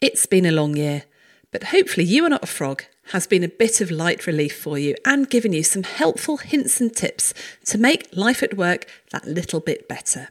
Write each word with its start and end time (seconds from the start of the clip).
It's 0.00 0.24
been 0.24 0.46
a 0.46 0.50
long 0.50 0.78
year, 0.78 1.04
but 1.52 1.64
hopefully, 1.64 2.06
You 2.06 2.24
Are 2.24 2.30
Not 2.30 2.42
a 2.42 2.46
Frog 2.46 2.84
has 3.12 3.26
been 3.26 3.44
a 3.44 3.48
bit 3.48 3.82
of 3.82 3.90
light 3.90 4.26
relief 4.26 4.56
for 4.56 4.78
you 4.78 4.94
and 5.04 5.28
given 5.28 5.52
you 5.52 5.62
some 5.62 5.82
helpful 5.82 6.38
hints 6.38 6.80
and 6.80 6.96
tips 6.96 7.34
to 7.66 7.76
make 7.76 8.08
life 8.16 8.42
at 8.42 8.56
work 8.56 8.86
that 9.10 9.26
little 9.26 9.60
bit 9.60 9.88
better. 9.88 10.30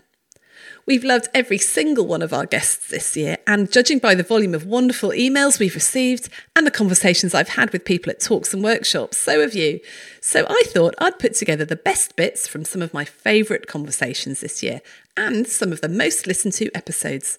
We've 0.88 1.04
loved 1.04 1.28
every 1.36 1.60
single 1.60 2.08
one 2.08 2.24
of 2.24 2.34
our 2.34 2.48
guests 2.48 2.88
this 2.88 3.16
year, 3.16 3.38
and 3.46 3.72
judging 3.72 4.00
by 4.00 4.16
the 4.16 4.24
volume 4.24 4.56
of 4.56 4.66
wonderful 4.66 5.12
emails 5.12 5.60
we've 5.60 5.76
received 5.76 6.30
and 6.56 6.66
the 6.66 6.72
conversations 6.72 7.36
I've 7.36 7.50
had 7.50 7.72
with 7.72 7.86
people 7.86 8.10
at 8.10 8.20
talks 8.20 8.56
and 8.56 8.64
workshops, 8.64 9.18
so 9.20 9.40
have 9.40 9.54
you. 9.54 9.82
So 10.20 10.48
I 10.50 10.64
thought 10.66 10.96
I'd 10.98 11.20
put 11.20 11.36
together 11.36 11.64
the 11.64 11.76
best 11.76 12.16
bits 12.16 12.48
from 12.48 12.66
some 12.66 12.82
of 12.82 12.92
my 12.92 13.06
favourite 13.06 13.68
conversations 13.68 14.40
this 14.40 14.64
year 14.64 14.82
and 15.16 15.46
some 15.46 15.72
of 15.72 15.82
the 15.82 15.90
most 15.90 16.26
listened 16.26 16.56
to 16.56 16.76
episodes. 16.76 17.38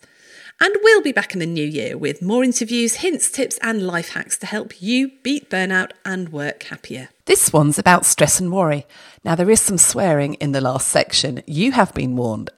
And 0.63 0.77
we'll 0.83 1.01
be 1.01 1.11
back 1.11 1.33
in 1.33 1.39
the 1.39 1.47
new 1.47 1.65
year 1.65 1.97
with 1.97 2.21
more 2.21 2.45
interviews, 2.45 2.97
hints, 2.97 3.31
tips, 3.31 3.59
and 3.63 3.87
life 3.87 4.11
hacks 4.11 4.37
to 4.37 4.47
help 4.47 4.83
you 4.83 5.11
beat 5.23 5.49
burnout 5.49 5.93
and 6.05 6.29
work 6.29 6.65
happier. 6.65 7.09
This 7.25 7.51
one's 7.51 7.79
about 7.79 8.05
stress 8.05 8.39
and 8.39 8.53
worry. 8.53 8.87
Now, 9.25 9.35
there 9.35 9.49
is 9.49 9.63
some 9.63 9.79
swearing 9.79 10.35
in 10.35 10.53
the 10.53 10.61
last 10.61 10.91
section. 10.91 11.43
You 11.47 11.73
have 11.73 11.95
been 11.95 12.15
warned. 12.15 12.51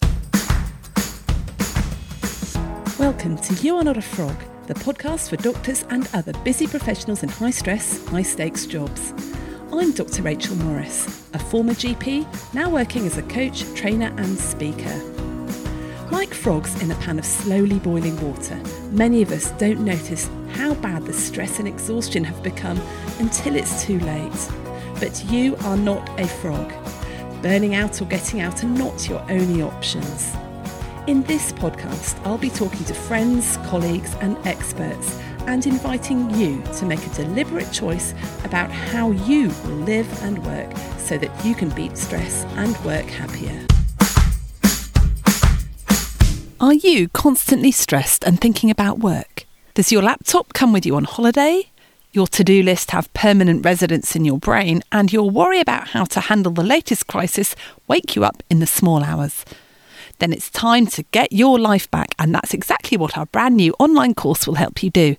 Welcome 2.99 3.37
to 3.37 3.55
You 3.63 3.77
Are 3.77 3.85
Not 3.85 3.97
a 3.97 4.03
Frog, 4.03 4.35
the 4.67 4.75
podcast 4.75 5.31
for 5.31 5.37
doctors 5.37 5.85
and 5.89 6.11
other 6.13 6.33
busy 6.43 6.67
professionals 6.67 7.23
in 7.23 7.29
high 7.29 7.51
stress, 7.53 8.05
high 8.09 8.23
stakes 8.23 8.67
jobs. 8.67 9.15
I'm 9.73 9.93
Dr. 9.93 10.23
Rachel 10.23 10.57
Morris, 10.57 11.31
a 11.35 11.39
former 11.39 11.75
GP, 11.75 12.53
now 12.53 12.69
working 12.69 13.07
as 13.07 13.17
a 13.17 13.23
coach, 13.23 13.63
trainer, 13.75 14.13
and 14.17 14.37
speaker. 14.37 15.12
Like 16.13 16.35
frogs 16.35 16.81
in 16.83 16.91
a 16.91 16.95
pan 16.97 17.19
of 17.19 17.25
slowly 17.25 17.79
boiling 17.79 18.21
water, 18.21 18.61
many 18.91 19.23
of 19.23 19.33
us 19.33 19.51
don't 19.53 19.81
notice 19.81 20.29
how 20.51 20.75
bad 20.75 21.07
the 21.07 21.13
stress 21.15 21.59
and 21.59 21.67
exhaustion 21.67 22.23
have 22.23 22.43
become 22.43 22.79
until 23.19 23.57
it's 23.57 23.87
too 23.87 23.99
late. 24.01 24.51
But 25.01 25.25
you 25.31 25.57
are 25.65 25.77
not 25.77 26.07
a 26.21 26.29
frog. 26.29 26.71
Burning 27.41 27.75
out 27.75 28.03
or 28.03 28.05
getting 28.05 28.43
out 28.43 28.63
are 28.63 28.69
not 28.69 29.09
your 29.09 29.23
only 29.31 29.63
options. 29.63 30.35
In 31.07 31.23
this 31.23 31.51
podcast, 31.51 32.21
I'll 32.27 32.37
be 32.37 32.51
talking 32.51 32.85
to 32.85 32.95
friends, 32.95 33.57
colleagues, 33.69 34.15
and 34.17 34.37
experts 34.47 35.19
and 35.47 35.67
inviting 35.67 36.29
you 36.39 36.63
to 36.75 36.85
make 36.85 37.05
a 37.07 37.15
deliberate 37.15 37.73
choice 37.73 38.13
about 38.45 38.71
how 38.71 39.13
you 39.13 39.49
will 39.65 39.81
live 39.87 40.23
and 40.25 40.45
work 40.45 40.77
so 40.99 41.17
that 41.17 41.43
you 41.43 41.55
can 41.55 41.71
beat 41.71 41.97
stress 41.97 42.45
and 42.59 42.77
work 42.85 43.07
happier. 43.07 43.67
Are 46.63 46.75
you 46.75 47.09
constantly 47.09 47.73
stressed 47.73 48.23
and 48.23 48.41
thinking 48.41 48.71
about 48.71 49.01
work? 49.01 49.47
Does 49.75 49.91
your 49.91 50.01
laptop 50.01 50.53
come 50.53 50.73
with 50.73 50.87
you 50.87 50.95
on 50.95 51.03
holiday? 51.03 51.73
Your 52.13 52.29
to 52.29 52.45
do 52.45 52.63
list 52.63 52.93
have 52.93 53.13
permanent 53.15 53.65
residence 53.65 54.15
in 54.15 54.25
your 54.25 54.39
brain, 54.39 54.81
and 54.93 55.13
your 55.13 55.29
worry 55.29 55.59
about 55.59 55.89
how 55.89 56.05
to 56.05 56.21
handle 56.21 56.53
the 56.53 56.63
latest 56.63 57.09
crisis 57.09 57.57
wake 57.89 58.15
you 58.15 58.23
up 58.23 58.45
in 58.49 58.61
the 58.61 58.69
small 58.69 59.03
hours? 59.03 59.45
Then 60.21 60.33
it's 60.33 60.51
time 60.51 60.87
to 60.87 61.03
get 61.11 61.33
your 61.33 61.59
life 61.59 61.91
back, 61.91 62.15
and 62.17 62.33
that's 62.33 62.55
exactly 62.55 62.97
what 62.97 63.19
our 63.19 63.27
brand 63.27 63.57
new 63.57 63.75
online 63.81 64.15
course 64.15 64.47
will 64.47 64.55
help 64.55 64.85
you 64.85 64.91
do. 64.91 65.17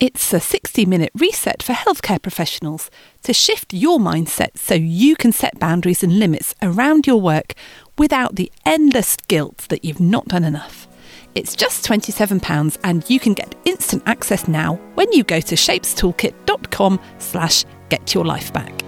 It's 0.00 0.34
a 0.34 0.40
60 0.40 0.84
minute 0.84 1.12
reset 1.14 1.62
for 1.62 1.72
healthcare 1.72 2.20
professionals 2.20 2.90
to 3.22 3.32
shift 3.32 3.72
your 3.72 3.98
mindset 3.98 4.58
so 4.58 4.74
you 4.74 5.16
can 5.16 5.32
set 5.32 5.58
boundaries 5.58 6.02
and 6.02 6.18
limits 6.18 6.54
around 6.60 7.06
your 7.06 7.20
work 7.20 7.54
without 7.98 8.36
the 8.36 8.50
endless 8.64 9.16
guilt 9.16 9.66
that 9.68 9.84
you've 9.84 10.00
not 10.00 10.28
done 10.28 10.44
enough. 10.44 10.86
It's 11.34 11.56
just 11.56 11.84
£27 11.84 12.78
and 12.84 13.08
you 13.10 13.18
can 13.18 13.34
get 13.34 13.54
instant 13.64 14.02
access 14.06 14.46
now 14.46 14.76
when 14.94 15.10
you 15.12 15.24
go 15.24 15.40
to 15.40 15.54
shapestoolkit.com 15.54 17.00
slash 17.18 17.64
get 17.88 18.14
your 18.14 18.24
life 18.24 18.52
back. 18.52 18.83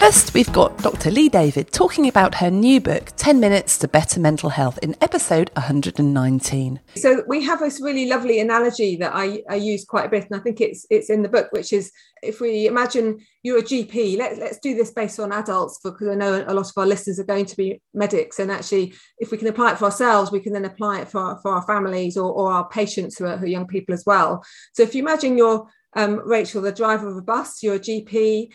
First, 0.00 0.32
we've 0.32 0.50
got 0.50 0.78
Dr. 0.78 1.10
Lee 1.10 1.28
David 1.28 1.72
talking 1.72 2.08
about 2.08 2.36
her 2.36 2.50
new 2.50 2.80
book, 2.80 3.12
10 3.18 3.38
Minutes 3.38 3.76
to 3.76 3.86
Better 3.86 4.18
Mental 4.18 4.48
Health, 4.48 4.78
in 4.82 4.96
episode 5.02 5.50
119. 5.56 6.80
So, 6.96 7.22
we 7.28 7.44
have 7.44 7.60
this 7.60 7.82
really 7.82 8.06
lovely 8.06 8.40
analogy 8.40 8.96
that 8.96 9.12
I, 9.14 9.42
I 9.50 9.56
use 9.56 9.84
quite 9.84 10.06
a 10.06 10.08
bit, 10.08 10.24
and 10.30 10.40
I 10.40 10.42
think 10.42 10.62
it's 10.62 10.86
it's 10.88 11.10
in 11.10 11.20
the 11.20 11.28
book, 11.28 11.48
which 11.52 11.74
is 11.74 11.92
if 12.22 12.40
we 12.40 12.66
imagine 12.66 13.20
you're 13.42 13.58
a 13.58 13.62
GP, 13.62 14.16
let, 14.16 14.38
let's 14.38 14.58
do 14.58 14.74
this 14.74 14.90
based 14.90 15.20
on 15.20 15.32
adults, 15.32 15.78
because 15.84 16.08
I 16.08 16.14
know 16.14 16.46
a 16.48 16.54
lot 16.54 16.70
of 16.70 16.78
our 16.78 16.86
listeners 16.86 17.20
are 17.20 17.24
going 17.24 17.44
to 17.44 17.56
be 17.56 17.82
medics. 17.92 18.38
And 18.38 18.50
actually, 18.50 18.94
if 19.18 19.30
we 19.30 19.36
can 19.36 19.48
apply 19.48 19.72
it 19.72 19.78
for 19.78 19.84
ourselves, 19.84 20.32
we 20.32 20.40
can 20.40 20.54
then 20.54 20.64
apply 20.64 21.02
it 21.02 21.10
for, 21.10 21.20
our, 21.20 21.38
for 21.42 21.52
our 21.52 21.62
families 21.66 22.16
or, 22.16 22.32
or 22.32 22.50
our 22.50 22.66
patients 22.70 23.18
who 23.18 23.26
are, 23.26 23.36
who 23.36 23.44
are 23.44 23.48
young 23.48 23.66
people 23.66 23.92
as 23.92 24.04
well. 24.06 24.42
So, 24.72 24.82
if 24.82 24.94
you 24.94 25.02
imagine 25.02 25.36
you're 25.36 25.68
um, 25.94 26.20
Rachel, 26.24 26.62
the 26.62 26.72
driver 26.72 27.08
of 27.08 27.16
a 27.16 27.22
bus, 27.22 27.62
you're 27.62 27.74
a 27.74 27.80
GP, 27.80 28.50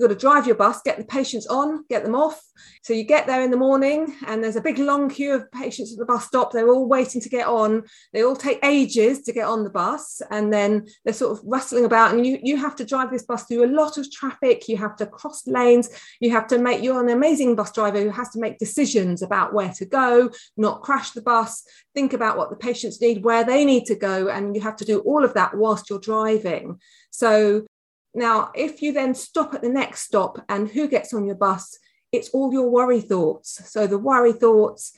You've 0.00 0.08
got 0.08 0.14
to 0.14 0.20
drive 0.20 0.46
your 0.46 0.56
bus, 0.56 0.80
get 0.80 0.96
the 0.96 1.04
patients 1.04 1.46
on, 1.46 1.84
get 1.90 2.04
them 2.04 2.14
off. 2.14 2.40
So 2.82 2.94
you 2.94 3.04
get 3.04 3.26
there 3.26 3.42
in 3.42 3.50
the 3.50 3.58
morning 3.58 4.16
and 4.26 4.42
there's 4.42 4.56
a 4.56 4.62
big 4.62 4.78
long 4.78 5.10
queue 5.10 5.34
of 5.34 5.52
patients 5.52 5.92
at 5.92 5.98
the 5.98 6.06
bus 6.06 6.24
stop. 6.24 6.52
They're 6.52 6.70
all 6.70 6.88
waiting 6.88 7.20
to 7.20 7.28
get 7.28 7.46
on. 7.46 7.82
They 8.14 8.24
all 8.24 8.34
take 8.34 8.64
ages 8.64 9.20
to 9.24 9.32
get 9.34 9.44
on 9.44 9.62
the 9.62 9.68
bus 9.68 10.22
and 10.30 10.50
then 10.50 10.86
they're 11.04 11.12
sort 11.12 11.36
of 11.36 11.44
rustling 11.44 11.84
about. 11.84 12.14
And 12.14 12.26
you, 12.26 12.38
you 12.42 12.56
have 12.56 12.76
to 12.76 12.84
drive 12.86 13.10
this 13.10 13.24
bus 13.24 13.44
through 13.44 13.66
a 13.66 13.76
lot 13.76 13.98
of 13.98 14.10
traffic. 14.10 14.68
You 14.68 14.78
have 14.78 14.96
to 14.96 15.06
cross 15.06 15.46
lanes. 15.46 15.90
You 16.18 16.30
have 16.30 16.46
to 16.46 16.58
make, 16.58 16.82
you're 16.82 17.02
an 17.04 17.10
amazing 17.10 17.54
bus 17.54 17.70
driver 17.70 18.00
who 18.00 18.08
has 18.08 18.30
to 18.30 18.40
make 18.40 18.56
decisions 18.56 19.20
about 19.20 19.52
where 19.52 19.72
to 19.74 19.84
go, 19.84 20.30
not 20.56 20.80
crash 20.80 21.10
the 21.10 21.20
bus, 21.20 21.62
think 21.94 22.14
about 22.14 22.38
what 22.38 22.48
the 22.48 22.56
patients 22.56 23.02
need, 23.02 23.22
where 23.22 23.44
they 23.44 23.66
need 23.66 23.84
to 23.84 23.96
go. 23.96 24.28
And 24.28 24.56
you 24.56 24.62
have 24.62 24.76
to 24.76 24.86
do 24.86 25.00
all 25.00 25.26
of 25.26 25.34
that 25.34 25.54
whilst 25.54 25.90
you're 25.90 26.00
driving. 26.00 26.80
So 27.10 27.66
now, 28.14 28.50
if 28.54 28.82
you 28.82 28.92
then 28.92 29.14
stop 29.14 29.54
at 29.54 29.62
the 29.62 29.68
next 29.68 30.00
stop 30.00 30.44
and 30.48 30.68
who 30.68 30.88
gets 30.88 31.14
on 31.14 31.26
your 31.26 31.36
bus, 31.36 31.78
it's 32.12 32.30
all 32.30 32.52
your 32.52 32.68
worry 32.68 33.00
thoughts. 33.00 33.70
So 33.70 33.86
the 33.86 33.98
worry 33.98 34.32
thoughts 34.32 34.92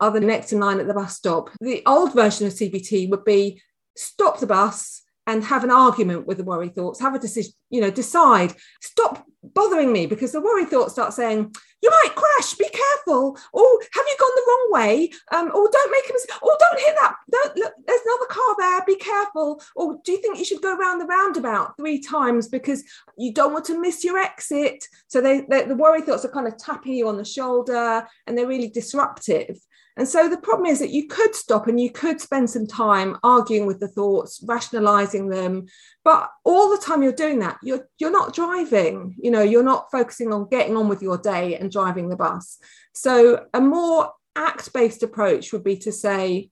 are 0.00 0.12
the 0.12 0.20
next 0.20 0.52
in 0.52 0.60
line 0.60 0.78
at 0.78 0.86
the 0.86 0.94
bus 0.94 1.16
stop. 1.16 1.50
The 1.60 1.82
old 1.84 2.14
version 2.14 2.46
of 2.46 2.52
CBT 2.52 3.10
would 3.10 3.24
be 3.24 3.60
stop 3.96 4.38
the 4.38 4.46
bus 4.46 5.02
and 5.28 5.44
have 5.44 5.62
an 5.62 5.70
argument 5.70 6.26
with 6.26 6.38
the 6.38 6.42
worry 6.42 6.70
thoughts, 6.70 7.00
have 7.00 7.14
a 7.14 7.18
decision, 7.18 7.52
you 7.68 7.82
know, 7.82 7.90
decide, 7.90 8.54
stop 8.80 9.26
bothering 9.44 9.92
me 9.92 10.06
because 10.06 10.32
the 10.32 10.40
worry 10.40 10.64
thoughts 10.64 10.92
start 10.92 11.12
saying, 11.12 11.54
you 11.82 11.90
might 11.90 12.14
crash, 12.16 12.54
be 12.54 12.68
careful. 12.70 13.38
Oh, 13.54 13.80
have 13.92 14.04
you 14.08 14.16
gone 14.18 14.30
the 14.34 14.44
wrong 14.48 14.68
way? 14.72 15.12
Um, 15.30 15.48
or 15.54 15.68
don't 15.70 15.92
make 15.92 16.08
a 16.08 16.12
mistake. 16.14 16.38
Oh, 16.42 16.56
don't 16.58 16.80
hit 16.80 16.96
that. 16.98 17.14
Don't 17.30 17.56
look, 17.56 17.72
there's 17.86 18.00
another 18.06 18.26
car 18.30 18.56
there, 18.58 18.84
be 18.86 18.96
careful. 18.96 19.62
Or 19.76 19.98
do 20.02 20.12
you 20.12 20.22
think 20.22 20.38
you 20.38 20.46
should 20.46 20.62
go 20.62 20.74
around 20.74 20.98
the 20.98 21.04
roundabout 21.04 21.76
three 21.76 22.00
times 22.00 22.48
because 22.48 22.82
you 23.18 23.34
don't 23.34 23.52
want 23.52 23.66
to 23.66 23.78
miss 23.78 24.02
your 24.02 24.16
exit? 24.16 24.82
So 25.08 25.20
they, 25.20 25.42
they 25.42 25.66
the 25.66 25.76
worry 25.76 26.00
thoughts 26.00 26.24
are 26.24 26.32
kind 26.32 26.48
of 26.48 26.56
tapping 26.56 26.94
you 26.94 27.06
on 27.06 27.18
the 27.18 27.24
shoulder 27.24 28.08
and 28.26 28.36
they're 28.36 28.46
really 28.48 28.70
disruptive. 28.70 29.58
And 29.98 30.06
so 30.06 30.28
the 30.28 30.38
problem 30.38 30.66
is 30.66 30.78
that 30.78 30.90
you 30.90 31.08
could 31.08 31.34
stop 31.34 31.66
and 31.66 31.78
you 31.78 31.90
could 31.90 32.20
spend 32.20 32.48
some 32.48 32.68
time 32.68 33.18
arguing 33.24 33.66
with 33.66 33.80
the 33.80 33.88
thoughts, 33.88 34.40
rationalizing 34.46 35.28
them, 35.28 35.66
but 36.04 36.30
all 36.44 36.70
the 36.70 36.80
time 36.80 37.02
you're 37.02 37.12
doing 37.12 37.40
that, 37.40 37.58
you're 37.64 37.88
you're 37.98 38.12
not 38.12 38.32
driving. 38.32 39.16
You 39.20 39.32
know, 39.32 39.42
you're 39.42 39.64
not 39.64 39.90
focusing 39.90 40.32
on 40.32 40.48
getting 40.48 40.76
on 40.76 40.88
with 40.88 41.02
your 41.02 41.18
day 41.18 41.56
and 41.56 41.70
driving 41.70 42.08
the 42.08 42.16
bus. 42.16 42.58
So 42.94 43.46
a 43.52 43.60
more 43.60 44.12
act-based 44.36 45.02
approach 45.02 45.52
would 45.52 45.64
be 45.64 45.76
to 45.78 45.90
say, 45.90 46.50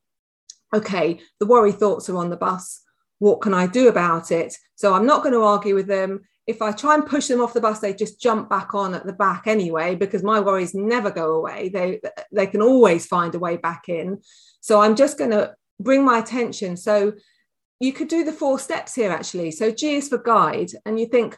okay, 0.75 1.21
the 1.39 1.47
worry 1.47 1.73
thoughts 1.73 2.11
are 2.11 2.17
on 2.17 2.31
the 2.31 2.37
bus. 2.37 2.83
What 3.21 3.41
can 3.43 3.55
I 3.55 3.69
do 3.69 3.89
about 3.89 4.33
it? 4.33 4.57
So 4.75 4.93
I'm 4.93 5.07
not 5.07 5.23
going 5.23 5.35
to 5.35 5.43
argue 5.43 5.77
with 5.77 5.87
them 5.87 6.25
if 6.47 6.63
I 6.63 6.73
try 6.73 6.95
and 6.95 7.07
push 7.07 7.27
them 7.27 7.41
off 7.41 7.55
the 7.55 7.61
bus, 7.61 7.81
they 7.81 7.93
just 7.93 8.21
jump 8.21 8.49
back 8.49 8.75
on 8.75 8.95
at 8.95 9.05
the 9.05 9.13
back 9.13 9.47
anyway, 9.47 9.97
because 9.97 10.23
my 10.23 10.39
worries 10.41 10.75
never 10.75 11.11
go 11.11 11.35
away. 11.35 11.71
They 11.71 12.01
they 12.33 12.47
can 12.47 12.63
always 12.63 13.07
find 13.07 13.35
a 13.35 13.39
way 13.39 13.57
back 13.57 13.89
in. 13.89 14.21
So 14.61 14.81
I'm 14.81 14.97
just 14.97 15.19
going 15.19 15.33
to 15.33 15.55
bring 15.81 16.05
my 16.05 16.19
attention. 16.19 16.77
So 16.77 17.13
you 17.81 17.93
could 17.93 18.09
do 18.09 18.25
the 18.25 18.33
four 18.33 18.59
steps 18.59 18.95
here 18.95 19.11
actually. 19.11 19.51
So 19.51 19.71
G 19.71 19.97
is 19.97 20.09
for 20.09 20.19
guide, 20.19 20.71
and 20.85 20.99
you 21.01 21.07
think, 21.07 21.37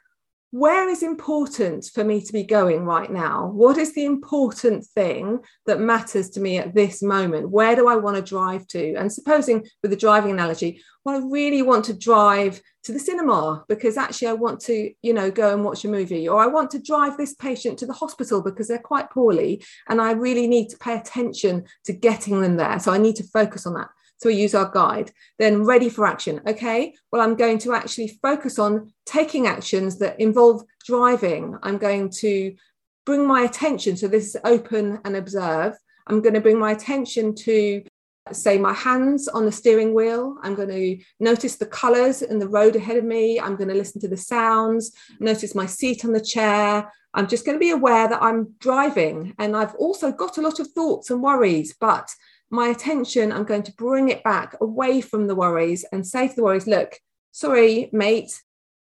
where 0.51 0.89
is 0.89 1.03
important 1.03 1.85
for 1.93 2.05
me 2.05 2.23
to 2.23 2.33
be 2.33 2.43
going 2.43 2.85
right 2.85 3.11
now? 3.11 3.49
What 3.49 3.77
is 3.77 3.95
the 3.95 4.07
important 4.07 4.87
thing 4.87 5.41
that 5.67 5.81
matters 5.81 6.31
to 6.31 6.41
me 6.41 6.57
at 6.57 6.75
this 6.75 7.03
moment? 7.03 7.51
Where 7.51 7.77
do 7.77 7.87
I 7.87 7.97
want 7.97 8.17
to 8.17 8.23
drive 8.23 8.67
to? 8.69 8.95
And 8.95 9.13
supposing 9.13 9.67
with 9.83 9.91
the 9.91 9.97
driving 9.97 10.31
analogy, 10.31 10.83
well, 11.05 11.17
I 11.17 11.27
really 11.27 11.61
want 11.61 11.85
to 11.87 11.93
drive 11.93 12.63
to 12.85 12.93
the 12.93 12.99
cinema 12.99 13.65
because 13.69 13.99
actually 13.99 14.29
I 14.29 14.33
want 14.33 14.61
to, 14.61 14.91
you 15.03 15.13
know, 15.13 15.31
go 15.31 15.53
and 15.53 15.65
watch 15.65 15.85
a 15.85 15.89
movie, 15.89 16.27
or 16.27 16.43
I 16.43 16.47
want 16.47 16.71
to 16.71 16.83
drive 16.83 17.19
this 17.19 17.35
patient 17.35 17.79
to 17.81 17.87
the 17.87 17.93
hospital 17.93 18.43
because 18.43 18.69
they're 18.69 18.79
quite 18.79 19.11
poorly 19.11 19.63
and 19.89 20.01
I 20.01 20.13
really 20.13 20.47
need 20.47 20.71
to 20.71 20.79
pay 20.79 20.97
attention 20.97 21.65
to 21.85 21.93
getting 21.93 22.41
them 22.41 22.57
there. 22.57 22.79
So 22.79 22.91
I 22.91 22.99
need 22.99 23.17
to 23.17 23.25
focus 23.25 23.67
on 23.67 23.75
that. 23.75 23.89
So 24.19 24.29
we 24.29 24.35
use 24.35 24.55
our 24.55 24.71
guide. 24.71 25.13
Then 25.39 25.65
ready 25.65 25.89
for 25.89 26.07
action. 26.07 26.41
Okay, 26.47 26.95
well, 27.11 27.23
I'm 27.23 27.37
going 27.37 27.59
to 27.61 27.75
actually 27.75 28.19
focus 28.21 28.59
on 28.59 28.93
taking 29.07 29.47
actions 29.47 29.99
that 29.99 30.21
involve 30.21 30.65
driving. 30.85 31.57
I'm 31.63 31.79
going 31.79 32.11
to 32.11 32.55
bring 33.07 33.27
my 33.27 33.43
attention. 33.43 33.97
So 33.97 34.09
this 34.09 34.35
is 34.35 34.37
open 34.45 35.01
and 35.05 35.17
observe. 35.17 35.75
I'm 36.07 36.21
going 36.21 36.35
to 36.35 36.41
bring 36.41 36.59
my 36.59 36.73
attention 36.73 37.35
to 37.37 37.83
say 38.33 38.59
my 38.59 38.73
hands 38.73 39.29
on 39.29 39.45
the 39.45 39.53
steering 39.53 39.95
wheel. 39.95 40.37
I'm 40.43 40.55
going 40.55 40.69
to 40.69 41.05
notice 41.21 41.57
the 41.57 41.67
colors 41.67 42.23
in 42.23 42.39
the 42.39 42.49
road 42.49 42.77
ahead 42.77 42.97
of 42.97 43.05
me. 43.05 43.41
I'm 43.41 43.57
going 43.57 43.69
to 43.69 43.75
listen 43.75 44.01
to 44.03 44.09
the 44.09 44.17
sounds, 44.17 44.93
notice 45.21 45.55
my 45.55 45.67
seat 45.67 46.05
on 46.05 46.13
the 46.13 46.21
chair. 46.21 46.93
I'm 47.15 47.27
just 47.27 47.47
going 47.47 47.57
to 47.57 47.61
be 47.61 47.71
aware 47.71 48.09
that 48.09 48.23
I'm 48.23 48.55
driving. 48.59 49.35
And 49.39 49.57
I've 49.57 49.75
also 49.77 50.13
got 50.13 50.39
a 50.39 50.43
lot 50.43 50.61
of 50.61 50.69
thoughts 50.73 51.11
and 51.11 51.23
worries, 51.23 51.75
but 51.79 52.11
my 52.51 52.69
attention, 52.69 53.33
I'm 53.33 53.45
going 53.45 53.63
to 53.65 53.73
bring 53.73 54.09
it 54.09 54.25
back 54.25 54.57
away 54.61 55.01
from 55.01 55.27
the 55.27 55.35
worries 55.35 55.85
and 55.93 56.07
say 56.07 56.29
to 56.29 56.35
the 56.35 56.43
worries, 56.43 56.67
look, 56.67 56.99
sorry, 57.31 57.91
mate, 57.93 58.41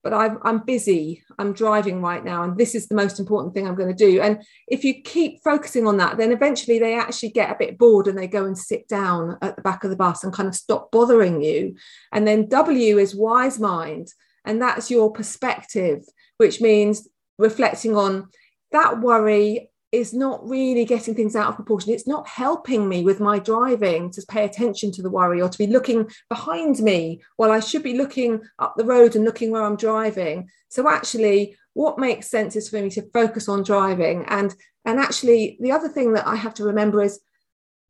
but 0.04 0.14
I'm, 0.14 0.38
I'm 0.44 0.60
busy, 0.66 1.24
I'm 1.40 1.54
driving 1.54 2.02
right 2.02 2.24
now, 2.24 2.44
and 2.44 2.58
this 2.58 2.76
is 2.76 2.88
the 2.88 2.96
most 2.96 3.20
important 3.20 3.54
thing 3.54 3.68
I'm 3.68 3.76
going 3.76 3.96
to 3.96 4.06
do. 4.06 4.22
And 4.22 4.44
if 4.68 4.84
you 4.84 5.02
keep 5.02 5.42
focusing 5.44 5.88
on 5.88 5.98
that, 5.98 6.18
then 6.18 6.32
eventually 6.32 6.78
they 6.78 6.94
actually 6.94 7.30
get 7.30 7.50
a 7.50 7.58
bit 7.58 7.78
bored 7.80 8.08
and 8.08 8.16
they 8.16 8.28
go 8.28 8.46
and 8.46 8.56
sit 8.56 8.88
down 8.88 9.38
at 9.42 9.56
the 9.56 9.64
back 9.64 9.84
of 9.84 9.90
the 9.90 9.96
bus 9.96 10.24
and 10.24 10.32
kind 10.32 10.48
of 10.48 10.54
stop 10.54 10.92
bothering 10.92 11.42
you. 11.42 11.76
And 12.12 12.28
then 12.28 12.50
W 12.50 13.00
is 13.00 13.16
wise 13.16 13.60
mind, 13.60 14.10
and 14.46 14.62
that's 14.62 14.92
your 14.92 15.12
perspective, 15.12 16.04
which 16.38 16.62
means 16.62 17.08
reflecting 17.40 17.96
on 17.96 18.28
that 18.72 19.02
worry 19.02 19.72
is 19.96 20.14
not 20.14 20.48
really 20.48 20.86
getting 20.86 21.16
things 21.16 21.36
out 21.36 21.50
of 21.50 21.56
proportion. 21.56 21.94
It's 21.94 22.08
not 22.08 22.28
helping 22.28 22.88
me 22.88 23.04
with 23.04 23.20
my 23.20 23.40
driving 23.40 24.12
to 24.12 24.22
pay 24.28 24.46
attention 24.46 24.92
to 24.94 25.02
the 25.02 25.10
worry 25.10 25.42
or 25.42 25.50
to 25.50 25.58
be 25.58 25.68
looking 25.68 26.10
behind 26.30 26.80
me 26.80 27.22
while 27.38 27.52
I 27.52 27.60
should 27.60 27.84
be 27.84 27.98
looking 27.98 28.42
up 28.60 28.76
the 28.78 28.86
road 28.86 29.16
and 29.16 29.26
looking 29.26 29.52
where 29.52 29.64
I'm 29.64 29.78
driving. 29.78 30.50
So 30.70 30.90
actually, 30.90 31.58
what 31.74 32.00
makes 32.00 32.30
sense 32.30 32.56
is 32.56 32.70
for 32.70 32.82
me 32.82 32.90
to 32.92 33.10
focus 33.12 33.48
on 33.50 33.64
driving. 33.64 34.26
And 34.28 34.54
and 34.86 35.00
actually, 35.00 35.58
the 35.60 35.72
other 35.72 35.90
thing 35.90 36.14
that 36.14 36.28
I 36.28 36.36
have 36.36 36.54
to 36.56 36.64
remember 36.64 37.02
is 37.02 37.20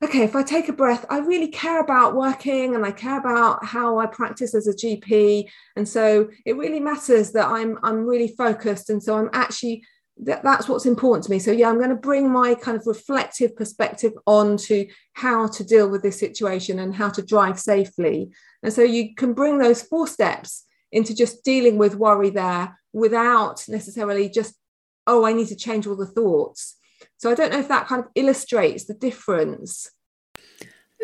okay, 0.03 0.23
if 0.23 0.35
I 0.35 0.43
take 0.43 0.69
a 0.69 0.73
breath, 0.73 1.05
I 1.09 1.19
really 1.19 1.47
care 1.47 1.79
about 1.79 2.15
working 2.15 2.75
and 2.75 2.85
I 2.85 2.91
care 2.91 3.17
about 3.17 3.65
how 3.65 3.97
I 3.97 4.05
practice 4.05 4.53
as 4.53 4.67
a 4.67 4.73
GP. 4.73 5.49
And 5.75 5.87
so 5.87 6.29
it 6.45 6.57
really 6.57 6.79
matters 6.79 7.31
that 7.31 7.47
I'm 7.47 7.79
I'm 7.83 8.05
really 8.05 8.27
focused. 8.37 8.89
And 8.89 9.01
so 9.01 9.17
I'm 9.17 9.29
actually 9.33 9.83
that, 10.17 10.43
that's 10.43 10.69
what's 10.69 10.85
important 10.85 11.25
to 11.25 11.31
me. 11.31 11.39
So 11.39 11.51
yeah, 11.51 11.69
I'm 11.69 11.77
going 11.77 11.89
to 11.89 11.95
bring 11.95 12.31
my 12.31 12.55
kind 12.55 12.77
of 12.77 12.87
reflective 12.87 13.55
perspective 13.55 14.13
on 14.25 14.57
to 14.57 14.87
how 15.13 15.47
to 15.47 15.63
deal 15.63 15.89
with 15.89 16.03
this 16.03 16.19
situation 16.19 16.79
and 16.79 16.95
how 16.95 17.09
to 17.09 17.21
drive 17.21 17.59
safely. 17.59 18.29
And 18.63 18.71
so 18.71 18.81
you 18.81 19.13
can 19.15 19.33
bring 19.33 19.57
those 19.57 19.81
four 19.81 20.07
steps 20.07 20.65
into 20.91 21.13
just 21.13 21.43
dealing 21.43 21.77
with 21.77 21.95
worry 21.95 22.29
there 22.29 22.79
without 22.93 23.65
necessarily 23.67 24.29
just, 24.29 24.55
oh, 25.05 25.25
I 25.25 25.33
need 25.33 25.47
to 25.47 25.55
change 25.55 25.85
all 25.85 25.97
the 25.97 26.05
thoughts. 26.05 26.77
So 27.17 27.29
I 27.29 27.35
don't 27.35 27.51
know 27.51 27.59
if 27.59 27.67
that 27.67 27.87
kind 27.87 28.03
of 28.03 28.09
illustrates 28.15 28.85
the 28.85 28.93
difference. 28.93 29.91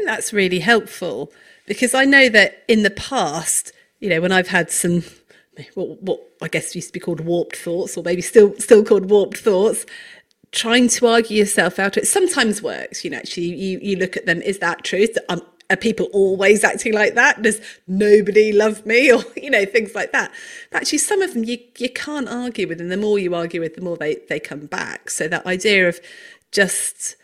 That's 0.06 0.32
really 0.32 0.60
helpful 0.60 1.34
because 1.68 1.94
I 1.94 2.06
know 2.06 2.30
that 2.30 2.64
in 2.68 2.84
the 2.84 2.90
past, 2.90 3.74
you 4.00 4.10
know, 4.10 4.22
when 4.22 4.32
I've 4.32 4.48
had 4.48 4.72
some 4.72 5.04
what, 5.74 6.02
what 6.02 6.20
I 6.42 6.48
guess 6.48 6.76
used 6.76 6.90
to 6.90 6.94
be 6.94 7.00
called 7.00 7.22
warped 7.22 7.56
thoughts, 7.56 7.98
or 7.98 8.04
maybe 8.04 8.22
still 8.22 8.54
still 8.60 8.84
called 8.84 9.10
warped 9.10 9.38
thoughts. 9.38 9.86
Trying 10.52 10.90
to 10.90 11.08
argue 11.08 11.38
yourself 11.38 11.80
out 11.80 11.96
of 11.96 12.04
it 12.04 12.08
sometimes 12.08 12.62
works. 12.62 13.06
You 13.06 13.12
know, 13.12 13.18
actually, 13.18 13.56
you 13.56 13.80
you 13.82 13.96
look 13.96 14.18
at 14.18 14.26
them. 14.26 14.42
Is 14.42 14.60
that 14.60 14.84
true? 14.84 15.08
Um, 15.30 15.42
are 15.72 15.78
people 15.78 16.10
always 16.12 16.64
acting 16.64 16.94
like 16.94 17.16
that? 17.16 17.42
Does 17.42 17.62
nobody 17.88 18.52
love 18.52 18.86
me? 18.86 19.12
Or, 19.12 19.24
you 19.36 19.50
know, 19.50 19.66
things 19.66 19.96
like 19.96 20.12
that. 20.12 20.32
But 20.70 20.82
actually, 20.82 20.98
some 21.00 21.22
of 21.22 21.34
them 21.34 21.46
you, 21.46 21.58
you 21.78 21.90
can't 21.90 22.28
argue 22.28 22.68
with, 22.68 22.82
and 22.82 22.92
the 22.92 22.98
more 22.98 23.18
you 23.18 23.34
argue 23.34 23.62
with, 23.62 23.76
the 23.76 23.82
more 23.82 23.98
they, 23.98 24.18
they 24.30 24.40
come 24.40 24.66
back. 24.66 25.10
So 25.10 25.28
that 25.30 25.46
idea 25.46 25.88
of 25.88 26.00
just 26.52 27.16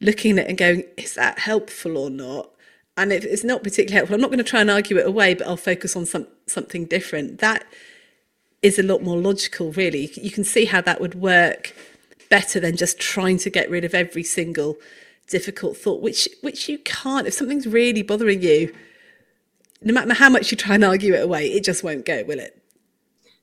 looking 0.00 0.38
at 0.38 0.46
it 0.46 0.48
and 0.48 0.58
going, 0.58 0.84
is 0.96 1.14
that 1.14 1.40
helpful 1.40 1.98
or 1.98 2.10
not? 2.10 2.50
And 2.96 3.12
if 3.12 3.24
it's 3.24 3.44
not 3.44 3.62
particularly 3.62 3.94
helpful, 3.94 4.14
I'm 4.14 4.20
not 4.20 4.30
going 4.30 4.38
to 4.38 4.44
try 4.44 4.60
and 4.60 4.70
argue 4.70 4.96
it 4.96 5.06
away, 5.06 5.34
but 5.34 5.46
I'll 5.46 5.56
focus 5.56 5.96
on 5.96 6.06
some, 6.06 6.26
something 6.46 6.86
different. 6.86 7.40
That 7.40 7.66
is 8.62 8.78
a 8.78 8.82
lot 8.82 9.02
more 9.02 9.18
logical, 9.18 9.72
really. 9.72 10.10
You 10.14 10.30
can 10.30 10.44
see 10.44 10.64
how 10.64 10.80
that 10.80 11.00
would 11.00 11.14
work 11.14 11.74
better 12.30 12.58
than 12.58 12.76
just 12.76 12.98
trying 12.98 13.38
to 13.38 13.50
get 13.50 13.70
rid 13.70 13.84
of 13.84 13.94
every 13.94 14.22
single 14.22 14.78
difficult 15.28 15.76
thought, 15.76 16.00
which 16.00 16.28
which 16.40 16.68
you 16.68 16.78
can't. 16.78 17.26
If 17.26 17.34
something's 17.34 17.66
really 17.66 18.02
bothering 18.02 18.42
you, 18.42 18.74
no 19.82 19.92
matter 19.92 20.14
how 20.14 20.30
much 20.30 20.50
you 20.50 20.56
try 20.56 20.76
and 20.76 20.84
argue 20.84 21.14
it 21.14 21.22
away, 21.22 21.48
it 21.52 21.64
just 21.64 21.84
won't 21.84 22.06
go, 22.06 22.24
will 22.24 22.38
it? 22.38 22.60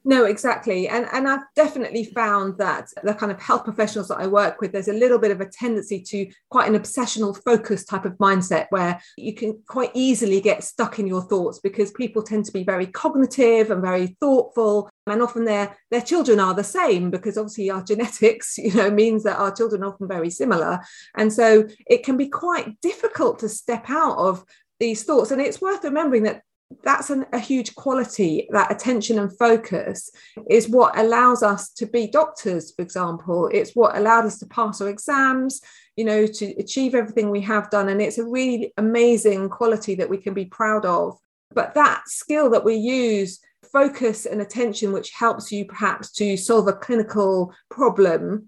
No, 0.05 0.25
exactly. 0.25 0.89
And, 0.89 1.07
and 1.13 1.27
I've 1.29 1.45
definitely 1.55 2.03
found 2.03 2.57
that 2.57 2.89
the 3.03 3.13
kind 3.13 3.31
of 3.31 3.41
health 3.41 3.63
professionals 3.63 4.09
that 4.09 4.19
I 4.19 4.27
work 4.27 4.59
with, 4.59 4.73
there's 4.73 4.89
a 4.89 4.93
little 4.93 5.17
bit 5.17 5.31
of 5.31 5.39
a 5.39 5.47
tendency 5.47 6.01
to 6.01 6.29
quite 6.49 6.67
an 6.67 6.77
obsessional 6.77 7.41
focus 7.43 7.85
type 7.85 8.03
of 8.03 8.17
mindset 8.17 8.67
where 8.69 9.01
you 9.17 9.33
can 9.33 9.61
quite 9.65 9.91
easily 9.93 10.41
get 10.41 10.63
stuck 10.63 10.99
in 10.99 11.07
your 11.07 11.21
thoughts 11.21 11.59
because 11.59 11.91
people 11.91 12.21
tend 12.21 12.43
to 12.45 12.51
be 12.51 12.65
very 12.65 12.87
cognitive 12.87 13.71
and 13.71 13.81
very 13.81 14.17
thoughtful. 14.19 14.89
And 15.07 15.21
often 15.21 15.45
their, 15.45 15.77
their 15.89 16.01
children 16.01 16.39
are 16.39 16.53
the 16.53 16.65
same 16.65 17.09
because 17.09 17.37
obviously 17.37 17.69
our 17.69 17.83
genetics, 17.93 18.57
you 18.57 18.73
know, 18.73 18.91
means 18.91 19.23
that 19.23 19.39
our 19.39 19.55
children 19.55 19.83
are 19.83 19.93
often 19.93 20.09
very 20.09 20.29
similar. 20.29 20.79
And 21.15 21.31
so 21.31 21.65
it 21.87 22.03
can 22.03 22.17
be 22.17 22.27
quite 22.27 22.81
difficult 22.81 23.39
to 23.39 23.47
step 23.47 23.89
out 23.89 24.17
of 24.17 24.43
these 24.81 25.03
thoughts. 25.03 25.31
And 25.31 25.41
it's 25.41 25.61
worth 25.61 25.85
remembering 25.85 26.23
that 26.23 26.41
that's 26.83 27.09
an, 27.09 27.25
a 27.33 27.39
huge 27.39 27.75
quality 27.75 28.47
that 28.51 28.71
attention 28.71 29.19
and 29.19 29.37
focus 29.37 30.09
is 30.49 30.69
what 30.69 30.97
allows 30.97 31.43
us 31.43 31.71
to 31.73 31.85
be 31.85 32.07
doctors 32.07 32.73
for 32.73 32.81
example. 32.81 33.49
It's 33.51 33.73
what 33.73 33.97
allowed 33.97 34.25
us 34.25 34.39
to 34.39 34.45
pass 34.47 34.81
our 34.81 34.89
exams 34.89 35.61
you 35.95 36.05
know 36.05 36.25
to 36.25 36.45
achieve 36.57 36.95
everything 36.95 37.29
we 37.29 37.41
have 37.41 37.69
done. 37.69 37.89
And 37.89 38.01
it's 38.01 38.17
a 38.17 38.25
really 38.25 38.73
amazing 38.77 39.49
quality 39.49 39.95
that 39.95 40.09
we 40.09 40.17
can 40.17 40.33
be 40.33 40.45
proud 40.45 40.85
of. 40.85 41.17
But 41.53 41.75
that 41.75 42.03
skill 42.07 42.49
that 42.51 42.65
we 42.65 42.75
use 42.75 43.39
focus 43.71 44.25
and 44.25 44.41
attention 44.41 44.91
which 44.91 45.11
helps 45.11 45.51
you 45.51 45.65
perhaps 45.65 46.11
to 46.11 46.37
solve 46.37 46.67
a 46.67 46.73
clinical 46.73 47.53
problem 47.69 48.47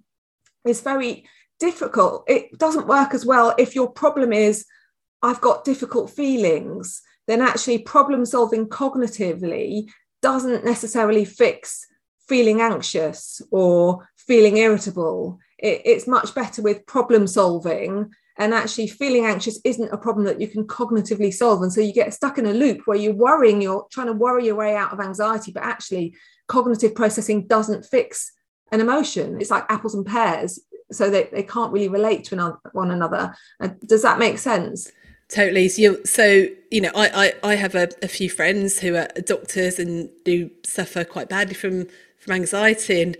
is 0.67 0.81
very 0.81 1.25
difficult. 1.59 2.25
It 2.27 2.57
doesn't 2.57 2.87
work 2.87 3.13
as 3.13 3.25
well 3.25 3.53
if 3.57 3.75
your 3.75 3.89
problem 3.89 4.33
is 4.33 4.65
i've 5.21 5.41
got 5.41 5.63
difficult 5.63 6.09
feelings 6.11 7.01
then 7.27 7.41
actually 7.41 7.79
problem 7.79 8.25
solving 8.25 8.67
cognitively 8.67 9.89
doesn't 10.21 10.65
necessarily 10.65 11.25
fix 11.25 11.85
feeling 12.27 12.61
anxious 12.61 13.41
or 13.51 14.07
feeling 14.17 14.57
irritable. 14.57 15.39
It, 15.57 15.81
it's 15.85 16.07
much 16.07 16.33
better 16.33 16.61
with 16.61 16.85
problem 16.85 17.27
solving. 17.27 18.11
And 18.37 18.53
actually, 18.53 18.87
feeling 18.87 19.25
anxious 19.25 19.59
isn't 19.63 19.93
a 19.93 19.97
problem 19.97 20.25
that 20.25 20.41
you 20.41 20.49
can 20.49 20.67
cognitively 20.67 21.33
solve. 21.33 21.61
And 21.61 21.71
so 21.71 21.79
you 21.79 21.93
get 21.93 22.13
stuck 22.13 22.37
in 22.37 22.45
a 22.45 22.53
loop 22.53 22.81
where 22.85 22.97
you're 22.97 23.13
worrying, 23.13 23.61
you're 23.61 23.87
trying 23.91 24.07
to 24.07 24.13
worry 24.13 24.45
your 24.45 24.55
way 24.55 24.75
out 24.75 24.91
of 24.91 24.99
anxiety, 24.99 25.51
but 25.53 25.63
actually, 25.63 26.15
cognitive 26.47 26.93
processing 26.95 27.47
doesn't 27.47 27.85
fix 27.85 28.31
an 28.71 28.81
emotion. 28.81 29.39
It's 29.39 29.51
like 29.51 29.65
apples 29.69 29.95
and 29.95 30.05
pears. 30.05 30.59
So 30.91 31.09
they, 31.09 31.29
they 31.31 31.43
can't 31.43 31.71
really 31.71 31.87
relate 31.87 32.25
to 32.25 32.57
one 32.73 32.91
another. 32.91 33.35
Uh, 33.59 33.69
does 33.85 34.01
that 34.03 34.19
make 34.19 34.37
sense? 34.37 34.91
Totally. 35.29 35.67
So, 35.69 35.81
you 35.81 36.05
so 36.05 36.47
you 36.69 36.81
know, 36.81 36.91
I, 36.95 37.33
I, 37.43 37.51
I 37.51 37.55
have 37.55 37.73
a, 37.75 37.89
a, 38.03 38.07
few 38.07 38.29
friends 38.29 38.79
who 38.79 38.95
are 38.95 39.07
doctors 39.25 39.79
and 39.79 40.09
do 40.23 40.51
suffer 40.63 41.03
quite 41.03 41.29
badly 41.29 41.55
from 41.55 41.87
from 42.19 42.33
anxiety, 42.33 43.01
and 43.01 43.17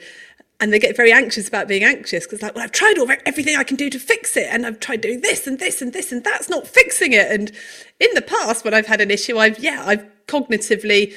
and 0.59 0.71
they 0.71 0.79
get 0.79 0.95
very 0.95 1.12
anxious 1.12 1.47
about 1.47 1.67
being 1.67 1.83
anxious 1.83 2.25
because 2.25 2.43
like, 2.43 2.53
well, 2.53 2.63
I've 2.63 2.71
tried 2.71 3.00
all 3.00 3.09
everything 3.25 3.55
I 3.55 3.63
can 3.63 3.75
do 3.75 3.89
to 3.89 4.00
fix 4.00 4.38
it, 4.38 4.47
and 4.51 4.65
I've 4.67 4.79
tried 4.79 5.01
doing 5.01 5.21
this 5.21 5.47
and 5.47 5.57
this 5.57 5.81
and 5.81 5.93
this, 5.93 6.12
and 6.12 6.24
that's 6.24 6.47
not 6.47 6.67
fixing 6.67 7.13
it. 7.13 7.31
And 7.31 7.51
in 8.00 8.09
the 8.13 8.21
past, 8.21 8.63
when 8.63 8.74
I've 8.74 8.88
had 8.88 9.01
an 9.01 9.09
issue, 9.09 9.38
I've 9.39 9.57
yeah, 9.57 9.83
I've 9.85 10.05
cognitively 10.27 11.13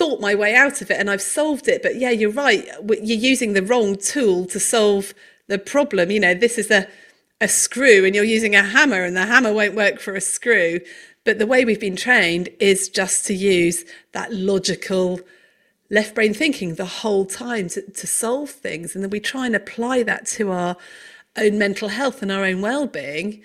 thought 0.00 0.18
my 0.18 0.34
way 0.34 0.54
out 0.54 0.80
of 0.80 0.90
it 0.90 0.98
and 0.98 1.10
I've 1.10 1.20
solved 1.20 1.68
it. 1.68 1.82
But 1.82 1.96
yeah, 1.96 2.08
you're 2.08 2.30
right. 2.30 2.66
You're 2.88 3.18
using 3.18 3.52
the 3.52 3.62
wrong 3.62 3.96
tool 3.96 4.46
to 4.46 4.58
solve 4.58 5.12
the 5.46 5.58
problem. 5.58 6.10
You 6.10 6.20
know, 6.20 6.32
this 6.32 6.56
is 6.56 6.70
a 6.70 6.88
a 7.40 7.48
screw 7.48 8.04
and 8.04 8.14
you're 8.14 8.24
using 8.24 8.54
a 8.54 8.62
hammer 8.62 9.02
and 9.02 9.16
the 9.16 9.26
hammer 9.26 9.52
won't 9.52 9.74
work 9.74 9.98
for 10.00 10.14
a 10.14 10.20
screw. 10.20 10.80
But 11.24 11.38
the 11.38 11.46
way 11.46 11.64
we've 11.64 11.80
been 11.80 11.96
trained 11.96 12.48
is 12.60 12.88
just 12.88 13.26
to 13.26 13.34
use 13.34 13.84
that 14.12 14.32
logical 14.32 15.20
left 15.90 16.14
brain 16.14 16.32
thinking 16.32 16.74
the 16.74 16.84
whole 16.84 17.26
time 17.26 17.68
to, 17.68 17.82
to 17.82 18.06
solve 18.06 18.50
things. 18.50 18.94
And 18.94 19.02
then 19.02 19.10
we 19.10 19.20
try 19.20 19.46
and 19.46 19.56
apply 19.56 20.02
that 20.04 20.26
to 20.26 20.50
our 20.50 20.76
own 21.36 21.58
mental 21.58 21.88
health 21.88 22.22
and 22.22 22.32
our 22.32 22.44
own 22.44 22.60
well-being. 22.60 23.42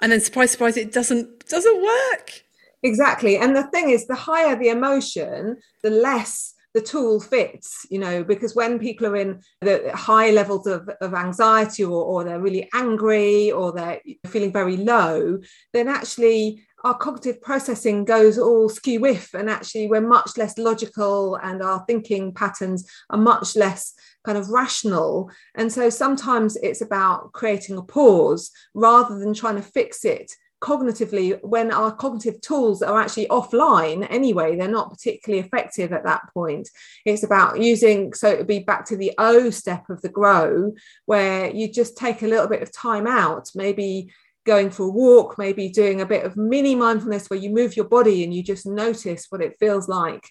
And 0.00 0.12
then 0.12 0.20
surprise, 0.20 0.52
surprise, 0.52 0.76
it 0.76 0.92
doesn't 0.92 1.48
doesn't 1.48 1.82
work. 1.82 2.44
Exactly. 2.82 3.36
And 3.36 3.56
the 3.56 3.64
thing 3.64 3.90
is, 3.90 4.06
the 4.06 4.14
higher 4.14 4.54
the 4.54 4.68
emotion, 4.68 5.56
the 5.82 5.90
less 5.90 6.54
the 6.78 6.84
tool 6.84 7.18
fits, 7.18 7.84
you 7.90 7.98
know, 7.98 8.22
because 8.22 8.54
when 8.54 8.78
people 8.78 9.04
are 9.08 9.16
in 9.16 9.40
the 9.60 9.90
high 9.94 10.30
levels 10.30 10.64
of, 10.68 10.88
of 11.00 11.12
anxiety 11.12 11.82
or, 11.82 12.04
or 12.04 12.22
they're 12.22 12.40
really 12.40 12.68
angry 12.72 13.50
or 13.50 13.72
they're 13.72 14.00
feeling 14.28 14.52
very 14.52 14.76
low, 14.76 15.40
then 15.72 15.88
actually 15.88 16.64
our 16.84 16.96
cognitive 16.96 17.42
processing 17.42 18.04
goes 18.04 18.38
all 18.38 18.68
skew 18.68 19.00
whiff 19.00 19.34
and 19.34 19.50
actually 19.50 19.88
we're 19.88 20.00
much 20.00 20.36
less 20.36 20.56
logical 20.56 21.34
and 21.42 21.64
our 21.64 21.84
thinking 21.88 22.32
patterns 22.32 22.88
are 23.10 23.18
much 23.18 23.56
less 23.56 23.92
kind 24.24 24.38
of 24.38 24.48
rational. 24.48 25.28
And 25.56 25.72
so 25.72 25.90
sometimes 25.90 26.54
it's 26.54 26.80
about 26.80 27.32
creating 27.32 27.76
a 27.76 27.82
pause 27.82 28.52
rather 28.72 29.18
than 29.18 29.34
trying 29.34 29.56
to 29.56 29.62
fix 29.62 30.04
it 30.04 30.30
cognitively 30.60 31.38
when 31.42 31.70
our 31.72 31.92
cognitive 31.92 32.40
tools 32.40 32.82
are 32.82 33.00
actually 33.00 33.26
offline 33.28 34.06
anyway 34.10 34.56
they're 34.56 34.68
not 34.68 34.90
particularly 34.90 35.44
effective 35.44 35.92
at 35.92 36.04
that 36.04 36.22
point 36.34 36.68
it's 37.04 37.22
about 37.22 37.60
using 37.60 38.12
so 38.12 38.28
it 38.28 38.38
would 38.38 38.46
be 38.46 38.58
back 38.58 38.84
to 38.84 38.96
the 38.96 39.12
o 39.18 39.50
step 39.50 39.88
of 39.88 40.00
the 40.02 40.08
grow 40.08 40.72
where 41.06 41.50
you 41.50 41.70
just 41.70 41.96
take 41.96 42.22
a 42.22 42.26
little 42.26 42.48
bit 42.48 42.62
of 42.62 42.72
time 42.72 43.06
out 43.06 43.48
maybe 43.54 44.10
going 44.44 44.70
for 44.70 44.84
a 44.84 44.90
walk 44.90 45.38
maybe 45.38 45.68
doing 45.68 46.00
a 46.00 46.06
bit 46.06 46.24
of 46.24 46.36
mini 46.36 46.74
mindfulness 46.74 47.28
where 47.28 47.40
you 47.40 47.50
move 47.50 47.76
your 47.76 47.86
body 47.86 48.24
and 48.24 48.34
you 48.34 48.42
just 48.42 48.66
notice 48.66 49.26
what 49.28 49.42
it 49.42 49.56
feels 49.60 49.88
like 49.88 50.28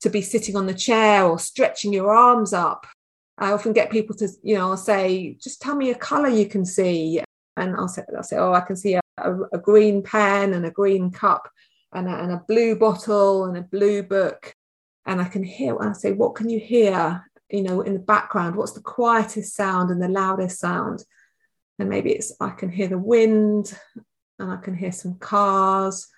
to 0.00 0.08
be 0.08 0.22
sitting 0.22 0.56
on 0.56 0.66
the 0.66 0.74
chair 0.74 1.24
or 1.24 1.38
stretching 1.38 1.92
your 1.92 2.14
arms 2.14 2.52
up 2.52 2.86
I 3.38 3.52
often 3.52 3.72
get 3.72 3.90
people 3.90 4.16
to, 4.16 4.28
you 4.42 4.56
know, 4.56 4.70
I'll 4.70 4.76
say, 4.76 5.36
just 5.40 5.62
tell 5.62 5.76
me 5.76 5.90
a 5.90 5.94
color 5.94 6.28
you 6.28 6.46
can 6.46 6.64
see. 6.64 7.22
And 7.56 7.76
I'll 7.76 7.88
say, 7.88 8.02
I'll 8.16 8.22
say, 8.22 8.36
oh, 8.36 8.52
I 8.52 8.60
can 8.60 8.76
see 8.76 8.98
a, 9.24 9.56
a, 9.56 9.58
green 9.58 10.02
pen 10.02 10.54
and 10.54 10.66
a 10.66 10.70
green 10.70 11.10
cup 11.10 11.50
and 11.92 12.08
a, 12.08 12.10
and 12.10 12.32
a 12.32 12.44
blue 12.48 12.76
bottle 12.76 13.44
and 13.44 13.56
a 13.56 13.62
blue 13.62 14.02
book. 14.02 14.54
And 15.06 15.20
I 15.20 15.24
can 15.24 15.42
hear, 15.42 15.78
I 15.80 15.92
say, 15.92 16.12
what 16.12 16.34
can 16.34 16.50
you 16.50 16.60
hear, 16.60 17.24
you 17.50 17.62
know, 17.62 17.80
in 17.80 17.94
the 17.94 17.98
background? 17.98 18.56
What's 18.56 18.72
the 18.72 18.82
quietest 18.82 19.54
sound 19.54 19.90
and 19.90 20.02
the 20.02 20.08
loudest 20.08 20.58
sound? 20.58 21.04
And 21.78 21.88
maybe 21.88 22.10
it's, 22.12 22.32
I 22.40 22.50
can 22.50 22.70
hear 22.70 22.88
the 22.88 22.98
wind 22.98 23.72
and 24.38 24.52
I 24.52 24.56
can 24.56 24.74
hear 24.74 24.92
some 24.92 25.14
cars. 25.14 26.08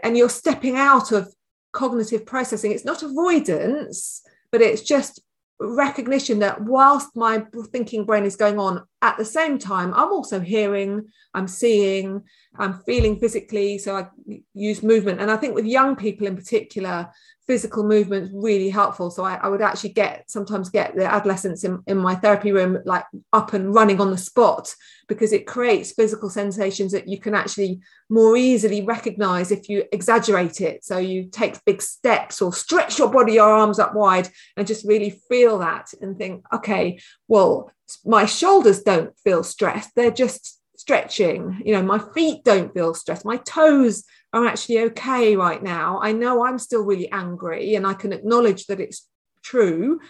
And 0.00 0.16
you're 0.16 0.28
stepping 0.28 0.76
out 0.76 1.12
of 1.12 1.34
cognitive 1.72 2.24
processing. 2.24 2.72
It's 2.72 2.84
not 2.84 3.02
avoidance, 3.02 4.22
but 4.50 4.62
it's 4.62 4.82
just 4.82 5.20
recognition 5.58 6.38
that 6.40 6.60
whilst 6.62 7.16
my 7.16 7.42
thinking 7.72 8.04
brain 8.04 8.24
is 8.24 8.36
going 8.36 8.58
on 8.58 8.84
at 9.00 9.16
the 9.16 9.24
same 9.24 9.58
time 9.58 9.94
i'm 9.94 10.12
also 10.12 10.38
hearing 10.38 11.02
i'm 11.32 11.48
seeing 11.48 12.22
i'm 12.58 12.74
feeling 12.80 13.18
physically 13.18 13.78
so 13.78 13.96
i 13.96 14.06
use 14.52 14.82
movement. 14.82 15.20
And 15.20 15.30
i 15.30 15.36
think 15.36 15.54
with 15.54 15.64
young 15.64 15.96
people 15.96 16.26
in 16.26 16.36
particular 16.36 17.08
physical 17.46 17.84
movement 17.84 18.30
really 18.34 18.68
helpful. 18.68 19.10
So 19.10 19.24
I, 19.24 19.34
I, 19.36 19.48
would 19.48 19.62
actually 19.62 19.90
get 19.90 20.28
sometimes 20.28 20.68
get 20.68 20.96
the 20.96 21.04
adolescents 21.04 21.62
in, 21.62 21.80
in 21.86 21.96
my 21.96 22.16
therapy 22.16 22.50
room 22.50 22.78
like 22.84 23.04
up 23.32 23.52
and 23.52 23.72
running 23.72 24.00
on 24.00 24.10
the 24.10 24.18
spot 24.18 24.74
because 25.06 25.32
it 25.32 25.46
creates 25.46 25.92
physical 25.92 26.28
sensations 26.28 26.90
that 26.92 27.06
you 27.06 27.20
can 27.20 27.34
actually 27.34 27.80
more 28.10 28.36
easily 28.36 28.82
recognize 28.82 29.52
if 29.52 29.68
you 29.68 29.84
exaggerate 29.92 30.60
it. 30.60 30.84
So 30.84 30.98
you 30.98 31.28
take 31.30 31.64
big 31.64 31.80
steps 31.80 32.42
or 32.42 32.52
stretch 32.52 32.98
your 32.98 33.12
body, 33.12 33.34
your 33.34 33.48
arms 33.48 33.78
up 33.78 33.94
wide, 33.94 34.28
and 34.56 34.66
just 34.66 34.86
really 34.86 35.10
feel 35.28 35.58
that 35.58 35.94
and 36.00 36.18
think, 36.18 36.44
okay, 36.52 36.98
well, 37.28 37.70
my 38.04 38.26
shoulders 38.26 38.82
don't 38.82 39.16
feel 39.20 39.44
stressed. 39.44 39.90
They're 39.94 40.10
just 40.10 40.60
stretching. 40.76 41.62
You 41.64 41.74
know, 41.74 41.82
my 41.82 42.00
feet 42.14 42.42
don't 42.44 42.74
feel 42.74 42.94
stressed. 42.94 43.24
My 43.24 43.36
toes 43.38 44.04
are 44.36 44.46
actually 44.46 44.80
okay 44.80 45.36
right 45.36 45.62
now. 45.62 46.00
I 46.02 46.12
know 46.12 46.44
I'm 46.44 46.58
still 46.58 46.82
really 46.82 47.10
angry 47.10 47.74
and 47.74 47.86
I 47.86 47.94
can 47.94 48.12
acknowledge 48.12 48.66
that 48.66 48.80
it's 48.80 49.08
true, 49.42 50.00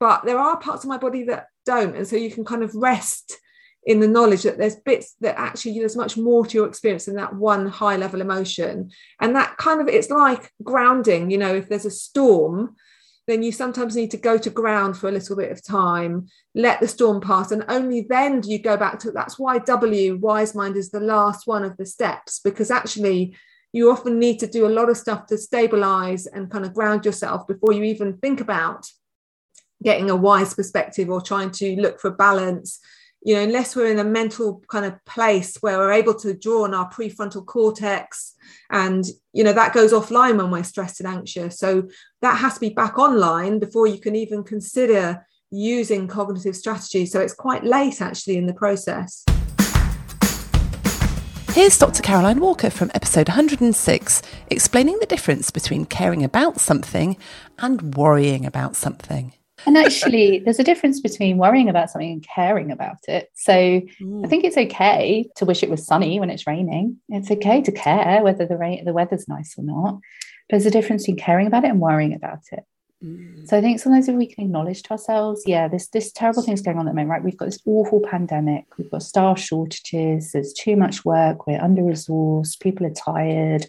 but 0.00 0.24
there 0.24 0.38
are 0.38 0.58
parts 0.58 0.84
of 0.84 0.88
my 0.88 0.98
body 0.98 1.24
that 1.24 1.46
don't. 1.66 1.96
And 1.96 2.06
so 2.06 2.16
you 2.16 2.30
can 2.30 2.44
kind 2.44 2.62
of 2.62 2.74
rest 2.74 3.38
in 3.86 4.00
the 4.00 4.08
knowledge 4.08 4.42
that 4.42 4.56
there's 4.56 4.76
bits 4.76 5.14
that 5.20 5.38
actually 5.38 5.78
there's 5.78 5.96
much 5.96 6.16
more 6.16 6.46
to 6.46 6.54
your 6.56 6.66
experience 6.66 7.04
than 7.04 7.16
that 7.16 7.34
one 7.34 7.66
high 7.66 7.96
level 7.96 8.20
emotion. 8.20 8.90
And 9.20 9.36
that 9.36 9.56
kind 9.58 9.80
of 9.80 9.88
it's 9.88 10.10
like 10.10 10.50
grounding, 10.62 11.30
you 11.30 11.38
know, 11.38 11.54
if 11.54 11.68
there's 11.68 11.84
a 11.84 11.90
storm, 11.90 12.76
then 13.26 13.42
you 13.42 13.52
sometimes 13.52 13.96
need 13.96 14.10
to 14.10 14.16
go 14.16 14.36
to 14.36 14.50
ground 14.50 14.96
for 14.96 15.08
a 15.08 15.12
little 15.12 15.36
bit 15.36 15.50
of 15.50 15.62
time, 15.62 16.26
let 16.54 16.80
the 16.80 16.88
storm 16.88 17.20
pass, 17.20 17.52
and 17.52 17.64
only 17.68 18.02
then 18.02 18.40
do 18.40 18.50
you 18.50 18.58
go 18.58 18.76
back 18.76 18.98
to 18.98 19.10
that's 19.10 19.38
why 19.38 19.58
W, 19.58 20.16
wise 20.16 20.54
mind, 20.54 20.76
is 20.76 20.90
the 20.90 21.00
last 21.00 21.46
one 21.46 21.64
of 21.64 21.76
the 21.76 21.86
steps, 21.86 22.40
because 22.40 22.70
actually 22.70 23.34
you 23.74 23.90
often 23.90 24.20
need 24.20 24.38
to 24.38 24.46
do 24.46 24.66
a 24.66 24.70
lot 24.70 24.88
of 24.88 24.96
stuff 24.96 25.26
to 25.26 25.36
stabilize 25.36 26.26
and 26.28 26.48
kind 26.48 26.64
of 26.64 26.72
ground 26.72 27.04
yourself 27.04 27.44
before 27.48 27.72
you 27.72 27.82
even 27.82 28.16
think 28.18 28.40
about 28.40 28.86
getting 29.82 30.10
a 30.10 30.16
wise 30.16 30.54
perspective 30.54 31.10
or 31.10 31.20
trying 31.20 31.50
to 31.50 31.74
look 31.80 32.00
for 32.00 32.12
balance. 32.12 32.78
You 33.22 33.34
know 33.34 33.42
unless 33.42 33.74
we're 33.74 33.90
in 33.90 33.98
a 33.98 34.04
mental 34.04 34.62
kind 34.68 34.84
of 34.84 35.04
place 35.06 35.56
where 35.60 35.78
we're 35.78 35.92
able 35.92 36.14
to 36.20 36.34
draw 36.34 36.64
on 36.64 36.72
our 36.72 36.88
prefrontal 36.88 37.44
cortex 37.44 38.34
and 38.70 39.04
you 39.32 39.42
know 39.42 39.52
that 39.52 39.72
goes 39.72 39.92
offline 39.92 40.36
when 40.36 40.52
we're 40.52 40.62
stressed 40.62 41.00
and 41.00 41.08
anxious. 41.08 41.58
So 41.58 41.88
that 42.22 42.38
has 42.38 42.54
to 42.54 42.60
be 42.60 42.68
back 42.68 42.96
online 42.96 43.58
before 43.58 43.88
you 43.88 43.98
can 43.98 44.14
even 44.14 44.44
consider 44.44 45.26
using 45.50 46.06
cognitive 46.06 46.54
strategies. 46.54 47.10
So 47.10 47.20
it's 47.20 47.34
quite 47.34 47.64
late 47.64 48.00
actually 48.00 48.36
in 48.36 48.46
the 48.46 48.54
process 48.54 49.24
Here's 51.54 51.78
Dr. 51.78 52.02
Caroline 52.02 52.40
Walker 52.40 52.68
from 52.68 52.90
episode 52.96 53.28
106 53.28 54.22
explaining 54.50 54.98
the 54.98 55.06
difference 55.06 55.52
between 55.52 55.84
caring 55.84 56.24
about 56.24 56.58
something 56.58 57.16
and 57.60 57.94
worrying 57.94 58.44
about 58.44 58.74
something. 58.74 59.34
And 59.64 59.78
actually, 59.78 60.40
there's 60.40 60.58
a 60.58 60.64
difference 60.64 61.00
between 61.00 61.38
worrying 61.38 61.68
about 61.68 61.90
something 61.90 62.10
and 62.10 62.26
caring 62.26 62.72
about 62.72 62.98
it. 63.06 63.28
So 63.34 63.52
mm. 63.52 64.26
I 64.26 64.28
think 64.28 64.42
it's 64.42 64.56
okay 64.56 65.30
to 65.36 65.44
wish 65.44 65.62
it 65.62 65.70
was 65.70 65.86
sunny 65.86 66.18
when 66.18 66.28
it's 66.28 66.44
raining. 66.44 66.96
It's 67.08 67.30
okay 67.30 67.62
to 67.62 67.70
care 67.70 68.20
whether 68.24 68.46
the 68.46 68.56
rain, 68.56 68.84
the 68.84 68.92
weather's 68.92 69.28
nice 69.28 69.54
or 69.56 69.62
not. 69.62 70.00
But 70.48 70.56
there's 70.56 70.66
a 70.66 70.72
difference 70.72 71.04
between 71.04 71.24
caring 71.24 71.46
about 71.46 71.62
it 71.62 71.70
and 71.70 71.78
worrying 71.78 72.14
about 72.14 72.40
it. 72.50 72.64
So 73.44 73.58
I 73.58 73.60
think 73.60 73.80
sometimes 73.80 74.08
if 74.08 74.16
we 74.16 74.26
can 74.26 74.44
acknowledge 74.44 74.82
to 74.84 74.92
ourselves, 74.92 75.42
yeah, 75.46 75.68
this 75.68 75.88
this 75.88 76.12
terrible 76.12 76.42
thing's 76.42 76.62
going 76.62 76.78
on 76.78 76.86
at 76.86 76.90
the 76.90 76.94
moment, 76.94 77.10
right? 77.10 77.24
We've 77.24 77.36
got 77.36 77.46
this 77.46 77.60
awful 77.66 78.00
pandemic, 78.00 78.64
we've 78.78 78.90
got 78.90 79.02
staff 79.02 79.38
shortages, 79.38 80.32
there's 80.32 80.52
too 80.52 80.76
much 80.76 81.04
work, 81.04 81.46
we're 81.46 81.60
under 81.60 81.82
resourced, 81.82 82.60
people 82.60 82.86
are 82.86 82.90
tired, 82.90 83.66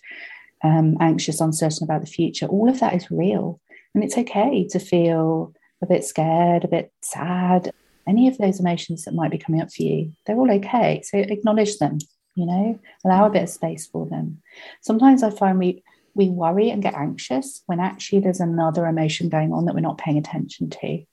um, 0.63 0.98
anxious, 1.01 1.42
uncertain 1.42 1.84
about 1.84 2.01
the 2.01 2.08
future. 2.08 2.46
All 2.46 2.70
of 2.70 2.80
that 2.80 2.94
is 2.94 3.12
real. 3.12 3.60
And 3.94 4.04
it's 4.04 4.18
okay 4.18 4.68
to 4.70 4.80
feel 4.80 5.54
a 5.82 5.86
bit 5.86 6.04
scared, 6.06 6.63
a 6.63 6.70
bit 6.70 6.92
sad, 7.01 7.74
any 8.08 8.27
of 8.27 8.38
those 8.38 8.60
emotions 8.60 9.04
that 9.04 9.13
might 9.13 9.32
be 9.32 9.38
coming 9.38 9.62
up 9.62 9.72
for 9.72 9.84
you, 9.84 10.13
they're 10.25 10.38
all 10.38 10.51
okay. 10.51 11.01
So 11.04 11.18
acknowledge 11.18 11.77
them, 11.77 11.98
you 12.36 12.46
know, 12.46 12.80
allow 13.04 13.25
a 13.25 13.32
bit 13.32 13.44
of 13.44 13.50
space 13.50 13.88
for 13.88 14.06
them. 14.06 14.42
Sometimes 14.82 15.24
I 15.24 15.30
find 15.32 15.60
we 15.60 15.84
we 16.15 16.29
worry 16.29 16.72
and 16.72 16.81
get 16.81 16.95
anxious 16.95 17.62
when 17.67 17.79
actually 17.79 18.22
there's 18.22 18.39
another 18.39 18.88
emotion 18.88 19.29
going 19.29 19.53
on 19.53 19.65
that 19.65 19.75
we're 19.75 19.81
not 19.81 19.98
paying 19.98 20.17
attention 20.17 20.69
to. 20.69 21.03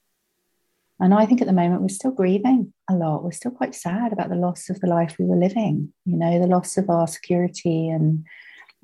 And 1.01 1.13
I 1.13 1.27
think 1.27 1.41
at 1.41 1.49
the 1.49 1.53
moment 1.53 1.83
we're 1.83 1.89
still 1.89 2.13
grieving 2.13 2.73
a 2.89 2.95
lot. 2.95 3.25
We're 3.25 3.33
still 3.33 3.51
quite 3.51 3.75
sad 3.75 4.13
about 4.13 4.29
the 4.29 4.37
loss 4.37 4.71
of 4.71 4.81
the 4.81 4.87
life 4.87 5.17
we 5.19 5.25
were 5.25 5.37
living, 5.37 5.93
you 6.07 6.17
know, 6.17 6.39
the 6.39 6.47
loss 6.47 6.79
of 6.79 6.89
our 6.89 7.09
security 7.09 7.89
and 7.89 8.25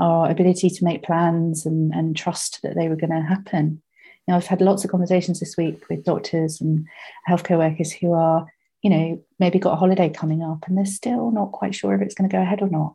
our 0.00 0.28
ability 0.28 0.68
to 0.70 0.84
make 0.84 1.04
plans 1.04 1.64
and, 1.64 1.94
and 1.94 2.16
trust 2.16 2.60
that 2.62 2.74
they 2.74 2.88
were 2.88 2.96
going 2.96 3.10
to 3.10 3.22
happen. 3.22 3.80
You 4.26 4.32
know, 4.32 4.36
I've 4.36 4.46
had 4.46 4.60
lots 4.60 4.84
of 4.84 4.90
conversations 4.90 5.38
this 5.38 5.56
week 5.56 5.88
with 5.88 6.04
doctors 6.04 6.60
and 6.60 6.86
healthcare 7.28 7.58
workers 7.58 7.92
who 7.92 8.12
are, 8.12 8.46
you 8.82 8.90
know, 8.90 9.22
maybe 9.38 9.60
got 9.60 9.74
a 9.74 9.76
holiday 9.76 10.08
coming 10.08 10.42
up 10.42 10.66
and 10.66 10.76
they're 10.76 10.86
still 10.86 11.30
not 11.30 11.52
quite 11.52 11.74
sure 11.74 11.94
if 11.94 12.02
it's 12.02 12.14
going 12.14 12.28
to 12.28 12.36
go 12.36 12.42
ahead 12.42 12.62
or 12.62 12.68
not. 12.68 12.94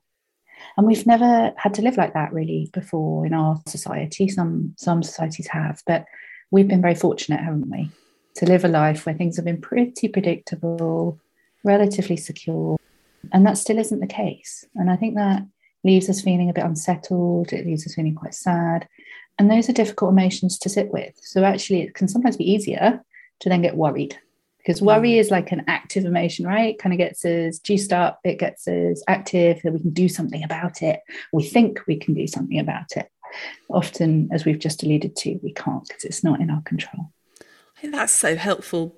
And 0.78 0.88
we've 0.88 1.06
never 1.06 1.54
had 1.58 1.74
to 1.76 1.82
live 1.82 1.98
like 1.98 2.14
that 2.14 2.34
really 2.34 2.70
before 2.74 3.26
in 3.26 3.34
our 3.34 3.62
society. 3.68 4.28
Some 4.28 4.74
some 4.78 5.04
societies 5.04 5.48
have, 5.48 5.82
but 5.86 6.06
we've 6.52 6.68
been 6.68 6.82
very 6.82 6.96
fortunate, 6.96 7.40
haven't 7.40 7.70
we, 7.70 7.90
to 8.36 8.46
live 8.46 8.66
a 8.66 8.68
life 8.68 9.06
where 9.06 9.16
things 9.16 9.36
have 9.36 9.46
been 9.46 9.62
pretty 9.62 10.08
predictable, 10.08 11.20
relatively 11.64 12.18
secure. 12.18 12.78
And 13.32 13.46
that 13.46 13.58
still 13.58 13.80
isn't 13.80 14.00
the 14.00 14.08
case. 14.08 14.66
And 14.76 14.90
I 14.92 14.96
think 14.96 15.16
that 15.16 15.44
leaves 15.84 16.10
us 16.10 16.22
feeling 16.22 16.50
a 16.50 16.54
bit 16.54 16.64
unsettled, 16.64 17.54
it 17.54 17.66
leaves 17.66 17.86
us 17.86 17.96
feeling 17.96 18.16
quite 18.16 18.36
sad. 18.36 18.88
And 19.40 19.50
those 19.50 19.70
are 19.70 19.74
difficult 19.74 20.12
emotions 20.12 20.60
to 20.60 20.70
sit 20.70 20.92
with. 20.92 21.14
So 21.22 21.44
actually 21.44 21.82
it 21.82 21.96
can 21.96 22.08
sometimes 22.08 22.38
be 22.38 22.52
easier 22.52 23.04
to 23.40 23.50
then 23.50 23.62
get 23.62 23.76
worried 23.76 24.18
because 24.64 24.82
worry 24.82 25.18
is 25.18 25.30
like 25.30 25.52
an 25.52 25.64
active 25.68 26.06
emotion, 26.06 26.48
right? 26.48 26.70
It 26.70 26.80
kind 26.80 26.94
of 26.94 26.98
gets 26.98 27.26
us 27.26 27.60
juiced 27.60 27.92
up, 27.92 28.20
it 28.24 28.40
gets 28.40 28.68
us 28.68 29.04
active, 29.08 29.62
that 29.62 29.74
we 29.74 29.80
can 29.80 29.92
do 29.92 30.08
something 30.08 30.44
about 30.44 30.82
it. 30.82 31.02
We 31.34 31.44
think 31.44 31.82
we 31.86 31.98
can 31.98 32.14
do 32.14 32.28
something 32.28 32.60
about 32.60 32.96
it. 32.96 33.10
Often, 33.70 34.30
as 34.32 34.46
we've 34.46 34.60
just 34.60 34.84
alluded 34.84 35.16
to, 35.18 35.40
we 35.44 35.52
can't 35.52 35.86
because 35.88 36.06
it's 36.06 36.24
not 36.24 36.40
in 36.40 36.50
our 36.50 36.62
control. 36.62 37.12
I 37.42 37.82
think 37.82 37.94
that's 37.94 38.14
so 38.14 38.36
helpful. 38.36 38.96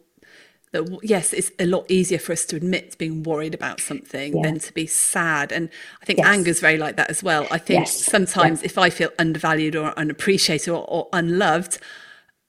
That 0.72 1.00
yes, 1.02 1.34
it's 1.34 1.52
a 1.58 1.66
lot 1.66 1.90
easier 1.90 2.20
for 2.20 2.34
us 2.34 2.46
to 2.46 2.58
admit 2.58 2.98
being 3.00 3.24
worried 3.24 3.56
about 3.56 3.80
something 3.80 4.36
yeah. 4.36 4.44
than 4.44 4.60
to 4.60 4.74
be 4.74 4.86
sad. 4.86 5.52
And 5.52 5.70
I 6.02 6.06
think 6.06 6.20
yes. 6.20 6.28
anger 6.28 6.50
is 6.52 6.60
very 6.60 6.78
like 6.78 6.98
that 6.98 7.10
as 7.10 7.24
well. 7.24 7.48
I 7.50 7.58
think 7.58 7.86
yes. 7.86 8.06
sometimes 8.06 8.62
if 8.62 8.78
I 8.78 8.92
feel 8.92 9.10
undervalued 9.18 9.76
or 9.76 9.98
unappreciated 9.98 10.70
or, 10.70 10.86
or 10.88 11.08
unloved, 11.14 11.80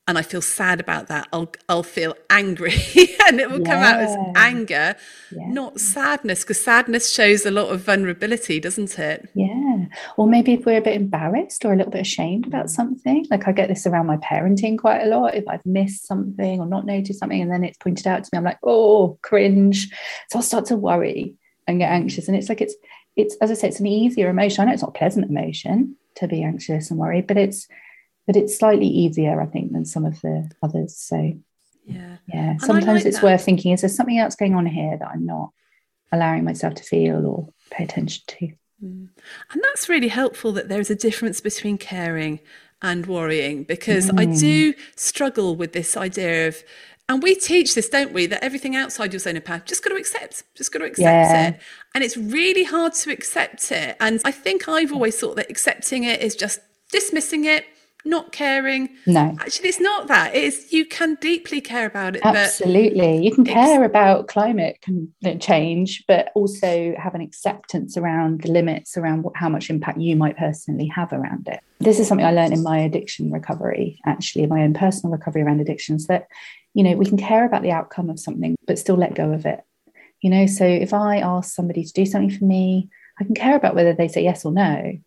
and 0.09 0.17
I 0.17 0.23
feel 0.23 0.41
sad 0.41 0.79
about 0.79 1.09
that, 1.09 1.27
I'll 1.33 1.53
I'll 1.69 1.83
feel 1.83 2.15
angry 2.31 2.75
and 3.27 3.41
it 3.41 3.51
will 3.51 3.61
yeah. 3.61 3.67
come 3.67 3.83
out 3.83 4.01
as 4.01 4.17
anger, 4.37 4.97
yeah. 5.33 5.49
not 5.49 5.81
sadness, 5.81 6.43
because 6.43 6.63
sadness 6.63 7.13
shows 7.13 7.45
a 7.45 7.51
lot 7.51 7.73
of 7.73 7.81
vulnerability, 7.81 8.61
doesn't 8.61 8.99
it? 8.99 9.29
Yeah. 9.35 9.87
Or 10.17 10.29
maybe 10.29 10.53
if 10.53 10.65
we're 10.65 10.79
a 10.79 10.83
bit 10.83 10.95
embarrassed 10.95 11.65
or 11.65 11.73
a 11.73 11.77
little 11.77 11.91
bit 11.91 12.03
ashamed 12.03 12.47
about 12.47 12.71
something. 12.71 13.27
Like 13.31 13.49
I 13.49 13.53
get 13.53 13.69
this 13.69 13.87
around 13.87 14.07
my 14.07 14.17
parenting 14.19 14.79
quite 14.79 15.03
a 15.03 15.07
lot. 15.07 15.35
If 15.35 15.45
I've 15.49 15.67
missed 15.67 16.07
something 16.07 16.61
or 16.61 16.67
not 16.67 16.87
noticed 16.87 17.19
something 17.19 17.41
and 17.41 17.51
then 17.51 17.65
it's 17.65 17.79
pointed 17.79 18.07
out 18.07 18.23
to 18.23 18.31
me, 18.33 18.39
I'm 18.39 18.45
like, 18.45 18.59
oh, 18.63 19.19
cringe. 19.23 19.91
So 20.31 20.39
I'll 20.39 20.43
start 20.43 20.67
to 20.67 20.77
worry 20.77 21.35
and 21.67 21.81
get 21.81 21.91
anxious. 21.91 22.29
And 22.29 22.37
it's 22.37 22.49
like 22.49 22.61
it's 22.61 22.77
it's 23.17 23.35
as 23.41 23.51
I 23.51 23.55
say, 23.55 23.69
it's 23.69 23.81
an 23.81 23.87
easier 23.87 24.29
emotion. 24.29 24.63
I 24.63 24.67
know 24.67 24.73
it's 24.73 24.83
not 24.83 24.91
a 24.91 24.99
pleasant 24.99 25.29
emotion 25.29 25.97
to 26.17 26.29
be 26.29 26.43
anxious 26.43 26.91
and 26.91 26.99
worried, 27.01 27.27
but 27.27 27.37
it's 27.37 27.67
but 28.27 28.37
it's 28.37 28.59
slightly 28.59 28.87
easier, 28.87 29.41
I 29.41 29.47
think, 29.47 29.73
than 29.73 29.85
some 29.85 30.05
of 30.05 30.21
the 30.21 30.51
others. 30.63 30.97
So 30.97 31.33
yeah, 31.85 32.17
yeah. 32.33 32.57
Sometimes 32.59 32.87
like 32.87 33.07
it's 33.07 33.21
that. 33.21 33.25
worth 33.25 33.45
thinking: 33.45 33.73
is 33.73 33.83
there 33.83 33.91
something 33.91 34.19
else 34.19 34.35
going 34.35 34.55
on 34.55 34.67
here 34.67 34.97
that 34.99 35.09
I'm 35.09 35.25
not 35.25 35.51
allowing 36.13 36.45
myself 36.45 36.75
to 36.75 36.83
feel 36.83 37.27
or 37.27 37.49
pay 37.71 37.85
attention 37.85 38.25
to? 38.27 38.47
Mm. 38.83 39.09
And 39.53 39.63
that's 39.63 39.89
really 39.89 40.09
helpful 40.09 40.53
that 40.53 40.69
there's 40.69 40.91
a 40.91 40.97
difference 40.97 41.41
between 41.41 41.79
caring 41.79 42.41
and 42.83 43.07
worrying 43.07 43.65
because 43.65 44.11
mm. 44.11 44.21
I 44.21 44.39
do 44.39 44.75
struggle 44.97 45.57
with 45.57 45.73
this 45.73 45.97
idea 45.97 46.49
of 46.49 46.63
and 47.09 47.23
we 47.23 47.37
teach 47.37 47.77
this, 47.77 47.89
don't 47.89 48.13
we? 48.13 48.27
That 48.27 48.43
everything 48.43 48.75
outside 48.75 49.13
your 49.13 49.21
zone 49.21 49.37
of 49.37 49.45
power, 49.45 49.63
just 49.65 49.85
got 49.85 49.91
to 49.91 49.97
accept, 49.97 50.43
just 50.57 50.73
got 50.73 50.81
to 50.81 50.87
accept 50.87 51.05
yeah. 51.05 51.49
it. 51.49 51.61
And 51.95 52.03
it's 52.03 52.17
really 52.17 52.65
hard 52.65 52.95
to 52.95 53.13
accept 53.13 53.71
it. 53.71 53.97
And 54.01 54.21
I 54.25 54.33
think 54.33 54.69
I've 54.69 54.93
always 54.93 55.19
thought 55.19 55.37
that 55.37 55.49
accepting 55.49 56.03
it 56.03 56.21
is 56.21 56.35
just 56.35 56.59
dismissing 56.91 57.45
it, 57.45 57.65
not 58.07 58.33
caring. 58.33 58.89
No. 59.07 59.37
Actually, 59.41 59.69
it's 59.69 59.81
not 59.81 60.09
that. 60.09 60.35
It's 60.35 60.73
you 60.73 60.87
can 60.87 61.17
deeply 61.21 61.61
care 61.61 61.87
about 61.87 62.17
it. 62.17 62.25
Absolutely. 62.25 63.25
You 63.25 63.35
can 63.35 63.45
care 63.45 63.85
about 63.85 64.29
climate 64.29 64.79
uh, 65.25 65.35
change, 65.35 66.05
but 66.07 66.31
also 66.35 66.95
have 66.99 67.15
an 67.15 67.21
acceptance 67.21 67.97
around 67.97 68.43
the 68.43 68.51
limits 68.51 68.97
around 68.97 69.23
what, 69.23 69.37
how 69.37 69.49
much 69.49 69.71
impact 69.71 69.99
you 69.99 70.17
might 70.17 70.37
personally 70.37 70.87
have 70.87 71.13
around 71.13 71.49
it. 71.49 71.61
This 71.81 71.99
is 71.99 72.09
something 72.09 72.27
I 72.27 72.33
learned 72.33 72.55
in 72.55 72.63
my 72.63 72.79
addiction 72.79 73.31
recovery, 73.31 74.01
actually, 74.07 74.47
my 74.47 74.63
own 74.63 74.73
personal 74.73 75.13
recovery 75.13 75.43
around 75.43 75.61
addictions, 75.61 76.07
that, 76.07 76.27
you 76.73 76.83
know, 76.83 76.97
we 76.97 77.05
can 77.05 77.19
care 77.19 77.45
about 77.45 77.63
the 77.63 77.73
outcome 77.73 78.09
of 78.09 78.19
something, 78.19 78.57
but 78.67 78.79
still 78.79 78.97
let 78.97 79.15
go 79.15 79.33
of 79.33 79.45
it. 79.45 79.61
You 80.23 80.31
know, 80.31 80.47
so 80.47 80.65
if 80.65 80.95
I 80.95 81.19
ask 81.19 81.55
somebody 81.55 81.85
to 81.85 81.93
do 81.93 82.07
something 82.07 82.37
for 82.37 82.45
me, 82.45 82.89
I 83.21 83.25
can 83.25 83.35
care 83.35 83.57
about 83.57 83.75
whether 83.75 83.93
they 83.93 84.09
say 84.09 84.23
yes 84.23 84.45
or 84.45 84.53
no, 84.53 84.99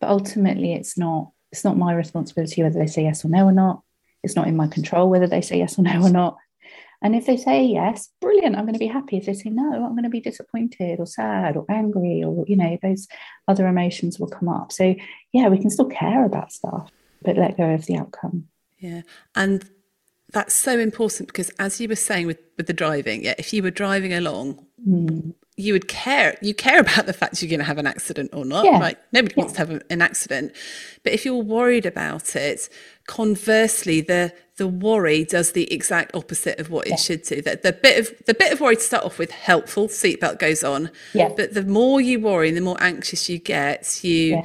but 0.00 0.10
ultimately 0.10 0.74
it's 0.74 0.98
not 0.98 1.30
it's 1.52 1.64
not 1.64 1.76
my 1.76 1.94
responsibility 1.94 2.62
whether 2.62 2.78
they 2.78 2.86
say 2.86 3.02
yes 3.04 3.24
or 3.24 3.28
no 3.28 3.44
or 3.46 3.52
not. 3.52 3.82
It's 4.22 4.36
not 4.36 4.48
in 4.48 4.56
my 4.56 4.66
control 4.66 5.08
whether 5.08 5.26
they 5.26 5.40
say 5.40 5.58
yes 5.58 5.78
or 5.78 5.82
no 5.82 6.02
or 6.02 6.10
not. 6.10 6.36
And 7.00 7.14
if 7.14 7.26
they 7.26 7.36
say 7.36 7.64
yes, 7.64 8.10
brilliant, 8.20 8.56
I'm 8.56 8.64
going 8.64 8.74
to 8.74 8.80
be 8.80 8.88
happy. 8.88 9.18
If 9.18 9.26
they 9.26 9.34
say 9.34 9.50
no, 9.50 9.84
I'm 9.84 9.92
going 9.92 10.02
to 10.02 10.08
be 10.08 10.20
disappointed 10.20 10.98
or 10.98 11.06
sad 11.06 11.56
or 11.56 11.64
angry 11.68 12.24
or, 12.24 12.44
you 12.48 12.56
know, 12.56 12.76
those 12.82 13.06
other 13.46 13.68
emotions 13.68 14.18
will 14.18 14.28
come 14.28 14.48
up. 14.48 14.72
So, 14.72 14.96
yeah, 15.32 15.48
we 15.48 15.58
can 15.58 15.70
still 15.70 15.86
care 15.86 16.24
about 16.24 16.52
stuff, 16.52 16.90
but 17.22 17.36
let 17.36 17.56
go 17.56 17.70
of 17.70 17.86
the 17.86 17.96
outcome. 17.96 18.48
Yeah. 18.78 19.02
And 19.36 19.70
that's 20.32 20.54
so 20.54 20.76
important 20.78 21.28
because, 21.28 21.50
as 21.60 21.80
you 21.80 21.88
were 21.88 21.96
saying 21.96 22.26
with, 22.26 22.40
with 22.56 22.66
the 22.66 22.72
driving, 22.72 23.24
yeah, 23.24 23.34
if 23.38 23.52
you 23.52 23.62
were 23.62 23.70
driving 23.70 24.12
along, 24.12 24.66
mm 24.86 25.34
you 25.58 25.72
would 25.72 25.88
care 25.88 26.38
you 26.40 26.54
care 26.54 26.80
about 26.86 27.06
the 27.06 27.12
fact 27.12 27.42
you're 27.42 27.50
going 27.50 27.58
to 27.58 27.64
have 27.64 27.78
an 27.78 27.86
accident 27.86 28.30
or 28.32 28.44
not 28.44 28.64
yeah. 28.64 28.78
right 28.78 28.98
nobody 29.12 29.34
yeah. 29.36 29.42
wants 29.42 29.54
to 29.54 29.58
have 29.58 29.82
an 29.90 30.00
accident 30.00 30.52
but 31.02 31.12
if 31.12 31.24
you're 31.24 31.34
worried 31.34 31.84
about 31.84 32.34
it 32.34 32.68
conversely 33.06 34.00
the 34.00 34.32
the 34.56 34.66
worry 34.66 35.24
does 35.24 35.52
the 35.52 35.72
exact 35.72 36.14
opposite 36.14 36.58
of 36.58 36.70
what 36.70 36.86
yeah. 36.86 36.94
it 36.94 37.00
should 37.00 37.22
do 37.22 37.42
that 37.42 37.62
the 37.62 37.72
bit 37.72 37.98
of 37.98 38.26
the 38.26 38.34
bit 38.34 38.52
of 38.52 38.60
worry 38.60 38.76
to 38.76 38.82
start 38.82 39.04
off 39.04 39.18
with 39.18 39.30
helpful 39.30 39.88
seatbelt 39.88 40.38
goes 40.38 40.64
on 40.64 40.90
yeah. 41.12 41.28
but 41.36 41.54
the 41.54 41.64
more 41.64 42.00
you 42.00 42.20
worry 42.20 42.50
the 42.50 42.60
more 42.60 42.76
anxious 42.80 43.28
you 43.28 43.38
get 43.38 44.02
you 44.02 44.42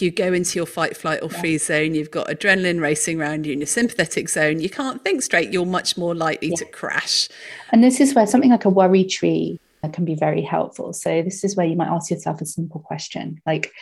you 0.00 0.10
go 0.10 0.32
into 0.32 0.58
your 0.58 0.64
fight, 0.64 0.96
flight, 0.96 1.22
or 1.22 1.28
freeze 1.28 1.66
zone. 1.66 1.94
You've 1.94 2.10
got 2.10 2.28
adrenaline 2.28 2.80
racing 2.80 3.20
around 3.20 3.44
you 3.44 3.52
in 3.52 3.58
your 3.58 3.66
sympathetic 3.66 4.30
zone. 4.30 4.58
You 4.58 4.70
can't 4.70 5.04
think 5.04 5.20
straight. 5.20 5.52
You're 5.52 5.66
much 5.66 5.98
more 5.98 6.14
likely 6.14 6.48
yeah. 6.48 6.56
to 6.56 6.64
crash. 6.64 7.28
And 7.72 7.84
this 7.84 8.00
is 8.00 8.14
where 8.14 8.26
something 8.26 8.50
like 8.50 8.64
a 8.64 8.70
worry 8.70 9.04
tree 9.04 9.60
can 9.88 10.04
be 10.04 10.14
very 10.14 10.42
helpful. 10.42 10.92
So, 10.92 11.22
this 11.22 11.44
is 11.44 11.56
where 11.56 11.66
you 11.66 11.76
might 11.76 11.88
ask 11.88 12.10
yourself 12.10 12.40
a 12.40 12.46
simple 12.46 12.80
question 12.80 13.40
like, 13.46 13.72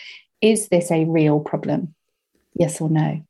is 0.40 0.68
this 0.68 0.90
a 0.90 1.04
real 1.04 1.40
problem? 1.40 1.94
Yes 2.54 2.80
or 2.80 2.88
no? 2.88 3.22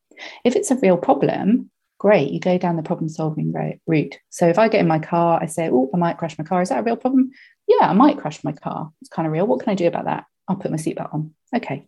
If 0.44 0.56
it's 0.56 0.70
a 0.70 0.76
real 0.76 0.96
problem, 0.96 1.70
great, 1.98 2.30
you 2.30 2.40
go 2.40 2.58
down 2.58 2.76
the 2.76 2.82
problem 2.82 3.08
solving 3.08 3.52
route. 3.86 4.18
So, 4.30 4.48
if 4.48 4.58
I 4.58 4.68
get 4.68 4.80
in 4.80 4.88
my 4.88 4.98
car, 4.98 5.40
I 5.42 5.46
say, 5.46 5.68
Oh, 5.70 5.90
I 5.92 5.96
might 5.96 6.18
crash 6.18 6.38
my 6.38 6.44
car. 6.44 6.62
Is 6.62 6.68
that 6.68 6.78
a 6.78 6.82
real 6.82 6.96
problem? 6.96 7.32
Yeah, 7.66 7.88
I 7.88 7.92
might 7.92 8.18
crash 8.18 8.42
my 8.44 8.52
car. 8.52 8.92
It's 9.00 9.10
kind 9.10 9.26
of 9.26 9.32
real. 9.32 9.46
What 9.46 9.60
can 9.60 9.70
I 9.70 9.74
do 9.74 9.86
about 9.86 10.04
that? 10.04 10.24
I'll 10.48 10.56
put 10.56 10.70
my 10.70 10.76
seatbelt 10.76 11.14
on. 11.14 11.34
Okay. 11.54 11.86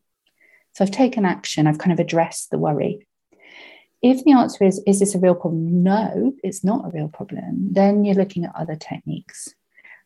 So, 0.74 0.84
I've 0.84 0.90
taken 0.90 1.24
action, 1.24 1.66
I've 1.66 1.78
kind 1.78 1.92
of 1.92 2.00
addressed 2.00 2.50
the 2.50 2.58
worry. 2.58 3.06
If 4.02 4.24
the 4.24 4.32
answer 4.32 4.64
is, 4.64 4.82
is 4.84 4.98
this 4.98 5.14
a 5.14 5.20
real 5.20 5.36
problem? 5.36 5.84
No, 5.84 6.32
it's 6.42 6.64
not 6.64 6.86
a 6.86 6.90
real 6.90 7.06
problem. 7.06 7.68
Then 7.70 8.04
you're 8.04 8.16
looking 8.16 8.44
at 8.44 8.56
other 8.56 8.74
techniques 8.74 9.54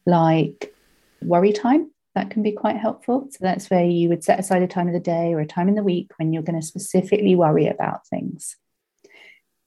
like 0.06 0.74
worry 1.22 1.52
time. 1.52 1.90
That 2.14 2.30
can 2.30 2.42
be 2.42 2.52
quite 2.52 2.78
helpful. 2.78 3.28
So 3.30 3.38
that's 3.42 3.68
where 3.68 3.84
you 3.84 4.08
would 4.08 4.24
set 4.24 4.40
aside 4.40 4.62
a 4.62 4.66
time 4.66 4.86
of 4.86 4.94
the 4.94 5.00
day 5.00 5.34
or 5.34 5.40
a 5.40 5.46
time 5.46 5.68
in 5.68 5.74
the 5.74 5.82
week 5.82 6.10
when 6.16 6.32
you're 6.32 6.42
going 6.42 6.58
to 6.58 6.66
specifically 6.66 7.34
worry 7.34 7.66
about 7.66 8.06
things. 8.06 8.56
It 9.04 9.10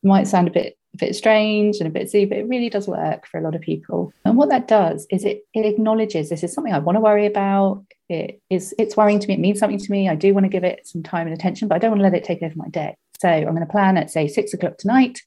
might 0.08 0.28
sound 0.28 0.48
a 0.48 0.52
bit 0.52 0.76
a 0.96 0.98
bit 0.98 1.16
strange 1.16 1.78
and 1.78 1.88
a 1.88 1.92
bit 1.92 2.10
silly, 2.10 2.26
but 2.26 2.40
it 2.40 2.48
really 2.48 2.70
does 2.70 2.88
work 2.88 3.28
for 3.28 3.40
a 3.40 3.44
lot 3.44 3.54
of 3.54 3.62
people. 3.62 4.12
And 4.26 4.36
what 4.36 4.50
that 4.50 4.68
does 4.68 5.06
is 5.12 5.24
it 5.24 5.44
it 5.54 5.66
acknowledges 5.66 6.30
this 6.30 6.44
is 6.44 6.52
something 6.52 6.74
I 6.74 6.80
want 6.80 6.96
to 6.96 7.02
worry 7.02 7.28
about. 7.28 7.86
It 8.08 8.42
is 8.50 8.74
it's 8.80 8.98
worrying 8.98 9.20
to 9.20 9.28
me. 9.28 9.36
It 9.36 9.40
means 9.40 9.60
something 9.60 9.78
to 9.78 9.92
me. 9.92 10.10
I 10.10 10.16
do 10.16 10.34
want 10.34 10.46
to 10.46 10.50
give 10.50 10.64
it 10.64 10.88
some 10.88 11.04
time 11.04 11.28
and 11.28 11.36
attention, 11.36 11.68
but 11.68 11.76
I 11.76 11.80
don't 11.80 11.92
want 11.92 12.00
to 12.00 12.04
let 12.04 12.16
it 12.16 12.24
take 12.24 12.42
over 12.42 12.56
my 12.56 12.70
day. 12.70 12.96
So 13.20 13.30
I'm 13.30 13.44
going 13.44 13.60
to 13.60 13.66
plan 13.68 13.98
at 13.98 14.10
say 14.10 14.28
six 14.28 14.54
o'clock 14.54 14.78
tonight 14.78 15.22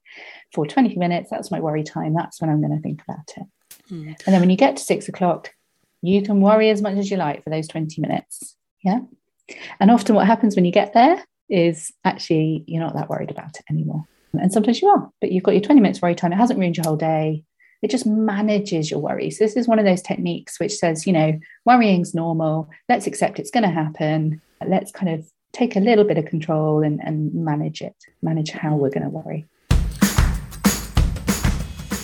for 0.53 0.67
20 0.67 0.97
minutes. 0.97 1.31
That's 1.31 1.51
my 1.51 1.61
worry 1.61 1.85
time. 1.85 2.15
That's 2.15 2.41
when 2.41 2.51
I'm 2.51 2.61
going 2.61 2.75
to 2.75 2.83
think 2.83 3.03
about 3.07 3.31
it. 3.37 3.45
Mm. 3.91 4.07
And 4.27 4.35
then 4.35 4.41
when 4.41 4.51
you 4.51 4.57
get 4.57 4.77
to 4.77 4.83
six 4.83 5.09
o'clock, 5.09 5.51
you 6.03 6.23
can 6.23 6.41
worry 6.41 6.71
as 6.71 6.83
much 6.83 6.97
as 6.97 7.11
you 7.11 7.17
like 7.17 7.45
for 7.45 7.51
those 7.51 7.69
20 7.69 8.01
minutes. 8.01 8.57
Yeah. 8.85 9.01
And 9.81 9.91
often 9.91 10.15
what 10.15 10.27
happens 10.27 10.57
when 10.57 10.65
you 10.65 10.73
get 10.73 10.93
there 10.93 11.25
is 11.49 11.93
actually 12.05 12.65
you're 12.67 12.83
not 12.83 12.95
that 12.95 13.09
worried 13.09 13.31
about 13.31 13.57
it 13.57 13.65
anymore. 13.71 14.05
And 14.33 14.53
sometimes 14.53 14.81
you 14.81 14.89
are, 14.89 15.11
but 15.21 15.31
you've 15.31 15.43
got 15.43 15.53
your 15.53 15.61
20 15.61 15.81
minutes 15.81 16.01
worry 16.01 16.15
time. 16.15 16.33
It 16.33 16.37
hasn't 16.37 16.59
ruined 16.59 16.77
your 16.77 16.85
whole 16.85 16.97
day. 16.97 17.45
It 17.83 17.91
just 17.91 18.07
manages 18.07 18.91
your 18.91 19.01
worries. 19.01 19.39
This 19.39 19.57
is 19.57 19.69
one 19.69 19.79
of 19.79 19.85
those 19.85 20.03
techniques 20.03 20.59
which 20.59 20.73
says, 20.73 21.07
you 21.07 21.13
know, 21.13 21.39
worrying's 21.67 22.15
normal. 22.15 22.71
Let's 22.89 23.07
accept 23.07 23.39
it's 23.39 23.51
going 23.51 23.65
to 23.65 23.71
happen. 23.71 24.41
Let's 24.65 24.93
kind 24.93 25.13
of 25.13 25.29
take 25.53 25.77
a 25.77 25.81
little 25.81 26.05
bit 26.05 26.17
of 26.17 26.25
control 26.25 26.83
and, 26.83 27.01
and 27.03 27.35
manage 27.35 27.83
it, 27.83 27.97
manage 28.23 28.51
how 28.51 28.77
we're 28.77 28.91
going 28.91 29.03
to 29.03 29.09
worry. 29.11 29.47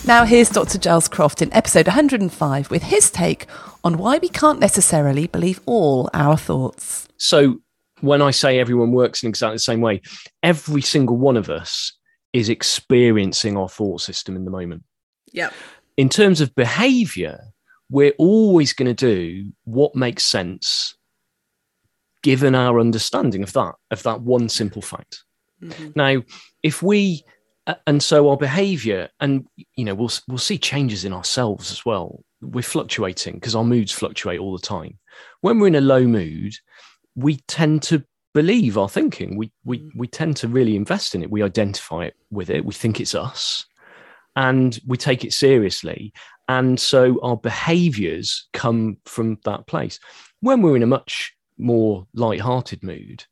Now, 0.08 0.24
here's 0.24 0.48
Dr. 0.48 0.78
Giles 0.78 1.06
Croft 1.06 1.42
in 1.42 1.52
episode 1.52 1.86
105 1.86 2.70
with 2.70 2.82
his 2.82 3.10
take 3.10 3.44
on 3.84 3.98
why 3.98 4.16
we 4.16 4.30
can't 4.30 4.58
necessarily 4.58 5.26
believe 5.26 5.60
all 5.66 6.08
our 6.14 6.38
thoughts. 6.38 7.06
So, 7.18 7.58
when 8.00 8.22
I 8.22 8.30
say 8.30 8.58
everyone 8.58 8.92
works 8.92 9.22
in 9.22 9.28
exactly 9.28 9.56
the 9.56 9.58
same 9.58 9.82
way, 9.82 10.00
every 10.42 10.80
single 10.80 11.18
one 11.18 11.36
of 11.36 11.50
us 11.50 11.92
is 12.32 12.48
experiencing 12.48 13.58
our 13.58 13.68
thought 13.68 14.00
system 14.00 14.34
in 14.34 14.46
the 14.46 14.50
moment. 14.50 14.82
Yeah. 15.30 15.50
In 15.98 16.08
terms 16.08 16.40
of 16.40 16.54
behavior, 16.54 17.40
we're 17.90 18.14
always 18.16 18.72
going 18.72 18.88
to 18.88 18.94
do 18.94 19.52
what 19.64 19.94
makes 19.94 20.24
sense 20.24 20.96
given 22.22 22.54
our 22.54 22.80
understanding 22.80 23.42
of 23.42 23.52
that, 23.52 23.74
of 23.90 24.02
that 24.04 24.22
one 24.22 24.48
simple 24.48 24.80
fact. 24.80 25.22
Mm-hmm. 25.62 25.90
Now, 25.96 26.22
if 26.62 26.82
we 26.82 27.24
and 27.86 28.02
so 28.02 28.28
our 28.30 28.36
behavior 28.36 29.08
and 29.20 29.46
you 29.76 29.84
know 29.84 29.94
we'll 29.94 30.10
we'll 30.26 30.38
see 30.38 30.58
changes 30.58 31.04
in 31.04 31.12
ourselves 31.12 31.70
as 31.70 31.84
well. 31.84 32.24
We're 32.40 32.62
fluctuating 32.62 33.34
because 33.34 33.54
our 33.54 33.64
moods 33.64 33.92
fluctuate 33.92 34.40
all 34.40 34.56
the 34.56 34.66
time. 34.66 34.98
When 35.40 35.58
we're 35.58 35.68
in 35.68 35.74
a 35.74 35.80
low 35.80 36.06
mood 36.06 36.54
we 37.14 37.36
tend 37.48 37.82
to 37.82 38.04
believe 38.34 38.78
our 38.78 38.88
thinking. 38.88 39.36
We 39.36 39.52
we 39.64 39.80
mm. 39.80 39.90
we 39.96 40.06
tend 40.06 40.36
to 40.38 40.48
really 40.48 40.76
invest 40.76 41.14
in 41.14 41.22
it. 41.22 41.30
We 41.30 41.42
identify 41.42 42.04
it 42.04 42.14
with 42.30 42.50
it. 42.50 42.64
We 42.64 42.74
think 42.74 43.00
it's 43.00 43.14
us. 43.14 43.66
And 44.36 44.78
we 44.86 44.96
take 44.96 45.24
it 45.24 45.32
seriously. 45.32 46.12
And 46.46 46.78
so 46.78 47.18
our 47.22 47.36
behaviors 47.36 48.48
come 48.52 48.98
from 49.04 49.38
that 49.44 49.66
place. 49.66 49.98
When 50.40 50.62
we're 50.62 50.76
in 50.76 50.84
a 50.84 50.86
much 50.86 51.34
more 51.58 52.06
light-hearted 52.14 52.84
mood 52.84 53.24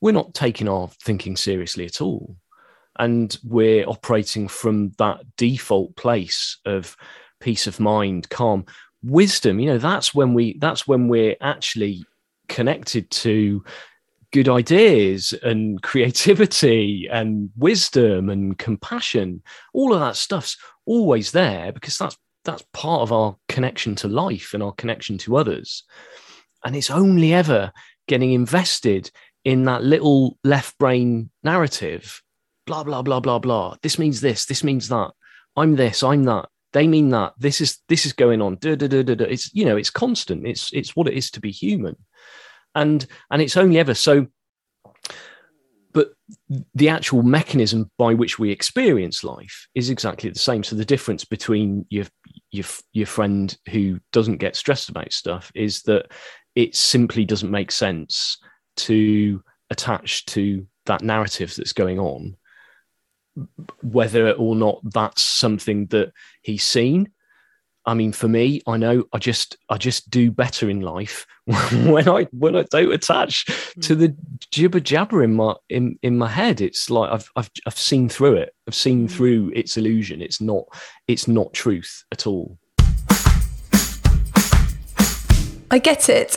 we're 0.00 0.12
not 0.12 0.34
taking 0.34 0.68
our 0.68 0.88
thinking 1.02 1.36
seriously 1.36 1.84
at 1.84 2.00
all 2.00 2.36
and 2.98 3.36
we're 3.44 3.86
operating 3.86 4.48
from 4.48 4.92
that 4.98 5.20
default 5.36 5.96
place 5.96 6.58
of 6.64 6.96
peace 7.40 7.66
of 7.66 7.80
mind 7.80 8.28
calm 8.30 8.64
wisdom. 9.02 9.60
You 9.60 9.72
know 9.72 9.78
that's 9.78 10.14
when 10.14 10.34
we 10.34 10.58
that's 10.58 10.86
when 10.88 11.08
we're 11.08 11.36
actually 11.40 12.04
connected 12.48 13.10
to 13.10 13.64
good 14.32 14.48
ideas 14.48 15.34
and 15.42 15.82
creativity 15.90 17.08
and 17.10 17.50
wisdom 17.56 18.30
and 18.30 18.58
compassion. 18.58 19.42
All 19.72 19.92
of 19.92 20.00
that 20.00 20.16
stuff's 20.16 20.56
always 20.84 21.32
there 21.32 21.72
because 21.72 21.98
that's 21.98 22.16
that's 22.44 22.64
part 22.72 23.02
of 23.02 23.12
our 23.12 23.36
connection 23.48 23.94
to 23.96 24.08
life 24.08 24.54
and 24.54 24.62
our 24.62 24.72
connection 24.72 25.18
to 25.18 25.36
others. 25.36 25.84
And 26.64 26.76
it's 26.76 26.90
only 26.90 27.34
ever 27.34 27.72
getting 28.08 28.32
invested 28.32 29.10
in 29.44 29.64
that 29.64 29.82
little 29.82 30.38
left 30.44 30.78
brain 30.78 31.30
narrative 31.42 32.22
blah 32.66 32.84
blah 32.84 33.02
blah 33.02 33.20
blah 33.20 33.38
blah. 33.38 33.76
This 33.82 33.98
means 33.98 34.20
this. 34.20 34.46
This 34.46 34.62
means 34.64 34.88
that. 34.88 35.12
I'm 35.56 35.76
this. 35.76 36.02
I'm 36.02 36.24
that. 36.24 36.48
They 36.72 36.86
mean 36.86 37.08
that. 37.10 37.32
This 37.38 37.60
is 37.60 37.78
this 37.88 38.04
is 38.04 38.12
going 38.12 38.42
on. 38.42 38.58
It's 38.62 39.54
you 39.54 39.64
know 39.64 39.76
it's 39.76 39.90
constant. 39.90 40.46
It's 40.46 40.70
it's 40.72 40.94
what 40.94 41.08
it 41.08 41.14
is 41.14 41.30
to 41.32 41.40
be 41.40 41.50
human. 41.50 41.96
and 42.76 43.06
and 43.30 43.42
it's 43.42 43.56
only 43.56 43.78
ever 43.78 43.94
so 43.94 44.26
but 45.92 46.10
the 46.74 46.90
actual 46.90 47.22
mechanism 47.22 47.90
by 47.96 48.12
which 48.14 48.38
we 48.38 48.50
experience 48.50 49.24
life 49.24 49.66
is 49.74 49.90
exactly 49.90 50.30
the 50.30 50.38
same 50.38 50.62
so 50.62 50.76
the 50.76 50.84
difference 50.84 51.24
between 51.24 51.84
your 51.88 52.04
your 52.52 52.66
your 52.92 53.06
friend 53.06 53.56
who 53.70 53.98
doesn't 54.12 54.36
get 54.36 54.54
stressed 54.54 54.90
about 54.90 55.12
stuff 55.12 55.50
is 55.54 55.82
that 55.82 56.06
it 56.54 56.76
simply 56.76 57.24
doesn't 57.24 57.50
make 57.50 57.72
sense 57.72 58.38
to 58.76 59.42
attach 59.70 60.24
to 60.26 60.66
that 60.84 61.02
narrative 61.02 61.54
that's 61.56 61.72
going 61.72 61.98
on 61.98 62.36
whether 63.82 64.32
or 64.32 64.54
not 64.56 64.80
that's 64.84 65.22
something 65.22 65.86
that 65.86 66.12
he's 66.42 66.62
seen 66.62 67.10
I 67.88 67.94
mean, 67.94 68.10
for 68.10 68.26
me, 68.26 68.60
I 68.66 68.76
know 68.78 69.04
I 69.12 69.18
just 69.18 69.56
I 69.70 69.76
just 69.76 70.10
do 70.10 70.32
better 70.32 70.68
in 70.68 70.80
life 70.80 71.24
when 71.44 72.08
I 72.08 72.24
when 72.32 72.56
I 72.56 72.64
don't 72.64 72.92
attach 72.92 73.46
to 73.82 73.94
the 73.94 74.14
jibber 74.50 74.80
jabber 74.80 75.22
in 75.22 75.34
my 75.34 75.54
in, 75.68 75.96
in 76.02 76.18
my 76.18 76.28
head. 76.28 76.60
It's 76.60 76.90
like 76.90 77.12
I've 77.12 77.30
I've 77.36 77.50
I've 77.64 77.78
seen 77.78 78.08
through 78.08 78.34
it. 78.38 78.54
I've 78.66 78.74
seen 78.74 79.06
mm. 79.06 79.10
through 79.10 79.52
its 79.54 79.76
illusion. 79.76 80.20
It's 80.20 80.40
not 80.40 80.64
it's 81.06 81.28
not 81.28 81.52
truth 81.52 82.04
at 82.10 82.26
all. 82.26 82.58
I 85.70 85.78
get 85.78 86.08
it. 86.08 86.36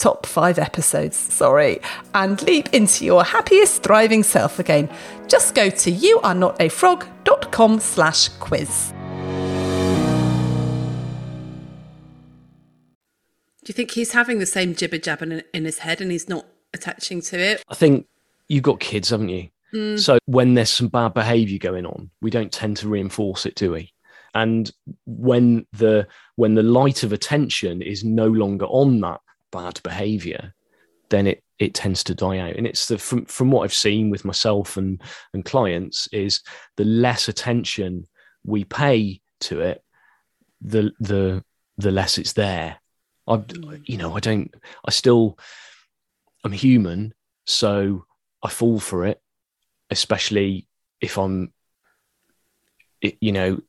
top 0.00 0.26
five 0.26 0.58
episodes, 0.58 1.16
sorry, 1.16 1.80
and 2.14 2.42
leap 2.42 2.72
into 2.72 3.04
your 3.04 3.22
happiest, 3.22 3.82
thriving 3.82 4.22
self 4.22 4.58
again. 4.58 4.88
Just 5.28 5.54
go 5.54 5.70
to 5.70 5.92
youarenotafrog.com 5.92 7.80
slash 7.80 8.28
quiz. 8.40 8.92
Do 13.62 13.70
you 13.70 13.74
think 13.74 13.90
he's 13.92 14.12
having 14.12 14.38
the 14.38 14.46
same 14.46 14.74
jibber 14.74 14.98
jabber 14.98 15.26
in, 15.26 15.42
in 15.52 15.64
his 15.64 15.78
head 15.78 16.00
and 16.00 16.10
he's 16.10 16.28
not 16.28 16.46
attaching 16.72 17.20
to 17.20 17.38
it? 17.38 17.62
I 17.68 17.74
think 17.74 18.06
you've 18.48 18.62
got 18.64 18.80
kids, 18.80 19.10
haven't 19.10 19.28
you? 19.28 19.48
Mm. 19.74 20.00
So 20.00 20.18
when 20.26 20.54
there's 20.54 20.70
some 20.70 20.88
bad 20.88 21.14
behaviour 21.14 21.58
going 21.58 21.86
on, 21.86 22.10
we 22.20 22.30
don't 22.30 22.50
tend 22.50 22.78
to 22.78 22.88
reinforce 22.88 23.46
it, 23.46 23.54
do 23.54 23.70
we? 23.72 23.92
And 24.34 24.70
when 25.06 25.66
the 25.72 26.06
when 26.36 26.54
the 26.54 26.62
light 26.62 27.02
of 27.02 27.12
attention 27.12 27.82
is 27.82 28.04
no 28.04 28.26
longer 28.26 28.64
on 28.66 29.00
that 29.00 29.20
bad 29.52 29.80
behaviour, 29.82 30.54
then 31.10 31.26
it 31.26 31.42
it 31.58 31.74
tends 31.74 32.02
to 32.04 32.14
die 32.14 32.38
out. 32.38 32.56
And 32.56 32.66
it's 32.66 32.86
the 32.86 32.98
from 32.98 33.26
from 33.26 33.50
what 33.50 33.62
I've 33.62 33.74
seen 33.74 34.10
with 34.10 34.24
myself 34.24 34.76
and 34.76 35.02
and 35.34 35.44
clients 35.44 36.08
is 36.12 36.40
the 36.76 36.84
less 36.84 37.28
attention 37.28 38.06
we 38.44 38.64
pay 38.64 39.20
to 39.40 39.60
it, 39.60 39.82
the 40.60 40.92
the 41.00 41.44
the 41.78 41.90
less 41.90 42.18
it's 42.18 42.34
there 42.34 42.80
I, 43.30 43.42
you 43.84 43.96
know, 43.96 44.16
I 44.16 44.20
don't, 44.20 44.52
I 44.84 44.90
still, 44.90 45.38
I'm 46.44 46.52
human, 46.52 47.14
so 47.46 48.04
I 48.42 48.48
fall 48.48 48.80
for 48.80 49.06
it, 49.06 49.20
especially 49.88 50.66
if 51.00 51.16
I'm, 51.16 51.52
you 53.00 53.32
know, 53.32 53.60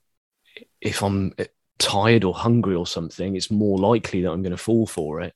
if 0.81 1.03
I'm 1.03 1.33
tired 1.77 2.23
or 2.23 2.33
hungry 2.33 2.75
or 2.75 2.87
something, 2.87 3.35
it's 3.35 3.51
more 3.51 3.77
likely 3.77 4.23
that 4.23 4.31
I'm 4.31 4.41
going 4.41 4.51
to 4.51 4.57
fall 4.57 4.87
for 4.87 5.21
it 5.21 5.33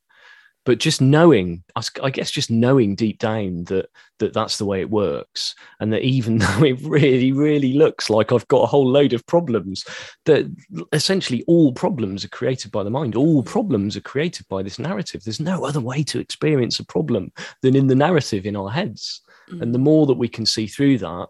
but 0.65 0.79
just 0.79 1.01
knowing 1.01 1.63
i 2.01 2.09
guess 2.09 2.31
just 2.31 2.51
knowing 2.51 2.95
deep 2.95 3.19
down 3.19 3.63
that 3.65 3.87
that 4.19 4.33
that's 4.33 4.57
the 4.57 4.65
way 4.65 4.81
it 4.81 4.89
works 4.89 5.55
and 5.79 5.93
that 5.93 6.01
even 6.01 6.37
though 6.39 6.63
it 6.63 6.79
really 6.81 7.31
really 7.31 7.73
looks 7.73 8.09
like 8.09 8.31
i've 8.31 8.47
got 8.47 8.63
a 8.63 8.67
whole 8.67 8.87
load 8.87 9.13
of 9.13 9.25
problems 9.25 9.85
that 10.25 10.45
essentially 10.91 11.43
all 11.47 11.71
problems 11.73 12.25
are 12.25 12.29
created 12.29 12.71
by 12.71 12.83
the 12.83 12.89
mind. 12.89 13.15
All 13.15 13.43
problems 13.43 13.95
are 13.95 14.01
created 14.01 14.47
by 14.47 14.63
this 14.63 14.79
narrative. 14.79 15.23
There's 15.23 15.39
no 15.39 15.65
other 15.65 15.79
way 15.79 16.03
to 16.03 16.19
experience 16.19 16.79
a 16.79 16.85
problem 16.85 17.31
than 17.61 17.75
in 17.75 17.87
the 17.87 17.95
narrative 17.95 18.45
in 18.45 18.55
our 18.55 18.69
heads. 18.69 19.21
Mm. 19.51 19.61
and 19.61 19.73
the 19.75 19.79
more 19.79 20.07
that 20.07 20.15
we 20.15 20.27
can 20.27 20.43
see 20.43 20.65
through 20.65 20.97
that 20.97 21.27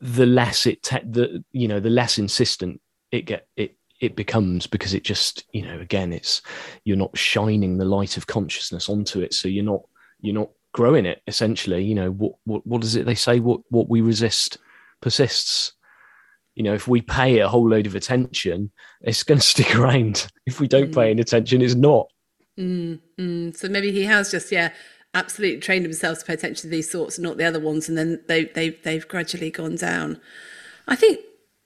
the 0.00 0.26
less 0.26 0.66
it 0.66 0.82
te- 0.82 0.98
the 1.08 1.44
you 1.52 1.68
know 1.68 1.78
the 1.78 1.90
less 1.90 2.18
insistent 2.18 2.80
it 3.12 3.22
get 3.22 3.46
it 3.56 3.75
it 4.00 4.16
becomes 4.16 4.66
because 4.66 4.94
it 4.94 5.04
just 5.04 5.44
you 5.52 5.62
know 5.62 5.78
again 5.80 6.12
it's 6.12 6.42
you're 6.84 6.96
not 6.96 7.16
shining 7.16 7.78
the 7.78 7.84
light 7.84 8.16
of 8.16 8.26
consciousness 8.26 8.88
onto 8.88 9.20
it. 9.20 9.34
So 9.34 9.48
you're 9.48 9.64
not 9.64 9.82
you're 10.20 10.34
not 10.34 10.50
growing 10.72 11.06
it 11.06 11.22
essentially. 11.26 11.82
You 11.84 11.94
know 11.94 12.10
what 12.10 12.34
what, 12.44 12.66
what 12.66 12.80
does 12.80 12.96
it 12.96 13.06
they 13.06 13.14
say? 13.14 13.40
What 13.40 13.60
what 13.70 13.88
we 13.88 14.00
resist 14.00 14.58
persists. 15.00 15.72
You 16.54 16.62
know 16.62 16.74
if 16.74 16.88
we 16.88 17.02
pay 17.02 17.38
a 17.38 17.48
whole 17.48 17.68
load 17.68 17.86
of 17.86 17.94
attention 17.94 18.70
it's 19.02 19.22
going 19.22 19.38
to 19.40 19.46
stick 19.46 19.76
around. 19.76 20.28
If 20.46 20.60
we 20.60 20.68
don't 20.68 20.90
mm. 20.90 20.94
pay 20.94 21.10
any 21.10 21.22
attention 21.22 21.62
it's 21.62 21.74
not. 21.74 22.08
Mm, 22.58 23.00
mm. 23.20 23.56
so 23.56 23.68
maybe 23.68 23.92
he 23.92 24.04
has 24.04 24.30
just 24.30 24.50
yeah 24.50 24.72
absolutely 25.14 25.60
trained 25.60 25.84
himself 25.84 26.18
to 26.18 26.24
pay 26.24 26.34
attention 26.34 26.62
to 26.62 26.68
these 26.68 26.90
thoughts 26.90 27.16
and 27.16 27.24
not 27.24 27.36
the 27.38 27.44
other 27.44 27.60
ones 27.60 27.88
and 27.88 27.96
then 27.96 28.22
they, 28.28 28.44
they 28.44 28.70
they've 28.70 29.08
gradually 29.08 29.50
gone 29.50 29.76
down. 29.76 30.20
I 30.88 30.96
think 30.96 31.20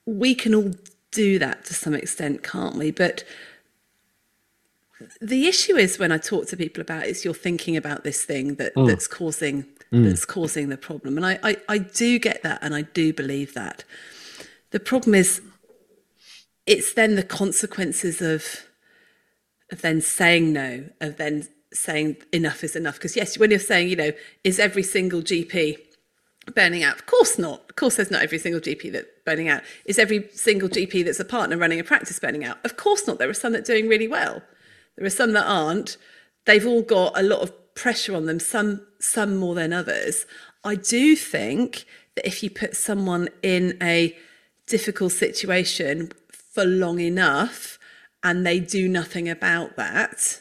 we 0.06 0.34
can 0.34 0.54
all 0.54 0.72
do 1.10 1.38
that 1.38 1.64
to 1.66 1.74
some 1.74 1.94
extent, 1.94 2.42
can't 2.42 2.76
we? 2.76 2.90
But 2.90 3.24
the 5.20 5.46
issue 5.46 5.76
is 5.76 5.98
when 5.98 6.12
I 6.12 6.18
talk 6.18 6.46
to 6.48 6.56
people 6.56 6.80
about 6.80 7.04
it, 7.04 7.10
is 7.10 7.24
you're 7.24 7.34
thinking 7.34 7.76
about 7.76 8.04
this 8.04 8.24
thing 8.24 8.56
that 8.56 8.74
mm. 8.74 8.86
that's 8.86 9.06
causing 9.06 9.64
mm. 9.92 10.04
that's 10.04 10.24
causing 10.24 10.68
the 10.68 10.76
problem. 10.76 11.16
And 11.16 11.26
I, 11.26 11.38
I, 11.42 11.56
I 11.68 11.78
do 11.78 12.18
get 12.18 12.42
that 12.42 12.58
and 12.62 12.74
I 12.74 12.82
do 12.82 13.12
believe 13.12 13.54
that. 13.54 13.84
The 14.70 14.80
problem 14.80 15.14
is 15.14 15.40
it's 16.66 16.92
then 16.92 17.16
the 17.16 17.22
consequences 17.22 18.20
of 18.20 18.66
of 19.72 19.82
then 19.82 20.00
saying 20.00 20.52
no, 20.52 20.84
of 21.00 21.16
then 21.16 21.46
saying 21.72 22.16
enough 22.32 22.64
is 22.64 22.76
enough. 22.76 22.94
Because 22.94 23.16
yes, 23.16 23.38
when 23.38 23.50
you're 23.50 23.58
saying, 23.58 23.88
you 23.88 23.96
know, 23.96 24.12
is 24.44 24.58
every 24.58 24.82
single 24.82 25.22
GP 25.22 25.78
burning 26.54 26.82
out? 26.82 26.96
Of 26.96 27.06
course 27.06 27.38
not. 27.38 27.62
Of 27.68 27.76
course, 27.76 27.96
there's 27.96 28.10
not 28.10 28.22
every 28.22 28.38
single 28.38 28.60
GP 28.60 28.92
that 28.92 29.24
burning 29.24 29.48
out. 29.48 29.62
Is 29.84 29.98
every 29.98 30.28
single 30.32 30.68
GP 30.68 31.04
that's 31.04 31.20
a 31.20 31.24
partner 31.24 31.56
running 31.56 31.80
a 31.80 31.84
practice 31.84 32.18
burning 32.18 32.44
out? 32.44 32.58
Of 32.64 32.76
course 32.76 33.06
not. 33.06 33.18
There 33.18 33.28
are 33.28 33.34
some 33.34 33.52
that 33.52 33.62
are 33.62 33.72
doing 33.72 33.88
really 33.88 34.08
well. 34.08 34.42
There 34.96 35.06
are 35.06 35.10
some 35.10 35.32
that 35.32 35.46
aren't. 35.46 35.96
They've 36.46 36.66
all 36.66 36.82
got 36.82 37.18
a 37.18 37.22
lot 37.22 37.40
of 37.40 37.74
pressure 37.74 38.14
on 38.14 38.26
them. 38.26 38.40
Some 38.40 38.86
some 38.98 39.36
more 39.36 39.54
than 39.54 39.72
others. 39.72 40.26
I 40.64 40.74
do 40.74 41.16
think 41.16 41.86
that 42.16 42.26
if 42.26 42.42
you 42.42 42.50
put 42.50 42.76
someone 42.76 43.28
in 43.42 43.78
a 43.82 44.16
difficult 44.66 45.12
situation 45.12 46.12
for 46.32 46.64
long 46.64 47.00
enough 47.00 47.78
and 48.22 48.46
they 48.46 48.60
do 48.60 48.88
nothing 48.88 49.28
about 49.28 49.76
that, 49.76 50.40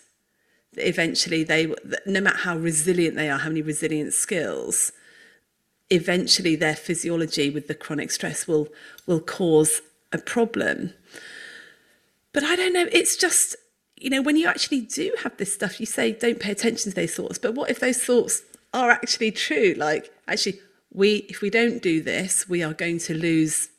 eventually 0.74 1.44
they 1.44 1.74
no 2.06 2.22
matter 2.22 2.38
how 2.38 2.58
resilient 2.58 3.16
they 3.16 3.30
are, 3.30 3.38
how 3.38 3.50
many 3.50 3.62
resilient 3.62 4.14
skills, 4.14 4.92
eventually 5.90 6.56
their 6.56 6.76
physiology 6.76 7.50
with 7.50 7.68
the 7.68 7.76
chronic 7.76 8.12
stress 8.12 8.48
will 8.48 8.68
will 9.06 9.20
cause 9.20 9.82
a 10.12 10.18
problem. 10.18 10.94
But 12.32 12.44
I 12.44 12.56
don't 12.56 12.74
know, 12.74 12.88
it's 12.92 13.16
just, 13.16 13.56
you 13.98 14.10
know, 14.10 14.22
when 14.22 14.38
you 14.38 14.48
actually 14.48 14.82
do 14.82 15.14
have 15.24 15.36
this 15.38 15.54
stuff, 15.54 15.80
you 15.80 15.86
say 15.86 16.12
don't 16.12 16.40
pay 16.40 16.52
attention 16.52 16.92
to 16.92 16.96
those 16.96 17.16
thoughts. 17.16 17.40
But 17.40 17.56
what 17.56 17.70
if 17.70 17.80
those 17.80 18.04
thoughts 18.04 18.44
are 18.74 18.92
actually 18.92 19.32
true? 19.32 19.74
Like, 19.78 20.12
actually, 20.28 20.60
we 20.94 21.26
if 21.30 21.42
we 21.42 21.50
don't 21.50 21.82
do 21.82 22.02
this, 22.02 22.48
we 22.48 22.64
are 22.64 22.74
going 22.74 23.00
to 23.00 23.14
lose 23.14 23.70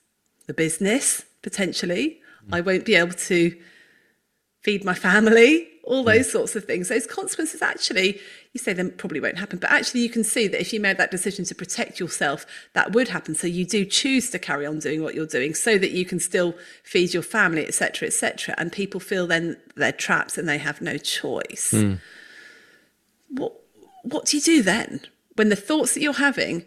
the 0.46 0.54
business 0.54 1.24
potentially. 1.42 2.20
Mm. 2.48 2.56
I 2.56 2.60
won't 2.60 2.84
be 2.84 2.94
able 2.94 3.12
to 3.12 3.56
feed 4.62 4.84
my 4.84 4.94
family 4.94 5.68
all 5.84 6.04
those 6.04 6.28
mm. 6.28 6.32
sorts 6.32 6.56
of 6.56 6.64
things. 6.64 6.88
Those 6.88 7.06
consequences 7.06 7.62
actually, 7.62 8.20
you 8.52 8.58
say 8.58 8.72
them 8.72 8.90
probably 8.90 9.20
won't 9.20 9.38
happen, 9.38 9.60
but 9.60 9.70
actually 9.70 10.00
you 10.00 10.10
can 10.10 10.24
see 10.24 10.48
that 10.48 10.60
if 10.60 10.72
you 10.72 10.80
made 10.80 10.96
that 10.96 11.12
decision 11.12 11.44
to 11.44 11.54
protect 11.54 12.00
yourself, 12.00 12.44
that 12.72 12.92
would 12.92 13.08
happen. 13.08 13.34
So 13.34 13.46
you 13.46 13.64
do 13.64 13.84
choose 13.84 14.30
to 14.30 14.40
carry 14.40 14.66
on 14.66 14.80
doing 14.80 15.02
what 15.02 15.14
you're 15.14 15.26
doing 15.26 15.54
so 15.54 15.78
that 15.78 15.92
you 15.92 16.04
can 16.04 16.18
still 16.18 16.54
feed 16.82 17.14
your 17.14 17.22
family, 17.22 17.64
etc., 17.64 18.08
etc. 18.08 18.56
And 18.58 18.72
people 18.72 18.98
feel 18.98 19.28
then 19.28 19.56
they're 19.76 19.92
trapped 19.92 20.36
and 20.36 20.48
they 20.48 20.58
have 20.58 20.80
no 20.80 20.96
choice. 20.96 21.72
Mm. 21.72 22.00
What 23.28 23.52
what 24.02 24.26
do 24.26 24.36
you 24.36 24.42
do 24.42 24.62
then 24.62 25.00
when 25.36 25.48
the 25.48 25.56
thoughts 25.56 25.94
that 25.94 26.00
you're 26.00 26.14
having 26.14 26.64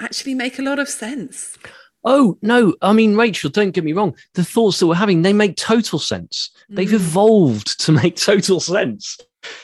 actually 0.00 0.34
make 0.34 0.58
a 0.58 0.62
lot 0.62 0.78
of 0.78 0.88
sense? 0.88 1.56
Oh 2.04 2.36
no! 2.42 2.74
I 2.82 2.92
mean, 2.92 3.16
Rachel, 3.16 3.48
don't 3.48 3.70
get 3.70 3.84
me 3.84 3.94
wrong. 3.94 4.14
The 4.34 4.44
thoughts 4.44 4.80
that 4.80 4.86
we're 4.86 4.96
having, 4.96 5.22
they 5.22 5.32
make 5.32 5.56
total 5.56 5.98
sense. 5.98 6.50
Mm. 6.70 6.76
They've 6.76 6.92
evolved 6.92 7.80
to 7.86 7.92
make 7.92 8.16
total 8.16 8.60
sense. 8.60 9.18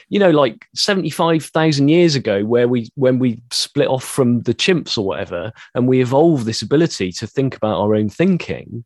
You 0.08 0.18
know, 0.18 0.30
like 0.30 0.66
75,000 0.74 1.88
years 1.88 2.14
ago, 2.14 2.44
where 2.44 2.68
we, 2.68 2.90
when 2.94 3.18
we 3.18 3.42
split 3.50 3.88
off 3.88 4.04
from 4.04 4.42
the 4.42 4.54
chimps 4.54 4.98
or 4.98 5.06
whatever, 5.06 5.52
and 5.74 5.88
we 5.88 6.00
evolved 6.00 6.46
this 6.46 6.62
ability 6.62 7.12
to 7.12 7.26
think 7.26 7.56
about 7.56 7.80
our 7.80 7.94
own 7.94 8.08
thinking, 8.08 8.84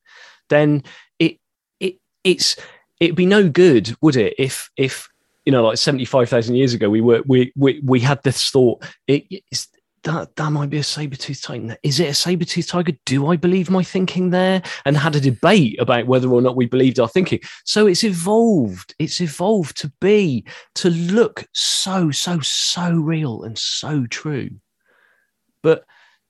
then 0.48 0.82
it, 1.18 1.38
it, 1.80 1.96
it's, 2.24 2.56
it'd 3.00 3.16
be 3.16 3.26
no 3.26 3.48
good, 3.48 3.94
would 4.00 4.16
it? 4.16 4.34
If, 4.38 4.70
if, 4.76 5.08
you 5.44 5.52
know, 5.52 5.64
like 5.64 5.78
75,000 5.78 6.54
years 6.54 6.74
ago, 6.74 6.88
we 6.88 7.00
were, 7.00 7.22
we, 7.26 7.52
we, 7.56 7.80
we 7.84 8.00
had 8.00 8.22
this 8.22 8.50
thought, 8.50 8.84
it, 9.06 9.24
it's, 9.50 9.68
that 10.04 10.34
that 10.36 10.50
might 10.50 10.70
be 10.70 10.78
a 10.78 10.82
saber-toothed 10.82 11.42
tiger. 11.42 11.76
Is 11.82 12.00
it 12.00 12.08
a 12.08 12.14
saber 12.14 12.44
tooth 12.44 12.68
tiger? 12.68 12.92
Do 13.04 13.28
I 13.28 13.36
believe 13.36 13.70
my 13.70 13.82
thinking 13.82 14.30
there? 14.30 14.62
And 14.84 14.96
had 14.96 15.16
a 15.16 15.20
debate 15.20 15.80
about 15.80 16.06
whether 16.06 16.28
or 16.28 16.42
not 16.42 16.56
we 16.56 16.66
believed 16.66 16.98
our 16.98 17.08
thinking. 17.08 17.40
So 17.64 17.86
it's 17.86 18.04
evolved. 18.04 18.94
It's 18.98 19.20
evolved 19.20 19.76
to 19.78 19.92
be, 20.00 20.44
to 20.76 20.90
look 20.90 21.46
so, 21.52 22.10
so, 22.10 22.40
so 22.40 22.92
real 22.92 23.42
and 23.44 23.58
so 23.58 24.06
true. 24.06 24.50
But 25.62 25.84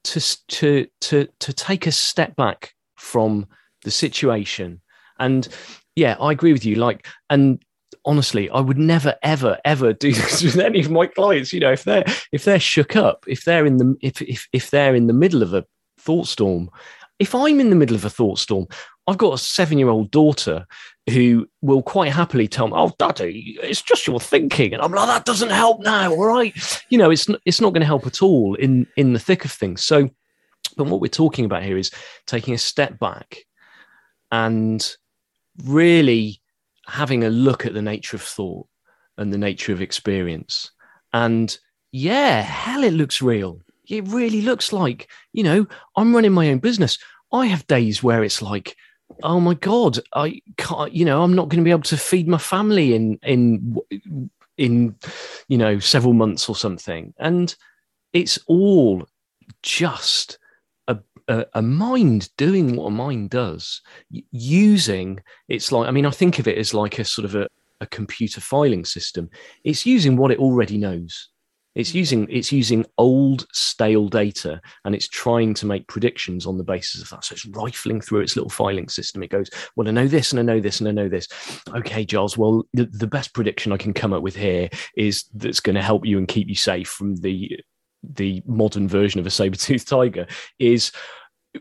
to 0.04 0.20
to 0.48 0.86
to 1.00 1.28
to 1.38 1.52
take 1.52 1.86
a 1.86 1.92
step 1.92 2.34
back 2.34 2.74
from 2.96 3.46
the 3.84 3.90
situation 3.90 4.80
and 5.18 5.48
yeah, 5.94 6.16
I 6.20 6.32
agree 6.32 6.52
with 6.52 6.64
you. 6.64 6.76
Like, 6.76 7.06
and 7.30 7.62
honestly, 8.04 8.50
I 8.50 8.60
would 8.60 8.78
never, 8.78 9.16
ever, 9.22 9.58
ever 9.64 9.92
do 9.92 10.12
this 10.12 10.42
with 10.42 10.58
any 10.58 10.80
of 10.80 10.90
my 10.90 11.06
clients. 11.06 11.52
You 11.52 11.60
know, 11.60 11.72
if 11.72 11.84
they're 11.84 12.04
if 12.32 12.44
they're 12.44 12.60
shook 12.60 12.96
up, 12.96 13.24
if 13.26 13.44
they're 13.44 13.66
in 13.66 13.78
the 13.78 13.96
if 14.00 14.22
if 14.22 14.48
if 14.52 14.70
they're 14.70 14.94
in 14.94 15.06
the 15.06 15.12
middle 15.12 15.42
of 15.42 15.54
a 15.54 15.64
thought 15.98 16.26
storm, 16.26 16.70
if 17.18 17.34
I'm 17.34 17.60
in 17.60 17.70
the 17.70 17.76
middle 17.76 17.96
of 17.96 18.04
a 18.04 18.10
thought 18.10 18.38
storm, 18.38 18.66
I've 19.06 19.18
got 19.18 19.34
a 19.34 19.38
seven 19.38 19.78
year 19.78 19.88
old 19.88 20.10
daughter 20.10 20.66
who 21.10 21.48
will 21.60 21.82
quite 21.82 22.12
happily 22.12 22.46
tell 22.48 22.68
me, 22.68 22.74
"Oh, 22.76 22.92
Daddy, 22.98 23.58
it's 23.62 23.82
just 23.82 24.06
your 24.06 24.20
thinking," 24.20 24.72
and 24.72 24.82
I'm 24.82 24.92
like, 24.92 25.06
"That 25.06 25.24
doesn't 25.24 25.50
help 25.50 25.80
now, 25.80 26.12
all 26.12 26.26
right?" 26.26 26.54
You 26.90 26.98
know, 26.98 27.10
it's 27.10 27.28
it's 27.44 27.60
not 27.60 27.72
going 27.72 27.80
to 27.80 27.86
help 27.86 28.06
at 28.06 28.22
all 28.22 28.54
in 28.54 28.86
in 28.96 29.12
the 29.12 29.18
thick 29.18 29.44
of 29.44 29.52
things. 29.52 29.84
So, 29.84 30.10
but 30.76 30.86
what 30.86 31.00
we're 31.00 31.08
talking 31.08 31.44
about 31.44 31.62
here 31.62 31.76
is 31.78 31.90
taking 32.26 32.54
a 32.54 32.58
step 32.58 32.98
back 32.98 33.38
and 34.30 34.96
really 35.64 36.41
having 36.86 37.24
a 37.24 37.30
look 37.30 37.64
at 37.66 37.74
the 37.74 37.82
nature 37.82 38.16
of 38.16 38.22
thought 38.22 38.66
and 39.18 39.32
the 39.32 39.38
nature 39.38 39.72
of 39.72 39.82
experience. 39.82 40.70
And 41.12 41.56
yeah, 41.92 42.40
hell, 42.40 42.84
it 42.84 42.92
looks 42.92 43.22
real. 43.22 43.60
It 43.88 44.06
really 44.08 44.42
looks 44.42 44.72
like, 44.72 45.10
you 45.32 45.42
know, 45.42 45.66
I'm 45.96 46.14
running 46.14 46.32
my 46.32 46.50
own 46.50 46.58
business. 46.58 46.98
I 47.32 47.46
have 47.46 47.66
days 47.66 48.02
where 48.02 48.24
it's 48.24 48.42
like, 48.42 48.76
oh 49.22 49.40
my 49.40 49.54
god, 49.54 49.98
I 50.14 50.40
can't, 50.56 50.92
you 50.92 51.04
know, 51.04 51.22
I'm 51.22 51.34
not 51.34 51.48
going 51.48 51.58
to 51.58 51.64
be 51.64 51.70
able 51.70 51.82
to 51.82 51.96
feed 51.96 52.28
my 52.28 52.38
family 52.38 52.94
in 52.94 53.18
in 53.22 53.76
in 54.56 54.94
you 55.48 55.58
know 55.58 55.78
several 55.78 56.12
months 56.12 56.48
or 56.48 56.56
something, 56.56 57.14
and 57.18 57.54
it's 58.12 58.38
all 58.46 59.06
just 59.62 60.38
a, 61.28 61.46
a, 61.54 61.62
mind 61.62 62.28
doing 62.36 62.76
what 62.76 62.86
a 62.86 62.90
mind 62.90 63.30
does, 63.30 63.80
using 64.30 65.20
it's 65.48 65.72
like 65.72 65.88
I 65.88 65.90
mean 65.90 66.06
I 66.06 66.10
think 66.10 66.38
of 66.38 66.48
it 66.48 66.58
as 66.58 66.74
like 66.74 66.98
a 66.98 67.04
sort 67.04 67.24
of 67.24 67.34
a, 67.34 67.48
a 67.80 67.86
computer 67.86 68.40
filing 68.40 68.84
system. 68.84 69.28
It's 69.64 69.86
using 69.86 70.16
what 70.16 70.30
it 70.30 70.38
already 70.38 70.78
knows. 70.78 71.28
It's 71.74 71.92
hmm. 71.92 71.98
using 71.98 72.26
it's 72.30 72.52
using 72.52 72.84
old 72.98 73.46
stale 73.52 74.08
data 74.08 74.60
and 74.84 74.94
it's 74.94 75.08
trying 75.08 75.54
to 75.54 75.66
make 75.66 75.86
predictions 75.88 76.46
on 76.46 76.58
the 76.58 76.64
basis 76.64 77.02
of 77.02 77.10
that. 77.10 77.24
So 77.24 77.34
it's 77.34 77.46
rifling 77.46 78.00
through 78.00 78.20
its 78.20 78.36
little 78.36 78.50
filing 78.50 78.88
system. 78.88 79.22
It 79.22 79.30
goes, 79.30 79.50
well, 79.76 79.88
I 79.88 79.90
know 79.90 80.06
this 80.06 80.32
and 80.32 80.38
I 80.38 80.42
know 80.42 80.60
this 80.60 80.80
and 80.80 80.88
I 80.88 80.92
know 80.92 81.08
this. 81.08 81.28
Okay, 81.74 82.04
Giles. 82.04 82.36
Well, 82.36 82.64
the, 82.74 82.86
the 82.86 83.06
best 83.06 83.34
prediction 83.34 83.72
I 83.72 83.76
can 83.76 83.94
come 83.94 84.12
up 84.12 84.22
with 84.22 84.36
here 84.36 84.68
is 84.96 85.24
that's 85.34 85.60
going 85.60 85.76
to 85.76 85.82
help 85.82 86.04
you 86.04 86.18
and 86.18 86.28
keep 86.28 86.48
you 86.48 86.54
safe 86.54 86.88
from 86.88 87.16
the 87.16 87.58
the 88.02 88.42
modern 88.46 88.88
version 88.88 89.20
of 89.20 89.26
a 89.26 89.30
saber-toothed 89.30 89.86
tiger 89.86 90.26
is 90.58 90.92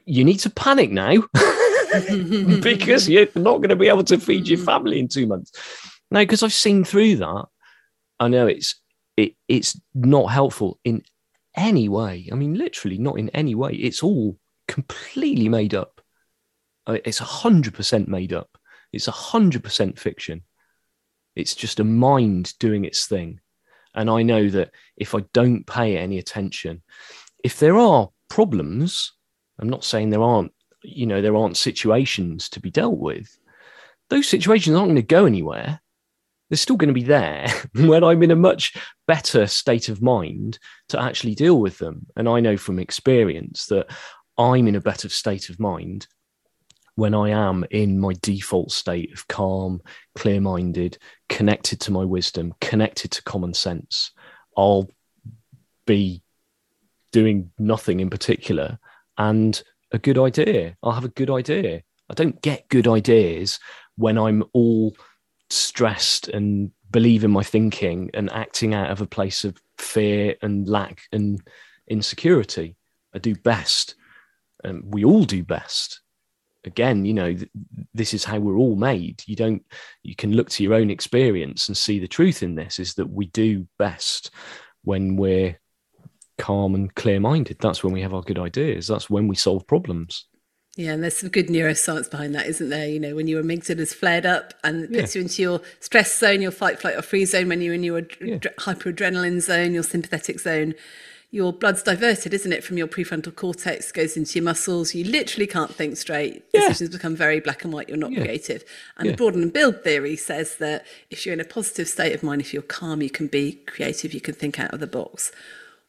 you 0.06 0.24
need 0.24 0.40
to 0.40 0.50
panic 0.50 0.92
now 0.92 1.22
because 2.62 3.10
you're 3.10 3.28
not 3.36 3.58
going 3.58 3.70
to 3.70 3.76
be 3.76 3.88
able 3.88 4.04
to 4.04 4.18
feed 4.18 4.48
your 4.48 4.60
hmm. 4.60 4.66
family 4.66 5.00
in 5.00 5.08
two 5.08 5.28
months. 5.28 5.52
Now, 6.10 6.22
because 6.22 6.44
I've 6.44 6.54
seen 6.54 6.84
through 6.84 7.18
that, 7.18 7.46
I 8.20 8.28
know 8.28 8.48
it's 8.48 8.76
it 9.18 9.36
it's 9.48 9.80
not 9.94 10.32
helpful 10.32 10.80
in 10.84 11.04
any 11.56 11.90
way. 11.90 12.30
I 12.32 12.36
mean, 12.36 12.56
literally 12.56 12.98
not 12.98 13.18
in 13.18 13.30
any 13.30 13.56
way. 13.56 13.74
It's 13.74 14.04
all 14.04 14.38
completely 14.68 15.50
made 15.50 15.74
up. 15.74 16.02
It's 16.88 17.22
a 17.22 17.26
hundred 17.26 17.74
percent 17.74 18.08
made 18.08 18.34
up. 18.34 18.58
It's 18.92 19.08
a 19.08 19.12
hundred 19.12 19.64
percent 19.64 20.00
fiction. 20.00 20.44
It's 21.36 21.56
just 21.56 21.80
a 21.80 21.84
mind 21.84 22.54
doing 22.60 22.84
its 22.86 23.06
thing. 23.06 23.40
And 23.94 24.10
I 24.10 24.24
know 24.24 24.50
that 24.50 24.72
if 24.98 25.16
I 25.16 25.22
don't 25.34 25.66
pay 25.66 25.98
any 25.98 26.18
attention, 26.18 26.82
if 27.44 27.60
there 27.60 27.78
are 27.78 28.10
problems, 28.30 29.14
I'm 29.60 29.70
not 29.70 29.84
saying 29.84 30.10
there 30.10 30.22
aren't, 30.22 30.54
you 30.84 31.06
know, 31.06 31.22
there 31.22 31.36
aren't 31.36 31.58
situations 31.58 32.50
to 32.50 32.60
be 32.60 32.72
dealt 32.72 32.98
with. 32.98 33.38
Those 34.10 34.28
situations 34.28 34.76
aren't 34.76 34.90
going 34.90 34.96
to 34.96 35.02
go 35.02 35.26
anywhere. 35.26 35.82
They're 36.50 36.58
still 36.58 36.76
going 36.76 36.90
to 36.90 36.94
be 36.94 37.04
there 37.04 37.48
when 37.76 38.04
I'm 38.04 38.24
in 38.24 38.32
a 38.32 38.36
much 38.36 38.76
better 39.08 39.48
state 39.48 39.90
of 39.90 40.02
mind 40.02 40.60
to 40.90 41.02
actually 41.02 41.36
deal 41.36 41.60
with 41.60 41.78
them. 41.78 42.08
And 42.16 42.28
I 42.28 42.40
know 42.40 42.58
from 42.58 42.80
experience 42.80 43.68
that 43.68 43.90
I'm 44.38 44.68
in 44.68 44.76
a 44.76 44.82
better 44.82 45.10
state 45.10 45.50
of 45.50 45.60
mind 45.60 46.08
when 47.02 47.16
I 47.16 47.30
am 47.30 47.66
in 47.72 48.00
my 48.00 48.14
default 48.22 48.72
state 48.72 49.12
of 49.12 49.28
calm, 49.28 49.82
clear 50.14 50.40
minded, 50.40 51.00
connected 51.30 51.80
to 51.82 51.92
my 51.92 52.06
wisdom, 52.06 52.54
connected 52.62 53.10
to 53.14 53.24
common 53.24 53.56
sense. 53.56 54.12
I'll 54.56 54.88
be 55.88 56.22
doing 57.12 57.50
nothing 57.58 58.02
in 58.02 58.12
particular 58.12 58.78
and 59.18 59.64
a 59.92 59.98
good 59.98 60.20
idea. 60.20 60.78
I'll 60.84 60.92
have 60.92 61.04
a 61.04 61.18
good 61.22 61.32
idea. 61.32 61.82
I 62.08 62.14
don't 62.14 62.40
get 62.40 62.70
good 62.70 62.88
ideas 62.88 63.60
when 63.96 64.20
I'm 64.20 64.44
all 64.54 64.96
stressed 65.50 66.28
and 66.28 66.70
believe 66.92 67.24
in 67.24 67.32
my 67.32 67.42
thinking 67.42 68.12
and 68.14 68.32
acting 68.32 68.76
out 68.76 68.92
of 68.92 69.02
a 69.02 69.08
place 69.08 69.44
of 69.44 69.58
fear 69.80 70.36
and 70.44 70.70
lack 70.70 71.02
and 71.12 71.42
insecurity. 71.88 72.76
I 73.12 73.18
do 73.18 73.34
best. 73.34 73.96
And 74.64 74.94
we 74.94 75.04
all 75.04 75.24
do 75.24 75.44
best. 75.44 76.01
Again, 76.64 77.06
you 77.06 77.14
know, 77.14 77.34
th- 77.34 77.50
this 77.94 78.14
is 78.14 78.24
how 78.24 78.40
we're 78.40 78.58
all 78.58 78.76
made. 78.76 79.24
You 79.26 79.36
don't, 79.36 79.64
you 80.04 80.16
can 80.16 80.34
look 80.34 80.50
to 80.52 80.64
your 80.64 80.74
own 80.74 80.90
experience 80.90 81.68
and 81.68 81.76
see 81.76 82.00
the 82.00 82.08
truth 82.08 82.44
in 82.44 82.56
this 82.56 82.80
is 82.80 82.94
that 82.96 83.10
we 83.10 83.26
do 83.28 83.68
best 83.80 84.32
when 84.84 85.16
we're 85.16 85.60
calm 86.38 86.76
and 86.76 86.94
clear 86.96 87.20
minded. 87.20 87.58
That's 87.60 87.84
when 87.84 87.94
we 87.94 88.02
have 88.02 88.14
our 88.14 88.22
good 88.22 88.40
ideas. 88.40 88.88
That's 88.88 89.10
when 89.10 89.28
we 89.28 89.36
solve 89.36 89.66
problems. 89.68 90.26
Yeah, 90.78 90.94
and 90.94 91.04
there's 91.04 91.18
some 91.18 91.30
good 91.30 91.48
neuroscience 91.48 92.10
behind 92.10 92.34
that, 92.34 92.48
isn't 92.48 92.70
there? 92.70 92.88
You 92.88 93.00
know, 93.00 93.16
when 93.16 93.28
your 93.28 93.44
amygdala's 93.44 93.94
flared 93.94 94.26
up 94.26 94.54
and 94.64 94.84
it 94.84 94.94
puts 94.94 95.16
you 95.16 95.22
into 95.22 95.42
your 95.42 95.62
stress 95.82 96.18
zone, 96.18 96.42
your 96.42 96.52
fight, 96.52 96.80
flight, 96.80 96.96
or 96.96 97.02
freeze 97.02 97.32
zone, 97.32 97.50
when 97.50 97.62
you're 97.62 97.74
in 97.74 97.84
your 97.84 97.98
ad- 97.98 98.16
yeah. 98.22 98.38
hyperadrenaline 98.38 99.42
zone, 99.42 99.74
your 99.74 99.84
sympathetic 99.84 100.40
zone, 100.40 100.74
your 101.32 101.54
blood's 101.54 101.82
diverted, 101.82 102.34
isn't 102.34 102.52
it, 102.52 102.64
from 102.64 102.78
your 102.78 102.88
prefrontal 102.88 103.34
cortex, 103.34 103.92
goes 103.92 104.16
into 104.16 104.38
your 104.38 104.44
muscles. 104.44 104.94
You 104.94 105.06
literally 105.06 105.48
can't 105.48 105.74
think 105.74 105.98
straight. 105.98 106.44
Yeah. 106.54 106.68
Decisions 106.68 106.90
become 106.92 107.16
very 107.16 107.40
black 107.40 107.64
and 107.64 107.74
white. 107.74 107.88
You're 107.88 107.98
not 107.98 108.12
yeah. 108.12 108.22
creative. 108.22 108.64
And 108.98 109.06
yeah. 109.06 109.12
the 109.12 109.18
broaden 109.18 109.42
and 109.42 109.54
build 109.54 109.84
theory 109.84 110.18
says 110.18 110.58
that 110.58 110.86
if 111.10 111.26
you're 111.26 111.34
in 111.34 111.40
a 111.40 111.46
positive 111.46 111.88
state 111.88 112.14
of 112.14 112.22
mind, 112.22 112.42
if 112.42 112.54
you're 112.54 112.62
calm, 112.62 113.02
you 113.02 113.10
can 113.10 113.28
be 113.28 113.54
creative, 113.66 114.14
you 114.14 114.22
can 114.22 114.36
think 114.36 114.60
out 114.60 114.74
of 114.74 114.80
the 114.80 114.88
box 114.88 115.32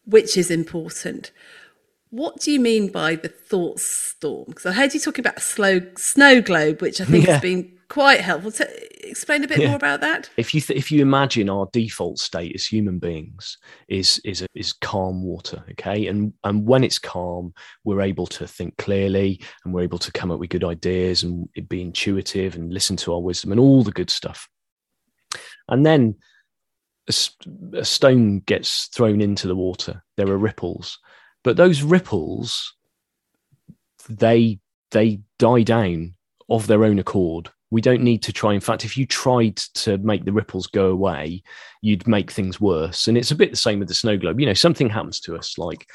which 0.05 0.37
is 0.37 0.51
important. 0.51 1.31
What 2.11 2.41
do 2.41 2.53
you 2.53 2.61
mean 2.61 2.89
by 2.89 3.17
the 3.17 3.29
thought 3.29 3.81
storm? 3.81 4.47
Because 4.49 4.67
I 4.67 4.73
heard 4.73 4.93
you 4.95 5.01
talking 5.01 5.23
about 5.23 5.39
a 5.39 5.43
slow 5.43 5.81
snow 5.97 6.43
globe, 6.43 6.83
which 6.83 7.01
I 7.01 7.05
think 7.05 7.27
has 7.27 7.41
been 7.41 7.73
quite 7.93 8.21
helpful. 8.21 8.51
To 8.53 9.09
explain 9.09 9.45
a 9.45 9.49
bit 9.49 9.59
yeah. 9.59 9.69
more 9.69 9.77
about 9.77 10.01
that. 10.01 10.31
If 10.39 10.55
you 10.55 10.63
th- 10.63 10.79
if 10.79 10.91
you 10.91 11.03
imagine 11.03 11.51
our 11.51 11.69
default 11.73 12.19
state 12.19 12.55
as 12.55 12.65
human 12.65 12.99
beings 12.99 13.59
is 13.89 14.19
is 14.25 14.47
is 14.55 14.73
calm 14.73 15.23
water, 15.23 15.63
okay, 15.73 16.07
and 16.07 16.33
and 16.43 16.67
when 16.67 16.85
it's 16.85 16.99
calm, 16.99 17.53
we're 17.85 18.01
able 18.01 18.27
to 18.29 18.47
think 18.47 18.79
clearly 18.79 19.43
and 19.65 19.75
we're 19.75 19.83
able 19.83 19.99
to 19.99 20.13
come 20.13 20.31
up 20.31 20.41
with 20.41 20.49
good 20.49 20.65
ideas 20.65 21.23
and 21.23 21.47
be 21.69 21.83
intuitive 21.83 22.55
and 22.55 22.73
listen 22.73 22.97
to 22.97 23.13
our 23.13 23.21
wisdom 23.21 23.53
and 23.53 23.61
all 23.61 23.83
the 23.83 23.93
good 23.93 24.11
stuff. 24.11 24.49
And 25.69 25.85
then 25.85 26.17
a, 27.09 27.15
a 27.75 27.85
stone 27.85 28.41
gets 28.41 28.87
thrown 28.87 29.21
into 29.21 29.47
the 29.47 29.57
water, 29.57 30.03
there 30.17 30.29
are 30.29 30.39
ripples, 30.39 30.99
but 31.45 31.59
those 31.59 31.83
ripples 31.83 32.75
they 34.09 34.61
they 34.93 35.21
die 35.39 35.63
down 35.63 36.15
of 36.49 36.67
their 36.67 36.85
own 36.85 36.99
accord. 36.99 37.51
We 37.73 37.81
don't 37.81 38.03
need 38.03 38.23
to 38.25 38.33
try. 38.33 38.53
In 38.53 38.61
fact, 38.61 38.85
if 38.85 38.97
you 38.97 39.07
tried 39.07 39.57
to 39.57 39.97
make 39.99 40.25
the 40.25 40.33
ripples 40.33 40.67
go 40.67 40.89
away, 40.91 41.43
you'd 41.81 42.07
make 42.07 42.31
things 42.31 42.61
worse. 42.61 43.09
And 43.09 43.17
it's 43.17 43.31
a 43.31 43.35
bit 43.35 43.51
the 43.51 43.57
same 43.57 43.79
with 43.79 43.89
the 43.89 43.95
snow 43.95 44.19
globe. 44.19 44.39
You 44.39 44.47
know, 44.47 44.55
something 44.55 44.91
happens 44.91 45.21
to 45.21 45.37
us, 45.37 45.57
like, 45.57 45.89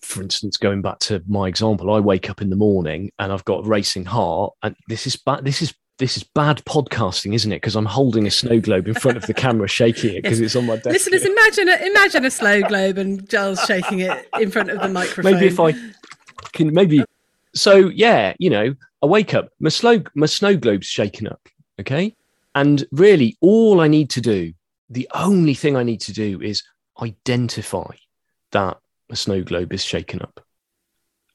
for 0.00 0.22
instance, 0.22 0.56
going 0.56 0.80
back 0.80 0.98
to 1.00 1.22
my 1.28 1.48
example, 1.48 1.92
I 1.92 2.00
wake 2.00 2.30
up 2.30 2.40
in 2.40 2.48
the 2.48 2.56
morning 2.56 3.12
and 3.18 3.30
I've 3.30 3.44
got 3.44 3.66
a 3.66 3.68
racing 3.68 4.06
heart, 4.06 4.54
and 4.62 4.74
this 4.88 5.06
is 5.06 5.16
bad. 5.16 5.44
this 5.44 5.60
is 5.60 5.74
this 5.98 6.16
is 6.16 6.22
bad 6.22 6.64
podcasting, 6.64 7.34
isn't 7.34 7.52
it? 7.52 7.56
Because 7.56 7.76
I'm 7.76 7.84
holding 7.84 8.26
a 8.26 8.30
snow 8.30 8.60
globe 8.60 8.88
in 8.88 8.94
front 8.94 9.16
of 9.16 9.26
the 9.26 9.34
camera, 9.34 9.68
shaking 9.68 10.14
it 10.14 10.22
because 10.22 10.40
it's 10.40 10.56
on 10.56 10.64
my 10.64 10.76
desk. 10.76 10.86
Listeners, 10.86 11.24
imagine 11.24 11.68
a, 11.68 11.86
imagine 11.86 12.24
a 12.24 12.30
snow 12.30 12.62
globe 12.62 12.96
and 12.96 13.28
Giles 13.28 13.62
shaking 13.66 14.00
it 14.00 14.28
in 14.40 14.50
front 14.50 14.70
of 14.70 14.80
the 14.80 14.88
microphone. 14.88 15.32
Maybe 15.34 15.46
if 15.46 15.60
I 15.60 15.74
can, 16.52 16.72
maybe. 16.72 17.04
So 17.54 17.88
yeah, 17.88 18.34
you 18.38 18.48
know, 18.48 18.74
I 19.02 19.06
wake 19.06 19.34
up, 19.34 19.50
my 19.60 19.68
snow 19.68 20.02
my 20.14 20.26
snow 20.26 20.56
globe's 20.56 20.86
shaken 20.86 21.26
up. 21.28 21.40
Okay, 21.80 22.16
and 22.54 22.84
really, 22.90 23.36
all 23.40 23.80
I 23.80 23.88
need 23.88 24.10
to 24.10 24.20
do, 24.20 24.52
the 24.90 25.08
only 25.14 25.54
thing 25.54 25.76
I 25.76 25.82
need 25.82 26.00
to 26.02 26.12
do, 26.12 26.40
is 26.40 26.62
identify 27.00 27.94
that 28.52 28.78
a 29.10 29.16
snow 29.16 29.42
globe 29.42 29.72
is 29.72 29.84
shaken 29.84 30.20
up. 30.22 30.44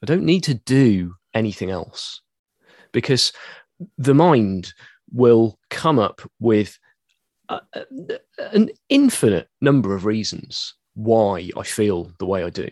I 0.02 0.06
don't 0.06 0.26
need 0.26 0.44
to 0.44 0.56
do 0.56 1.16
anything 1.34 1.72
else 1.72 2.22
because 2.92 3.32
the 3.98 4.14
mind 4.14 4.74
will 5.12 5.58
come 5.70 6.00
up 6.00 6.22
with 6.40 6.78
a, 7.50 7.62
a, 7.74 7.86
an 8.52 8.70
infinite 8.90 9.48
number 9.62 9.96
of 9.96 10.06
reasons 10.06 10.76
why 10.96 11.50
I 11.56 11.64
feel 11.64 12.12
the 12.20 12.26
way 12.26 12.44
I 12.44 12.50
do. 12.50 12.70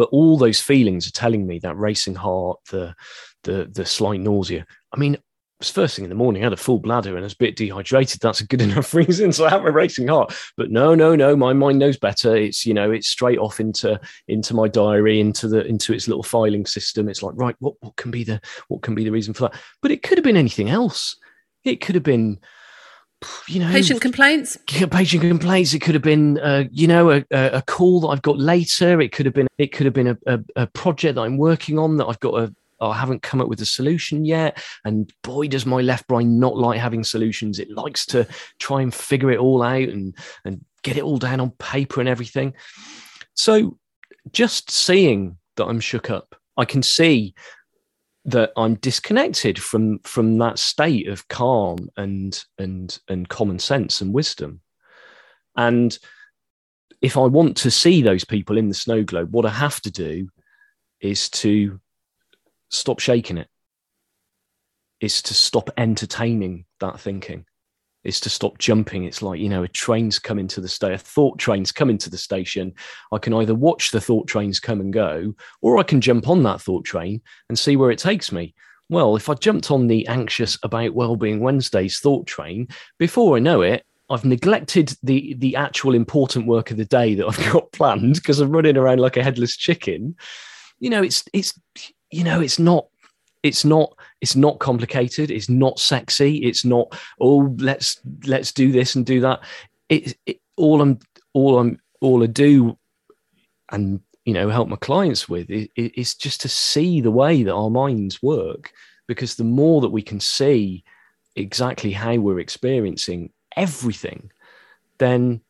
But 0.00 0.08
all 0.12 0.38
those 0.38 0.62
feelings 0.62 1.06
are 1.06 1.12
telling 1.12 1.46
me 1.46 1.58
that 1.58 1.76
racing 1.76 2.14
heart, 2.14 2.58
the 2.70 2.94
the 3.44 3.68
the 3.70 3.84
slight 3.84 4.20
nausea. 4.20 4.64
I 4.94 4.96
mean, 4.96 5.18
was 5.58 5.68
first 5.68 5.94
thing 5.94 6.06
in 6.06 6.08
the 6.08 6.14
morning. 6.14 6.42
I 6.42 6.46
had 6.46 6.54
a 6.54 6.56
full 6.56 6.78
bladder 6.78 7.10
and 7.10 7.18
I 7.18 7.24
was 7.24 7.34
a 7.34 7.36
bit 7.36 7.54
dehydrated. 7.54 8.18
That's 8.22 8.40
a 8.40 8.46
good 8.46 8.62
enough 8.68 8.94
reason. 8.94 9.30
So 9.30 9.44
I 9.44 9.50
have 9.50 9.66
a 9.66 9.70
racing 9.70 10.08
heart. 10.08 10.34
But 10.56 10.70
no, 10.70 10.94
no, 10.94 11.14
no. 11.14 11.36
My 11.36 11.52
mind 11.52 11.78
knows 11.78 11.98
better. 11.98 12.34
It's 12.34 12.64
you 12.64 12.72
know, 12.72 12.90
it's 12.90 13.10
straight 13.10 13.38
off 13.38 13.60
into 13.60 14.00
into 14.26 14.54
my 14.54 14.68
diary, 14.68 15.20
into 15.20 15.48
the 15.48 15.66
into 15.66 15.92
its 15.92 16.08
little 16.08 16.22
filing 16.22 16.64
system. 16.64 17.06
It's 17.06 17.22
like 17.22 17.34
right, 17.36 17.56
what 17.58 17.74
what 17.80 17.96
can 17.96 18.10
be 18.10 18.24
the 18.24 18.40
what 18.68 18.80
can 18.80 18.94
be 18.94 19.04
the 19.04 19.12
reason 19.12 19.34
for 19.34 19.50
that? 19.50 19.60
But 19.82 19.90
it 19.90 20.02
could 20.02 20.16
have 20.16 20.24
been 20.24 20.38
anything 20.38 20.70
else. 20.70 21.14
It 21.62 21.82
could 21.82 21.94
have 21.94 22.04
been 22.04 22.38
you 23.48 23.60
know 23.60 23.70
patient 23.70 24.00
complaints 24.00 24.56
patient 24.66 25.22
complaints 25.22 25.74
it 25.74 25.80
could 25.80 25.94
have 25.94 26.02
been 26.02 26.38
uh, 26.38 26.64
you 26.70 26.86
know 26.86 27.10
a, 27.10 27.24
a, 27.30 27.62
call 27.66 28.00
that 28.00 28.08
i've 28.08 28.22
got 28.22 28.38
later 28.38 28.98
it 29.00 29.12
could 29.12 29.26
have 29.26 29.34
been 29.34 29.46
it 29.58 29.72
could 29.72 29.84
have 29.84 29.92
been 29.92 30.08
a, 30.08 30.18
a, 30.26 30.40
a 30.56 30.66
project 30.68 31.16
that 31.16 31.20
i'm 31.20 31.36
working 31.36 31.78
on 31.78 31.98
that 31.98 32.06
i've 32.06 32.20
got 32.20 32.34
a, 32.34 32.54
I 32.80 32.98
haven't 32.98 33.22
come 33.22 33.40
up 33.40 33.48
with 33.48 33.60
a 33.60 33.66
solution 33.66 34.24
yet. 34.24 34.62
And 34.84 35.12
boy, 35.22 35.48
does 35.48 35.66
my 35.66 35.80
left 35.80 36.06
brain 36.06 36.40
not 36.40 36.56
like 36.56 36.80
having 36.80 37.04
solutions. 37.04 37.58
It 37.58 37.70
likes 37.70 38.06
to 38.06 38.26
try 38.58 38.80
and 38.80 38.94
figure 38.94 39.30
it 39.30 39.38
all 39.38 39.62
out 39.62 39.88
and, 39.88 40.16
and 40.44 40.64
get 40.82 40.96
it 40.96 41.02
all 41.02 41.18
down 41.18 41.40
on 41.40 41.50
paper 41.52 42.00
and 42.00 42.08
everything. 42.08 42.54
So 43.34 43.78
just 44.32 44.70
seeing 44.70 45.36
that 45.56 45.66
I'm 45.66 45.80
shook 45.80 46.10
up, 46.10 46.34
I 46.56 46.64
can 46.64 46.82
see 46.82 47.34
that 48.26 48.52
I'm 48.56 48.74
disconnected 48.74 49.58
from 49.58 50.00
from 50.00 50.38
that 50.38 50.58
state 50.58 51.08
of 51.08 51.26
calm 51.28 51.88
and 51.96 52.42
and 52.58 52.98
and 53.08 53.28
common 53.28 53.58
sense 53.58 54.00
and 54.00 54.12
wisdom. 54.12 54.60
And 55.56 55.96
if 57.00 57.16
I 57.16 57.22
want 57.22 57.56
to 57.58 57.70
see 57.70 58.02
those 58.02 58.24
people 58.24 58.58
in 58.58 58.68
the 58.68 58.74
snow 58.74 59.02
globe, 59.02 59.32
what 59.32 59.46
I 59.46 59.50
have 59.50 59.80
to 59.82 59.90
do 59.90 60.28
is 61.00 61.30
to 61.30 61.80
stop 62.68 62.98
shaking. 62.98 63.44
It's 65.00 65.22
to 65.22 65.34
stop 65.34 65.70
entertaining 65.78 66.66
that 66.80 67.00
thinking. 67.00 67.46
It's 68.04 68.20
to 68.20 68.30
stop 68.30 68.58
jumping. 68.58 69.04
It's 69.04 69.22
like, 69.22 69.40
you 69.40 69.48
know, 69.48 69.62
a 69.62 69.68
train's 69.68 70.18
coming 70.18 70.48
to 70.48 70.60
the 70.60 70.68
station, 70.68 70.94
a 70.94 70.98
thought 70.98 71.38
train's 71.38 71.72
coming 71.72 71.98
to 71.98 72.10
the 72.10 72.18
station. 72.18 72.72
I 73.12 73.18
can 73.18 73.34
either 73.34 73.54
watch 73.54 73.90
the 73.90 74.00
thought 74.00 74.26
trains 74.26 74.58
come 74.58 74.80
and 74.80 74.92
go, 74.92 75.34
or 75.60 75.78
I 75.78 75.82
can 75.82 76.00
jump 76.00 76.28
on 76.28 76.42
that 76.44 76.60
thought 76.60 76.84
train 76.84 77.20
and 77.48 77.58
see 77.58 77.76
where 77.76 77.90
it 77.90 77.98
takes 77.98 78.32
me. 78.32 78.54
Well, 78.88 79.16
if 79.16 79.28
I 79.28 79.34
jumped 79.34 79.70
on 79.70 79.86
the 79.86 80.06
anxious 80.08 80.58
about 80.62 80.94
well-being 80.94 81.40
Wednesdays 81.40 82.00
thought 82.00 82.26
train, 82.26 82.68
before 82.98 83.36
I 83.36 83.40
know 83.40 83.62
it, 83.62 83.84
I've 84.10 84.24
neglected 84.24 84.96
the 85.04 85.34
the 85.38 85.54
actual 85.54 85.94
important 85.94 86.48
work 86.48 86.72
of 86.72 86.76
the 86.76 86.84
day 86.84 87.14
that 87.14 87.26
I've 87.26 87.52
got 87.52 87.70
planned 87.70 88.14
because 88.14 88.40
I'm 88.40 88.50
running 88.50 88.76
around 88.76 88.98
like 88.98 89.16
a 89.16 89.22
headless 89.22 89.56
chicken. 89.56 90.16
You 90.80 90.90
know, 90.90 91.02
it's 91.02 91.22
it's 91.32 91.58
you 92.10 92.24
know, 92.24 92.40
it's 92.40 92.58
not 92.58 92.86
it's 93.42 93.64
not 93.64 93.96
it's 94.20 94.36
not 94.36 94.58
complicated. 94.58 95.30
It's 95.30 95.48
not 95.48 95.78
sexy. 95.78 96.38
It's 96.38 96.64
not 96.64 96.98
oh 97.20 97.54
let's 97.58 98.00
let's 98.26 98.52
do 98.52 98.72
this 98.72 98.94
and 98.94 99.06
do 99.06 99.20
that. 99.20 99.40
It, 99.88 100.16
it 100.26 100.40
all 100.60 100.82
i'm 100.82 100.98
all 101.32 101.58
i'm 101.58 101.80
all 102.00 102.22
i 102.22 102.26
do 102.26 102.76
and 103.70 104.00
you 104.24 104.34
know 104.34 104.48
help 104.50 104.68
my 104.68 104.76
clients 104.76 105.28
with 105.28 105.50
is, 105.50 105.68
is 105.74 106.14
just 106.14 106.40
to 106.42 106.48
see 106.48 107.00
the 107.00 107.10
way 107.10 107.42
that 107.42 107.54
our 107.54 107.70
minds 107.70 108.22
work 108.22 108.72
because 109.06 109.34
the 109.34 109.44
more 109.44 109.80
that 109.80 109.88
we 109.88 110.02
can 110.02 110.20
see 110.20 110.84
exactly 111.34 111.90
how 111.90 112.14
we're 112.16 112.40
experiencing 112.40 113.32
everything 113.56 114.30
then 114.98 115.40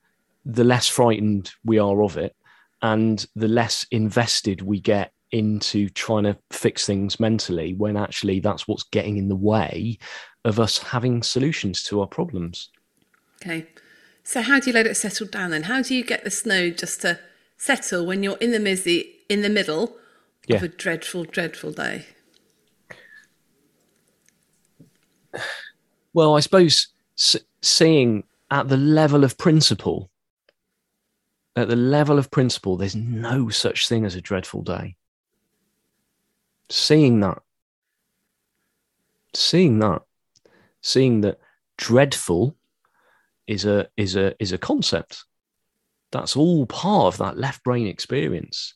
the 0.44 0.64
less 0.64 0.87
frightened 0.87 1.50
we 1.64 1.79
are 1.79 2.03
of 2.03 2.16
it 2.16 2.37
and 2.83 3.26
the 3.35 3.48
less 3.48 3.85
invested 3.90 4.62
we 4.62 4.81
get 4.81 5.12
into 5.33 5.88
trying 5.90 6.25
to 6.25 6.37
fix 6.51 6.87
things 6.87 7.21
mentally 7.21 7.75
when 7.75 7.97
actually 7.97 8.40
that's 8.40 8.66
what's 8.66 8.83
getting 8.83 9.16
in 9.16 9.29
the 9.29 9.37
way 9.37 9.99
of 10.45 10.59
us 10.59 10.79
having 10.79 11.23
solutions 11.23 11.83
to 11.85 12.01
our 12.01 12.07
problems. 12.07 12.71
Okay. 13.43 13.66
So 14.23 14.43
how 14.43 14.61
do 14.61 14.71
you 14.71 14.75
let 14.75 14.87
it 14.87 14.97
settle 14.97 15.27
down 15.27 15.51
then? 15.51 15.64
How 15.64 15.83
do 15.83 15.95
you 15.95 16.05
get 16.05 16.25
the 16.25 16.31
snow 16.31 16.71
just 16.71 17.01
to 17.03 17.19
settle 17.57 18.07
when 18.07 18.23
you're 18.23 18.38
in 18.38 18.53
the 18.53 18.59
mizzy 18.59 19.16
in 19.29 19.43
the 19.43 19.49
middle 19.49 19.97
yeah. 20.47 20.57
of 20.57 20.62
a 20.62 20.69
dreadful, 20.69 21.25
dreadful 21.25 21.73
day? 21.73 22.07
Well, 26.12 26.37
I 26.37 26.40
suppose 26.40 26.88
seeing 27.62 28.25
at 28.51 28.69
the 28.69 28.77
level 28.77 29.23
of 29.23 29.38
principle, 29.38 30.11
at 31.55 31.69
the 31.69 31.77
level 31.77 32.19
of 32.19 32.31
principle, 32.31 32.77
there's 32.77 32.97
no 32.97 33.49
such 33.49 33.88
thing 33.88 34.05
as 34.05 34.16
a 34.16 34.21
dreadful 34.21 34.62
day 34.62 34.97
seeing 36.71 37.21
that, 37.21 37.43
seeing 39.35 39.79
that, 39.81 40.03
seeing 40.81 41.21
that 41.23 41.39
dreadful 41.77 42.57
is 43.47 43.65
a 43.65 43.89
is 43.97 44.17
a 44.17 44.35
is 44.41 44.53
a 44.53 44.59
concept. 44.59 45.25
That's 46.13 46.37
all 46.37 46.67
part 46.67 47.15
of 47.15 47.19
that 47.19 47.39
left 47.39 47.63
brain 47.65 47.87
experience. 47.87 48.75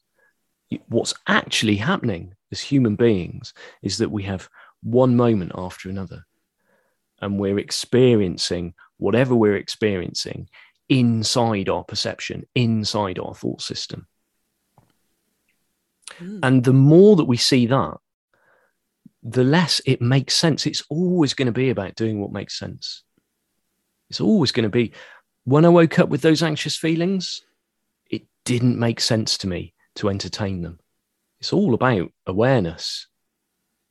What's 0.88 1.14
actually 1.26 1.76
happening 1.76 2.34
as 2.52 2.60
human 2.60 2.96
beings 2.96 3.54
is 3.82 3.98
that 3.98 4.10
we 4.10 4.24
have 4.24 4.48
one 4.82 5.16
moment 5.16 5.52
after 5.54 5.88
another, 5.88 6.24
and 7.20 7.38
we're 7.38 7.58
experiencing 7.58 8.74
whatever 8.98 9.34
we're 9.34 9.56
experiencing 9.56 10.48
inside 10.88 11.68
our 11.68 11.84
perception, 11.84 12.44
inside 12.54 13.18
our 13.18 13.34
thought 13.34 13.62
system. 13.62 14.06
Mm. 16.20 16.40
And 16.42 16.64
the 16.64 16.72
more 16.72 17.16
that 17.16 17.24
we 17.24 17.36
see 17.36 17.66
that, 17.66 17.96
the 19.22 19.44
less 19.44 19.80
it 19.86 20.02
makes 20.02 20.34
sense. 20.34 20.66
It's 20.66 20.84
always 20.88 21.34
going 21.34 21.46
to 21.46 21.52
be 21.52 21.70
about 21.70 21.94
doing 21.94 22.20
what 22.20 22.32
makes 22.32 22.58
sense. 22.58 23.02
It's 24.10 24.20
always 24.20 24.52
going 24.52 24.64
to 24.64 24.70
be. 24.70 24.92
When 25.44 25.64
I 25.64 25.70
woke 25.70 25.98
up 25.98 26.08
with 26.08 26.22
those 26.22 26.42
anxious 26.42 26.76
feelings, 26.76 27.42
it 28.10 28.22
didn't 28.44 28.78
make 28.78 29.00
sense 29.00 29.38
to 29.38 29.46
me 29.46 29.74
to 29.96 30.08
entertain 30.08 30.62
them. 30.62 30.78
It's 31.40 31.52
all 31.52 31.74
about 31.74 32.10
awareness 32.26 33.06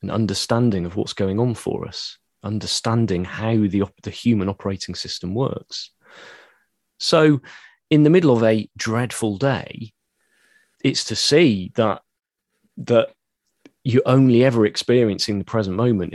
and 0.01 0.11
understanding 0.11 0.85
of 0.85 0.95
what's 0.95 1.13
going 1.13 1.39
on 1.39 1.55
for 1.55 1.87
us, 1.87 2.17
understanding 2.43 3.25
how 3.25 3.53
the, 3.55 3.83
the 4.03 4.09
human 4.09 4.49
operating 4.49 4.95
system 4.95 5.33
works. 5.33 5.91
So, 6.99 7.41
in 7.89 8.03
the 8.03 8.09
middle 8.09 8.35
of 8.35 8.43
a 8.43 8.69
dreadful 8.77 9.37
day, 9.37 9.92
it's 10.83 11.03
to 11.05 11.15
see 11.15 11.71
that 11.75 12.01
that 12.77 13.13
you're 13.83 14.03
only 14.05 14.43
ever 14.43 14.65
experiencing 14.65 15.39
the 15.39 15.45
present 15.45 15.75
moment. 15.75 16.13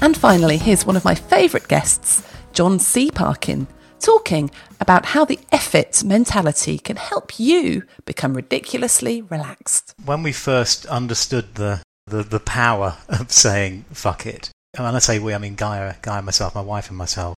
And 0.00 0.16
finally, 0.16 0.58
here's 0.58 0.84
one 0.84 0.96
of 0.96 1.04
my 1.04 1.14
favourite 1.14 1.66
guests, 1.68 2.22
John 2.52 2.78
C. 2.78 3.10
Parkin, 3.10 3.66
talking 3.98 4.50
about 4.78 5.06
how 5.06 5.24
the 5.24 5.38
effort 5.50 6.04
mentality 6.04 6.78
can 6.78 6.96
help 6.96 7.40
you 7.40 7.84
become 8.04 8.34
ridiculously 8.34 9.22
relaxed. 9.22 9.94
When 10.04 10.22
we 10.22 10.32
first 10.32 10.84
understood 10.86 11.54
the, 11.54 11.82
the, 12.06 12.22
the 12.22 12.40
power 12.40 12.98
of 13.08 13.32
saying 13.32 13.86
fuck 13.90 14.26
it, 14.26 14.50
and 14.76 14.84
when 14.84 14.94
I 14.94 14.98
say 14.98 15.18
we, 15.18 15.32
I 15.32 15.38
mean 15.38 15.54
Gaia, 15.54 15.94
Gaia, 16.02 16.20
myself, 16.20 16.54
my 16.54 16.60
wife, 16.60 16.88
and 16.90 16.98
myself, 16.98 17.34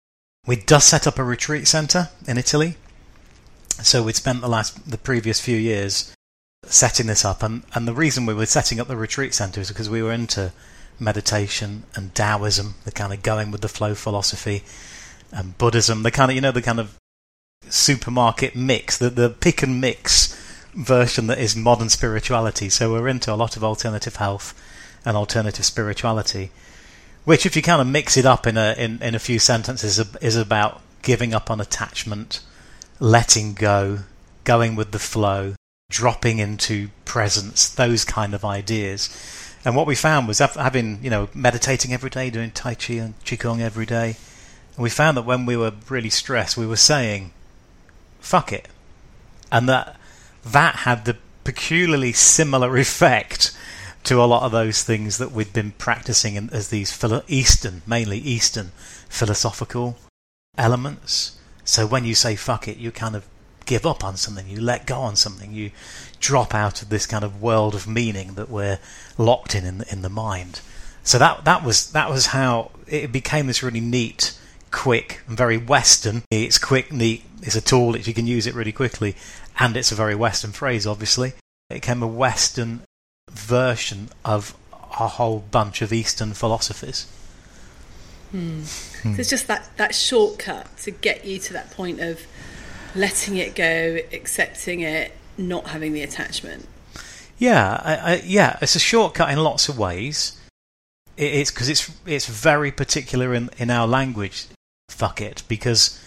we 0.48 0.56
just 0.56 0.88
set 0.88 1.06
up 1.06 1.20
a 1.20 1.24
retreat 1.24 1.68
centre 1.68 2.10
in 2.28 2.38
Italy. 2.38 2.78
So 3.84 4.04
we'd 4.04 4.16
spent 4.16 4.42
the 4.42 4.48
last, 4.48 4.90
the 4.90 4.98
previous 4.98 5.40
few 5.40 5.58
years 5.58 6.14
setting 6.64 7.08
this 7.08 7.26
up. 7.26 7.44
And, 7.44 7.64
and 7.74 7.88
the 7.88 7.94
reason 7.94 8.26
we 8.26 8.34
were 8.34 8.46
setting 8.46 8.80
up 8.80 8.88
the 8.88 8.98
retreat 8.98 9.34
centre 9.34 9.62
is 9.62 9.70
because 9.70 9.90
we 9.90 10.02
were 10.02 10.12
into 10.12 10.52
meditation 11.00 11.84
and 11.96 12.16
Taoism, 12.16 12.76
the 12.86 12.92
kind 12.92 13.14
of 13.14 13.22
going 13.22 13.52
with 13.52 13.62
the 13.62 13.68
flow 13.68 13.94
philosophy, 13.96 14.64
and 15.32 15.58
Buddhism, 15.58 16.04
the 16.04 16.12
kind 16.12 16.32
of, 16.32 16.36
you 16.36 16.42
know, 16.42 16.52
the 16.52 16.62
kind 16.62 16.80
of 16.80 16.98
supermarket 17.70 18.56
mix, 18.56 18.98
the, 18.98 19.10
the 19.10 19.30
pick 19.30 19.62
and 19.62 19.82
mix 19.82 20.34
version 20.74 21.28
that 21.28 21.40
is 21.40 21.56
modern 21.56 21.90
spirituality. 21.90 22.70
So 22.70 22.94
we're 22.94 23.08
into 23.08 23.34
a 23.34 23.36
lot 23.36 23.58
of 23.58 23.64
alternative 23.64 24.18
health 24.18 24.54
and 25.04 25.18
alternative 25.18 25.66
spirituality, 25.66 26.52
which, 27.26 27.46
if 27.46 27.56
you 27.56 27.62
kind 27.62 27.82
of 27.82 27.88
mix 27.88 28.18
it 28.18 28.26
up 28.26 28.48
in 28.48 28.58
a 28.58 28.76
in, 28.78 29.02
in 29.02 29.16
a 29.16 29.20
few 29.20 29.40
sentences, 29.40 30.00
is 30.22 30.36
about 30.36 30.82
giving 31.02 31.34
up 31.34 31.52
on 31.52 31.60
attachment, 31.60 32.40
letting 33.00 33.54
go, 33.54 34.00
going 34.44 34.76
with 34.76 34.92
the 34.92 35.00
flow, 35.00 35.56
dropping 35.90 36.40
into 36.40 36.90
presence, 37.06 37.70
those 37.70 38.06
kind 38.06 38.34
of 38.34 38.44
ideas. 38.46 39.10
And 39.64 39.76
what 39.76 39.88
we 39.88 39.96
found 39.96 40.28
was 40.28 40.40
having, 40.40 41.04
you 41.04 41.10
know, 41.10 41.30
meditating 41.34 41.94
every 41.94 42.10
day, 42.10 42.30
doing 42.30 42.52
Tai 42.52 42.76
Chi 42.76 42.94
and 42.94 43.20
Qigong 43.24 43.62
every 43.62 43.86
day. 43.86 44.16
And 44.76 44.84
we 44.84 44.90
found 44.90 45.18
that 45.18 45.26
when 45.26 45.46
we 45.46 45.58
were 45.58 45.74
really 45.90 46.10
stressed, 46.10 46.58
we 46.58 46.68
were 46.68 46.76
saying, 46.76 47.32
fuck 48.20 48.52
it. 48.52 48.68
And 49.52 49.68
that 49.70 50.00
that 50.44 50.76
had 50.78 51.06
the 51.06 51.18
peculiarly 51.44 52.14
similar 52.14 52.78
effect 52.86 53.56
to 54.04 54.22
a 54.22 54.26
lot 54.26 54.44
of 54.44 54.52
those 54.52 54.84
things 54.84 55.18
that 55.18 55.32
we'd 55.32 55.52
been 55.52 55.72
practicing 55.72 56.36
in, 56.36 56.50
as 56.52 56.70
these 56.70 56.96
Eastern, 57.28 57.82
mainly 57.88 58.20
Eastern 58.20 58.72
philosophical 59.10 59.98
elements. 60.58 61.40
So 61.66 61.86
when 61.86 62.06
you 62.06 62.16
say 62.16 62.36
fuck 62.36 62.68
it, 62.68 62.78
you 62.78 62.92
kind 62.92 63.16
of 63.16 63.28
give 63.66 63.86
up 63.86 64.04
on 64.04 64.16
something, 64.16 64.48
you 64.48 64.62
let 64.62 64.86
go 64.86 65.00
on 65.00 65.16
something, 65.16 65.52
you 65.52 65.72
drop 66.20 66.54
out 66.54 66.82
of 66.82 66.90
this 66.90 67.06
kind 67.06 67.24
of 67.24 67.42
world 67.42 67.76
of 67.76 67.88
meaning 67.88 68.36
that 68.36 68.50
we're 68.50 68.80
locked 69.18 69.56
in 69.56 69.66
in 69.66 69.80
the, 69.80 69.92
in 69.92 70.02
the 70.02 70.10
mind. 70.10 70.62
So 71.04 71.18
that 71.20 71.46
that 71.46 71.64
was 71.64 71.92
that 71.92 72.10
was 72.10 72.28
how 72.28 72.72
it 72.88 73.12
became 73.12 73.48
this 73.48 73.62
really 73.62 73.80
neat, 73.80 74.38
quick, 74.72 75.22
and 75.28 75.38
very 75.38 75.58
Western. 75.58 76.24
It's 76.32 76.58
quick, 76.58 76.92
neat. 76.92 77.24
It's 77.42 77.56
a 77.56 77.62
tool 77.62 77.92
that 77.92 78.08
you 78.08 78.14
can 78.14 78.28
use 78.28 78.48
it 78.48 78.56
really 78.56 78.72
quickly, 78.72 79.16
and 79.60 79.76
it's 79.78 79.92
a 79.92 79.96
very 79.96 80.16
Western 80.16 80.52
phrase. 80.52 80.88
Obviously, 80.88 81.34
it 81.70 81.76
became 81.76 82.02
a 82.02 82.08
Western 82.08 82.82
version 83.30 84.10
of 84.24 84.56
a 84.74 85.08
whole 85.08 85.40
bunch 85.52 85.82
of 85.82 85.92
Eastern 85.94 86.34
philosophies. 86.34 87.08
Hmm. 88.32 88.64
Hmm. 89.06 89.14
So 89.14 89.20
it's 89.20 89.30
just 89.30 89.46
that 89.48 89.70
that 89.78 89.94
shortcut 89.94 90.76
to 90.80 90.92
get 90.92 91.26
you 91.26 91.38
to 91.38 91.54
that 91.54 91.70
point 91.72 92.00
of 92.00 92.26
letting 92.96 93.38
it 93.38 93.54
go, 93.54 94.00
accepting 94.12 94.80
it, 94.80 95.12
not 95.38 95.68
having 95.68 95.94
the 95.94 96.02
attachment. 96.02 96.68
Yeah, 97.38 97.80
I, 97.84 97.96
I, 97.96 98.22
yeah, 98.26 98.58
it's 98.62 98.76
a 98.76 98.80
shortcut 98.80 99.30
in 99.30 99.44
lots 99.44 99.70
of 99.70 99.78
ways. 99.78 100.42
It, 101.18 101.34
it's 101.34 101.52
because 101.52 101.70
it's 101.70 101.92
it's 102.08 102.26
very 102.26 102.72
particular 102.72 103.36
in 103.36 103.52
in 103.60 103.70
our 103.70 103.88
language. 103.88 104.48
Fuck 104.90 105.22
it, 105.22 105.44
because 105.48 106.02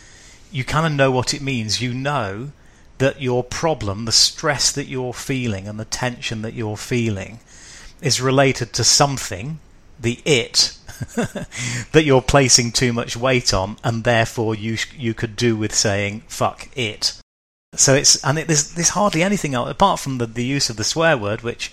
you 0.51 0.65
kind 0.65 0.87
of 0.87 0.93
know 0.93 1.13
what 1.13 1.33
it 1.33 1.41
means. 1.41 1.81
You 1.81 1.95
know 1.95 2.51
that 2.99 3.23
your 3.23 3.45
problem, 3.45 4.07
the 4.07 4.13
stress 4.13 4.73
that 4.73 4.89
you're 4.89 5.15
feeling, 5.15 5.69
and 5.69 5.79
the 5.79 5.85
tension 5.85 6.43
that 6.43 6.55
you're 6.55 6.77
feeling, 6.77 7.39
is 8.03 8.21
related 8.21 8.73
to 8.73 8.83
something, 8.83 9.61
the 10.01 10.21
it 10.25 10.78
that 11.93 12.05
you're 12.05 12.23
placing 12.23 12.73
too 12.73 12.93
much 12.93 13.17
weight 13.17 13.55
on, 13.55 13.77
and 13.85 14.05
therefore 14.05 14.55
you 14.55 14.77
you 14.97 15.15
could 15.15 15.37
do 15.37 15.57
with 15.57 15.75
saying 15.75 16.23
"fuck 16.29 16.69
it." 16.77 17.21
So 17.75 17.95
it's 17.95 18.23
and 18.25 18.39
it, 18.39 18.47
there's 18.47 18.73
there's 18.73 18.91
hardly 18.91 19.23
anything 19.23 19.55
else 19.55 19.71
apart 19.71 20.01
from 20.01 20.19
the, 20.19 20.27
the 20.27 20.45
use 20.45 20.71
of 20.71 20.77
the 20.77 20.85
swear 20.85 21.17
word, 21.17 21.43
which 21.43 21.73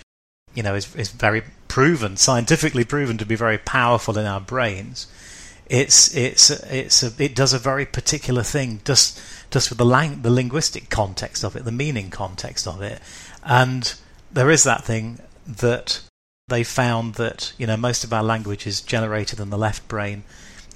you 0.54 0.64
know 0.64 0.76
is 0.76 0.96
is 0.96 1.10
very 1.10 1.44
proven, 1.68 2.18
scientifically 2.18 2.86
proven 2.86 3.18
to 3.18 3.26
be 3.26 3.36
very 3.36 3.58
powerful 3.58 4.18
in 4.18 4.26
our 4.26 4.42
brains. 4.42 5.08
It's 5.68 6.16
it's 6.16 6.50
it's 6.50 7.02
a, 7.02 7.12
it 7.18 7.36
does 7.36 7.54
a 7.54 7.60
very 7.60 7.86
particular 7.86 8.44
thing, 8.44 8.82
just 8.86 9.20
just 9.50 9.70
with 9.70 9.78
the 9.78 9.86
lang- 9.86 10.22
the 10.22 10.30
linguistic 10.30 10.90
context 10.90 11.44
of 11.44 11.56
it, 11.56 11.66
the 11.66 11.72
meaning 11.72 12.10
context 12.10 12.68
of 12.68 12.82
it, 12.82 13.02
and 13.44 13.96
there 14.32 14.52
is 14.52 14.64
that 14.64 14.84
thing 14.84 15.20
that 15.48 16.02
they 16.48 16.64
found 16.64 17.16
that 17.16 17.54
you 17.58 17.66
know 17.66 17.78
most 17.78 18.04
of 18.04 18.14
our 18.14 18.24
language 18.24 18.68
is 18.68 18.82
generated 18.82 19.40
in 19.40 19.50
the 19.50 19.58
left 19.58 19.88
brain, 19.88 20.24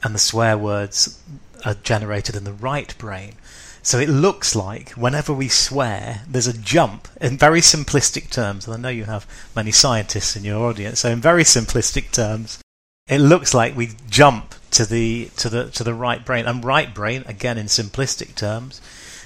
and 0.04 0.16
the 0.16 0.20
swear 0.20 0.58
words 0.58 1.22
are 1.66 1.76
generated 1.76 2.36
in 2.36 2.44
the 2.44 2.54
right 2.54 2.98
brain. 2.98 3.36
So 3.82 3.98
it 4.00 4.10
looks 4.10 4.56
like 4.56 4.92
whenever 4.92 5.34
we 5.34 5.48
swear, 5.48 6.24
there's 6.28 6.48
a 6.48 6.58
jump 6.58 7.08
in 7.22 7.38
very 7.38 7.62
simplistic 7.62 8.30
terms. 8.30 8.68
And 8.68 8.74
I 8.74 8.78
know 8.78 8.90
you 8.90 9.06
have 9.06 9.26
many 9.56 9.72
scientists 9.72 10.36
in 10.36 10.44
your 10.44 10.66
audience, 10.66 11.00
so 11.00 11.10
in 11.10 11.22
very 11.22 11.44
simplistic 11.44 12.12
terms, 12.12 12.62
it 13.08 13.20
looks 13.20 13.54
like 13.54 13.76
we 13.76 13.92
jump 14.10 14.56
to 14.72 14.86
the 14.86 15.30
to 15.38 15.50
the 15.50 15.70
to 15.72 15.84
the 15.84 15.94
right 15.94 16.26
brain. 16.26 16.46
And 16.46 16.64
right 16.64 16.94
brain, 16.94 17.24
again 17.28 17.58
in 17.58 17.68
simplistic 17.68 18.36
terms, 18.36 18.82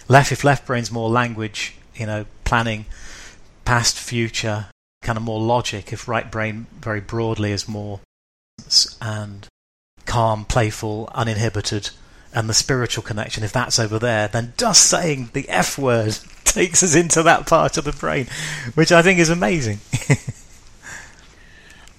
left 0.07 0.31
if 0.31 0.43
left 0.43 0.65
brain's 0.65 0.91
more 0.91 1.09
language, 1.09 1.75
you 1.95 2.05
know, 2.05 2.25
planning, 2.43 2.85
past, 3.65 3.97
future, 3.97 4.67
kind 5.03 5.17
of 5.17 5.23
more 5.23 5.39
logic, 5.39 5.93
if 5.93 6.07
right 6.07 6.29
brain 6.29 6.67
very 6.79 7.01
broadly 7.01 7.51
is 7.51 7.67
more 7.67 7.99
and 9.01 9.47
calm, 10.05 10.45
playful, 10.45 11.09
uninhibited, 11.13 11.89
and 12.33 12.49
the 12.49 12.53
spiritual 12.53 13.03
connection, 13.03 13.43
if 13.43 13.53
that's 13.53 13.79
over 13.79 13.99
there, 13.99 14.27
then 14.27 14.53
just 14.57 14.85
saying 14.89 15.29
the 15.33 15.47
F 15.49 15.77
word 15.77 16.17
takes 16.43 16.83
us 16.83 16.95
into 16.95 17.23
that 17.23 17.45
part 17.47 17.77
of 17.77 17.83
the 17.83 17.91
brain, 17.91 18.27
which 18.75 18.91
I 18.91 19.01
think 19.01 19.19
is 19.19 19.29
amazing. 19.29 19.79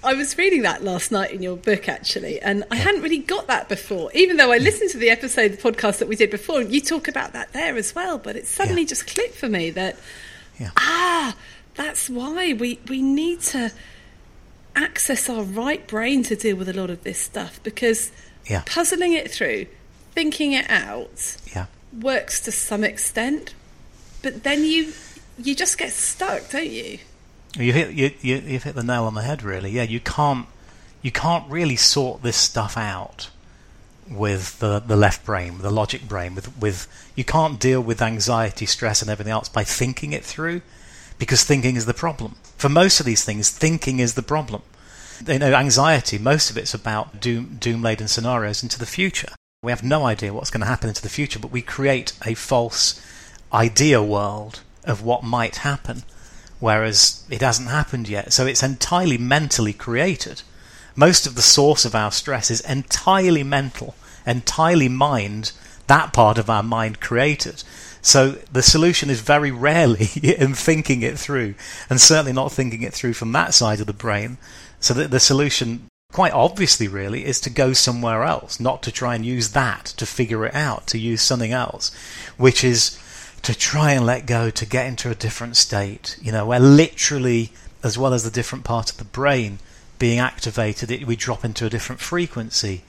I 0.03 0.13
was 0.13 0.37
reading 0.37 0.61
that 0.61 0.83
last 0.83 1.11
night 1.11 1.31
in 1.31 1.41
your 1.41 1.57
book, 1.57 1.89
actually, 1.89 2.39
and 2.39 2.63
I 2.69 2.75
hadn't 2.75 3.01
really 3.01 3.17
got 3.17 3.47
that 3.47 3.67
before. 3.67 4.11
Even 4.13 4.37
though 4.37 4.51
I 4.51 4.59
listened 4.59 4.91
to 4.91 4.99
the 4.99 5.09
episode, 5.09 5.53
the 5.53 5.57
podcast 5.57 5.97
that 5.97 6.07
we 6.07 6.15
did 6.15 6.29
before, 6.29 6.61
and 6.61 6.71
you 6.71 6.79
talk 6.79 7.07
about 7.07 7.33
that 7.33 7.53
there 7.53 7.75
as 7.75 7.95
well. 7.95 8.19
But 8.19 8.35
it 8.35 8.45
suddenly 8.45 8.83
yeah. 8.83 8.89
just 8.89 9.07
clicked 9.07 9.33
for 9.33 9.49
me 9.49 9.71
that, 9.71 9.97
yeah. 10.59 10.69
ah, 10.77 11.35
that's 11.75 12.09
why 12.09 12.53
we, 12.53 12.79
we 12.87 13.01
need 13.01 13.41
to 13.41 13.71
access 14.75 15.29
our 15.29 15.43
right 15.43 15.87
brain 15.87 16.23
to 16.23 16.35
deal 16.35 16.55
with 16.55 16.69
a 16.69 16.73
lot 16.73 16.89
of 16.89 17.03
this 17.03 17.19
stuff 17.19 17.61
because 17.63 18.11
yeah. 18.49 18.63
puzzling 18.65 19.13
it 19.13 19.31
through, 19.31 19.67
thinking 20.11 20.53
it 20.53 20.69
out, 20.69 21.37
yeah. 21.53 21.67
works 22.01 22.39
to 22.41 22.51
some 22.51 22.83
extent, 22.83 23.53
but 24.21 24.43
then 24.43 24.63
you 24.63 24.93
you 25.37 25.53
just 25.53 25.77
get 25.77 25.91
stuck, 25.91 26.49
don't 26.49 26.69
you? 26.69 26.99
You 27.57 27.73
hit 27.73 27.91
you, 27.91 28.11
you 28.21 28.37
you've 28.37 28.63
hit 28.63 28.75
the 28.75 28.83
nail 28.83 29.03
on 29.03 29.13
the 29.13 29.21
head, 29.21 29.43
really. 29.43 29.69
Yeah, 29.69 29.83
you 29.83 29.99
can't 29.99 30.47
you 31.01 31.11
can't 31.11 31.49
really 31.49 31.75
sort 31.75 32.23
this 32.23 32.37
stuff 32.37 32.77
out 32.77 33.29
with 34.09 34.59
the, 34.59 34.79
the 34.79 34.95
left 34.95 35.25
brain, 35.25 35.57
the 35.59 35.71
logic 35.71 36.07
brain, 36.07 36.35
with 36.35 36.57
with 36.57 36.87
you 37.15 37.23
can't 37.23 37.59
deal 37.59 37.81
with 37.81 38.01
anxiety, 38.01 38.65
stress, 38.65 39.01
and 39.01 39.11
everything 39.11 39.31
else 39.31 39.49
by 39.49 39.63
thinking 39.63 40.13
it 40.13 40.23
through 40.23 40.61
because 41.17 41.43
thinking 41.43 41.75
is 41.75 41.85
the 41.85 41.93
problem. 41.93 42.35
For 42.57 42.69
most 42.69 42.99
of 42.99 43.05
these 43.05 43.23
things, 43.23 43.49
thinking 43.49 43.99
is 43.99 44.13
the 44.15 44.23
problem. 44.23 44.61
You 45.25 45.39
know, 45.39 45.53
anxiety, 45.53 46.17
most 46.17 46.49
of 46.49 46.57
it's 46.57 46.73
about 46.73 47.21
doom, 47.21 47.57
doom 47.59 47.81
laden 47.81 48.07
scenarios 48.07 48.63
into 48.63 48.77
the 48.77 48.85
future. 48.85 49.29
We 49.63 49.71
have 49.71 49.83
no 49.83 50.05
idea 50.05 50.33
what's 50.33 50.49
going 50.49 50.61
to 50.61 50.67
happen 50.67 50.89
into 50.89 51.01
the 51.01 51.09
future, 51.09 51.39
but 51.39 51.51
we 51.51 51.61
create 51.61 52.13
a 52.25 52.33
false 52.33 53.01
idea 53.53 54.03
world 54.03 54.61
of 54.83 55.01
what 55.01 55.23
might 55.23 55.57
happen, 55.57 56.03
whereas 56.59 57.23
it 57.29 57.41
hasn't 57.41 57.69
happened 57.69 58.07
yet. 58.07 58.33
So 58.33 58.45
it's 58.45 58.61
entirely 58.61 59.17
mentally 59.17 59.73
created. 59.73 60.43
Most 60.95 61.25
of 61.25 61.35
the 61.35 61.41
source 61.41 61.85
of 61.85 61.95
our 61.95 62.11
stress 62.11 62.51
is 62.51 62.61
entirely 62.61 63.43
mental, 63.43 63.95
entirely 64.25 64.89
mind, 64.89 65.51
that 65.87 66.13
part 66.13 66.37
of 66.37 66.49
our 66.49 66.63
mind 66.63 66.99
created. 66.99 67.63
So 68.05 68.33
the 68.51 68.61
solution 68.61 69.09
is 69.09 69.19
very 69.21 69.49
rarely 69.49 70.09
in 70.21 70.53
thinking 70.53 71.01
it 71.01 71.17
through, 71.17 71.55
and 71.89 71.99
certainly 71.99 72.33
not 72.33 72.51
thinking 72.51 72.83
it 72.83 72.93
through 72.93 73.13
from 73.13 73.31
that 73.31 73.55
side 73.55 73.79
of 73.79 73.87
the 73.87 73.93
brain. 73.93 74.37
So 74.79 74.93
the 74.93 75.19
solution, 75.19 75.87
quite 76.13 76.31
obviously, 76.31 76.87
really, 76.87 77.25
is 77.25 77.41
to 77.41 77.49
go 77.49 77.73
somewhere 77.73 78.23
else, 78.23 78.59
not 78.59 78.83
to 78.83 78.91
try 78.91 79.15
and 79.15 79.25
use 79.25 79.49
that 79.53 79.85
to 79.97 80.05
figure 80.05 80.45
it 80.45 80.53
out, 80.53 80.85
to 80.87 80.99
use 80.99 81.23
something 81.23 81.51
else, 81.51 81.91
which 82.37 82.63
is 82.63 82.99
to 83.41 83.57
try 83.57 83.93
and 83.93 84.05
let 84.05 84.27
go, 84.27 84.51
to 84.51 84.67
get 84.67 84.85
into 84.85 85.09
a 85.09 85.15
different 85.15 85.57
state, 85.57 86.19
you 86.21 86.31
know, 86.31 86.45
where 86.45 86.59
literally, 86.59 87.53
as 87.81 87.97
well 87.97 88.13
as 88.13 88.23
the 88.23 88.29
different 88.29 88.63
part 88.63 88.91
of 88.91 88.97
the 88.97 89.03
brain 89.03 89.57
being 89.97 90.19
activated, 90.19 90.91
it, 90.91 91.07
we 91.07 91.15
drop 91.15 91.43
into 91.43 91.65
a 91.65 91.71
different 91.71 92.01
frequency. 92.01 92.83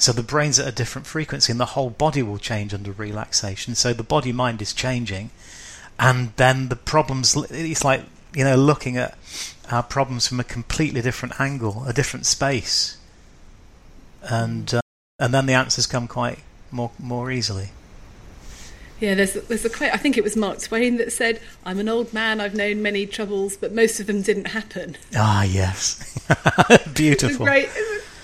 So 0.00 0.12
the 0.12 0.22
brain's 0.22 0.58
at 0.58 0.66
a 0.66 0.72
different 0.72 1.06
frequency, 1.06 1.52
and 1.52 1.60
the 1.60 1.66
whole 1.66 1.90
body 1.90 2.22
will 2.22 2.38
change 2.38 2.72
under 2.72 2.90
relaxation. 2.92 3.74
So 3.74 3.92
the 3.92 4.02
body 4.02 4.32
mind 4.32 4.62
is 4.62 4.72
changing, 4.72 5.30
and 5.98 6.32
then 6.36 6.68
the 6.68 6.76
problems. 6.76 7.36
It's 7.50 7.84
like 7.84 8.02
you 8.34 8.44
know 8.44 8.56
looking 8.56 8.96
at 8.96 9.18
our 9.70 9.82
problems 9.82 10.26
from 10.26 10.40
a 10.40 10.44
completely 10.44 11.02
different 11.02 11.38
angle, 11.38 11.84
a 11.86 11.92
different 11.92 12.26
space, 12.26 12.96
and 14.22 14.72
uh, 14.74 14.80
and 15.18 15.34
then 15.34 15.46
the 15.46 15.52
answers 15.52 15.86
come 15.86 16.08
quite 16.08 16.38
more 16.70 16.92
more 16.98 17.30
easily. 17.30 17.70
Yeah, 19.00 19.14
there's 19.14 19.32
there's 19.34 19.64
a 19.64 19.70
quote. 19.70 19.92
I 19.94 19.96
think 19.96 20.18
it 20.18 20.24
was 20.24 20.36
Mark 20.36 20.60
Twain 20.60 20.98
that 20.98 21.12
said, 21.12 21.40
"I'm 21.64 21.78
an 21.78 21.88
old 21.88 22.12
man. 22.12 22.40
I've 22.40 22.54
known 22.54 22.82
many 22.82 23.06
troubles, 23.06 23.56
but 23.56 23.72
most 23.72 23.98
of 23.98 24.06
them 24.06 24.20
didn't 24.20 24.48
happen." 24.48 24.96
Ah, 25.16 25.42
yes, 25.42 26.18
beautiful. 26.94 27.46
great, 27.46 27.70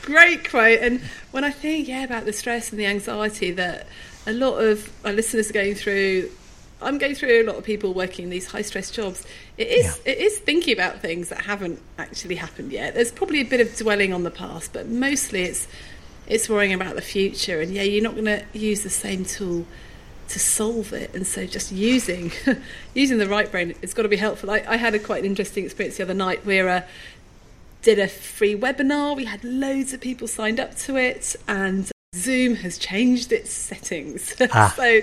great 0.07 0.49
quote. 0.49 0.79
And 0.81 1.03
when 1.33 1.45
I 1.45 1.51
think, 1.51 1.87
yeah, 1.89 2.05
about 2.05 2.25
the 2.25 2.33
stress 2.33 2.71
and 2.71 2.81
the 2.81 2.87
anxiety 2.87 3.51
that 3.51 3.87
a 4.27 4.33
lot 4.33 4.59
of 4.59 4.91
our 5.05 5.13
listeners 5.13 5.51
are 5.51 5.53
going 5.53 5.75
through, 5.75 6.31
I'm 6.81 6.97
going 6.97 7.15
through 7.15 7.43
a 7.43 7.45
lot 7.45 7.57
of 7.57 7.65
people 7.65 7.93
working 7.93 8.25
in 8.25 8.31
these 8.31 8.47
high 8.47 8.63
stress 8.63 8.91
jobs. 8.91 9.27
It 9.59 9.69
is 9.69 10.01
yeah. 10.05 10.13
it 10.13 10.19
is 10.19 10.39
thinking 10.39 10.73
about 10.73 11.01
things 11.01 11.29
that 11.29 11.43
haven't 11.43 11.81
actually 11.99 12.37
happened 12.37 12.73
yet. 12.73 12.95
There's 12.95 13.13
probably 13.13 13.41
a 13.41 13.45
bit 13.45 13.61
of 13.61 13.77
dwelling 13.77 14.15
on 14.15 14.23
the 14.23 14.31
past, 14.31 14.73
but 14.73 14.87
mostly 14.87 15.43
it's 15.43 15.69
it's 16.27 16.49
worrying 16.49 16.73
about 16.73 16.95
the 16.95 17.03
future. 17.03 17.61
And 17.61 17.73
yeah, 17.73 17.83
you're 17.83 18.03
not 18.03 18.15
going 18.15 18.27
to 18.27 18.45
use 18.53 18.83
the 18.83 18.91
same 18.91 19.25
tool 19.25 19.67
to 20.29 20.39
solve 20.41 20.93
it. 20.93 21.15
And 21.15 21.27
so 21.27 21.47
just 21.47 21.73
using 21.73 22.33
using 22.95 23.19
the 23.19 23.29
right 23.29 23.51
brain, 23.51 23.75
it's 23.81 23.95
got 23.95 24.03
to 24.03 24.09
be 24.09 24.17
helpful. 24.17 24.51
I, 24.51 24.65
I 24.69 24.77
had 24.77 24.95
a 24.95 24.99
quite 24.99 25.21
an 25.21 25.27
interesting 25.27 25.65
experience 25.65 25.97
the 25.97 26.05
other 26.05 26.15
night 26.15 26.47
where. 26.47 26.69
Uh, 26.69 26.83
did 27.87 28.01
a 28.01 28.09
free 28.09 28.59
webinar. 28.59 29.15
We 29.15 29.27
had 29.27 29.45
loads 29.45 29.93
of 29.93 30.01
people 30.01 30.27
signed 30.27 30.59
up 30.59 30.75
to 30.79 30.97
it, 30.97 31.37
and 31.47 31.89
Zoom 32.17 32.57
has 32.57 32.79
changed 32.79 33.31
its 33.31 33.53
settings. 33.53 34.35
Ah. 34.53 34.75
so, 34.77 35.03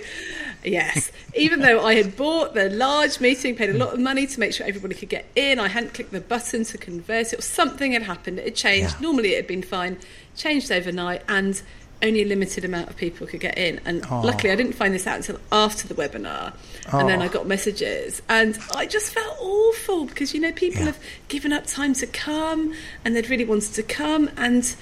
yes, 0.65 1.09
even 1.34 1.61
though 1.61 1.86
I 1.86 1.95
had 1.95 2.17
bought 2.17 2.53
the 2.53 2.69
large 2.69 3.21
meeting, 3.21 3.55
paid 3.55 3.69
a 3.69 3.77
lot 3.77 3.93
of 3.93 4.01
money 4.01 4.27
to 4.27 4.38
make 4.38 4.51
sure 4.51 4.67
everybody 4.67 4.95
could 4.95 5.07
get 5.07 5.25
in, 5.34 5.59
I 5.59 5.69
hadn't 5.69 5.93
clicked 5.93 6.11
the 6.11 6.19
button 6.19 6.65
to 6.65 6.77
convert 6.77 7.31
it, 7.31 7.39
or 7.39 7.41
something 7.41 7.93
had 7.93 8.03
happened. 8.03 8.39
It 8.39 8.45
had 8.45 8.55
changed. 8.55 8.95
Yeah. 8.95 9.07
Normally, 9.07 9.29
it 9.31 9.38
had 9.38 9.47
been 9.47 9.63
fine, 9.63 9.97
changed 10.36 10.69
overnight, 10.69 11.21
and 11.29 11.61
only 12.02 12.24
a 12.24 12.26
limited 12.26 12.66
amount 12.66 12.89
of 12.89 12.98
people 12.98 13.28
could 13.28 13.39
get 13.39 13.58
in. 13.58 13.80
And 13.86 14.06
oh. 14.10 14.22
luckily, 14.22 14.52
I 14.52 14.56
didn't 14.56 14.74
find 14.74 14.94
this 14.94 15.08
out 15.08 15.18
until 15.18 15.39
after 15.52 15.88
the 15.88 15.94
webinar. 15.94 16.54
And 16.91 17.08
then 17.08 17.22
ah. 17.22 17.26
I 17.26 17.28
got 17.30 17.48
messages, 17.48 18.22
and 18.28 18.58
I 18.76 18.86
just 18.86 19.14
felt 19.14 19.38
awful 19.39 20.06
because 20.06 20.34
you 20.34 20.41
know 20.41 20.52
people 20.52 20.82
yeah. 20.82 20.88
have 20.88 21.00
given 21.30 21.54
up 21.54 21.66
time 21.66 21.94
to 21.96 22.08
come, 22.08 22.74
and 23.06 23.16
they'd 23.16 23.30
really 23.30 23.46
wanted 23.46 23.74
to 23.76 23.84
come, 23.84 24.30
and 24.36 24.76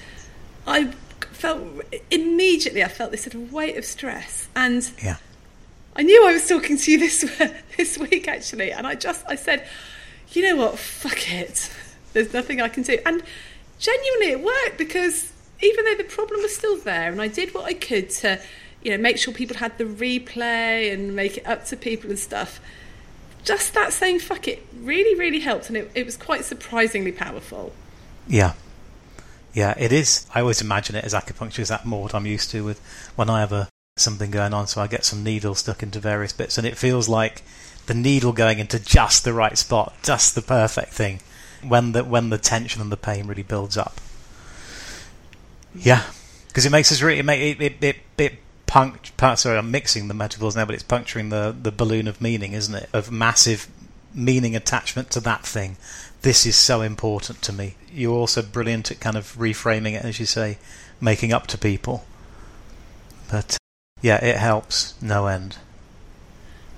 I 0.66 0.92
felt 1.42 1.60
immediately 2.10 2.84
I 2.84 2.88
felt 2.88 3.10
this 3.10 3.22
sort 3.22 3.34
of 3.34 3.52
weight 3.52 3.76
of 3.76 3.84
stress 3.84 4.48
and 4.54 4.88
yeah. 5.02 5.16
I 5.96 6.02
knew 6.02 6.24
I 6.26 6.32
was 6.32 6.46
talking 6.48 6.76
to 6.78 6.92
you 6.92 6.98
this 6.98 7.20
this 7.76 7.98
week 7.98 8.28
actually 8.28 8.70
and 8.70 8.86
I 8.86 8.94
just 8.94 9.24
I 9.28 9.34
said 9.34 9.66
you 10.28 10.42
know 10.42 10.56
what 10.56 10.78
fuck 10.78 11.32
it 11.32 11.68
there's 12.12 12.32
nothing 12.32 12.60
I 12.60 12.68
can 12.68 12.84
do 12.84 12.98
and 13.04 13.22
genuinely 13.80 14.32
it 14.32 14.40
worked 14.40 14.78
because 14.78 15.31
even 15.62 15.84
though 15.84 15.94
the 15.94 16.04
problem 16.04 16.42
was 16.42 16.54
still 16.54 16.76
there 16.78 17.10
and 17.10 17.20
I 17.20 17.28
did 17.28 17.54
what 17.54 17.64
I 17.64 17.74
could 17.74 18.10
to 18.10 18.40
you 18.82 18.90
know 18.90 18.98
make 18.98 19.18
sure 19.18 19.32
people 19.32 19.56
had 19.56 19.78
the 19.78 19.84
replay 19.84 20.92
and 20.92 21.14
make 21.14 21.36
it 21.36 21.46
up 21.46 21.64
to 21.66 21.76
people 21.76 22.10
and 22.10 22.18
stuff 22.18 22.60
just 23.44 23.74
that 23.74 23.92
saying 23.92 24.20
fuck 24.20 24.48
it 24.48 24.66
really 24.80 25.18
really 25.18 25.40
helped 25.40 25.68
and 25.68 25.76
it, 25.76 25.90
it 25.94 26.04
was 26.04 26.16
quite 26.16 26.44
surprisingly 26.44 27.12
powerful 27.12 27.72
yeah 28.26 28.54
yeah, 29.54 29.74
it 29.78 29.92
is. 29.92 30.26
I 30.34 30.40
always 30.40 30.60
imagine 30.62 30.96
it 30.96 31.04
as 31.04 31.14
acupuncture 31.14 31.60
is 31.60 31.68
that 31.68 31.84
more 31.84 32.02
what 32.02 32.14
I'm 32.14 32.26
used 32.26 32.50
to 32.50 32.64
with 32.64 32.80
when 33.16 33.28
I 33.28 33.40
have 33.40 33.52
a 33.52 33.68
something 33.96 34.30
going 34.30 34.54
on. 34.54 34.66
So 34.66 34.80
I 34.80 34.86
get 34.86 35.04
some 35.04 35.22
needles 35.22 35.58
stuck 35.58 35.82
into 35.82 36.00
various 36.00 36.32
bits, 36.32 36.56
and 36.56 36.66
it 36.66 36.78
feels 36.78 37.08
like 37.08 37.42
the 37.86 37.94
needle 37.94 38.32
going 38.32 38.58
into 38.58 38.78
just 38.78 39.24
the 39.24 39.32
right 39.32 39.58
spot, 39.58 39.94
just 40.02 40.34
the 40.34 40.42
perfect 40.42 40.92
thing. 40.92 41.20
When 41.66 41.92
the 41.92 42.02
when 42.02 42.30
the 42.30 42.38
tension 42.38 42.80
and 42.80 42.90
the 42.90 42.96
pain 42.96 43.26
really 43.26 43.42
builds 43.42 43.76
up. 43.76 44.00
Yeah, 45.74 46.02
because 46.48 46.66
it 46.66 46.70
makes 46.70 46.92
us 46.92 47.02
really 47.02 47.20
it 47.20 47.28
it 47.28 47.60
it, 47.60 47.84
it, 47.84 47.96
it 48.18 48.32
punct, 48.66 49.12
sorry, 49.38 49.58
I'm 49.58 49.70
mixing 49.70 50.08
the 50.08 50.14
metaphors 50.14 50.56
now, 50.56 50.64
but 50.64 50.74
it's 50.74 50.82
puncturing 50.82 51.28
the, 51.28 51.54
the 51.60 51.72
balloon 51.72 52.08
of 52.08 52.20
meaning, 52.20 52.52
isn't 52.52 52.74
it? 52.74 52.88
Of 52.92 53.10
massive 53.10 53.68
meaning 54.14 54.54
attachment 54.54 55.10
to 55.10 55.20
that 55.20 55.44
thing 55.44 55.76
this 56.22 56.46
is 56.46 56.56
so 56.56 56.80
important 56.80 57.42
to 57.42 57.52
me. 57.52 57.74
You're 57.92 58.14
also 58.14 58.42
brilliant 58.42 58.90
at 58.90 59.00
kind 59.00 59.16
of 59.16 59.36
reframing 59.36 59.94
it, 59.94 60.04
as 60.04 60.18
you 60.18 60.26
say, 60.26 60.58
making 61.00 61.32
up 61.32 61.48
to 61.48 61.58
people. 61.58 62.04
But 63.30 63.58
yeah, 64.00 64.24
it 64.24 64.36
helps 64.36 65.00
no 65.02 65.26
end. 65.26 65.58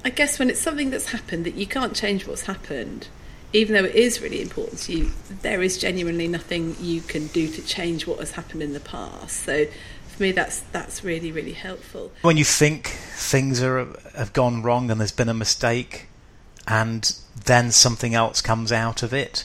I 0.05 0.11
guess 0.11 0.39
when 0.39 0.51
it's 0.51 0.61
something 0.61 0.91
that's 0.91 1.11
happened 1.11 1.45
that 1.47 1.55
you 1.55 1.67
can't 1.67 1.95
change 1.95 2.27
what's 2.27 2.43
happened, 2.43 3.09
even 3.55 3.75
though 3.75 3.85
it 3.85 3.95
is 3.95 4.21
really 4.21 4.43
important 4.43 4.81
to 4.81 4.93
you, 4.93 5.11
there 5.43 5.63
is 5.63 5.79
genuinely 5.79 6.27
nothing 6.27 6.77
you 6.81 7.01
can 7.01 7.29
do 7.29 7.49
to 7.49 7.63
change 7.63 8.07
what 8.07 8.19
has 8.19 8.33
happened 8.33 8.63
in 8.63 8.73
the 8.73 8.81
past. 8.81 9.45
So 9.45 9.67
for 10.09 10.23
me, 10.23 10.33
that's 10.33 10.61
that's 10.73 11.05
really 11.05 11.33
really 11.33 11.53
helpful. 11.53 12.11
When 12.23 12.37
you 12.37 12.45
think 12.45 12.89
things 12.89 13.63
are 13.63 13.87
have 14.17 14.33
gone 14.33 14.63
wrong 14.63 14.91
and 14.91 15.01
there's 15.01 15.13
been 15.13 15.29
a 15.29 15.35
mistake, 15.35 16.09
and 16.67 17.17
then 17.45 17.71
something 17.71 18.15
else 18.15 18.41
comes 18.41 18.73
out 18.73 19.03
of 19.03 19.15
it. 19.15 19.45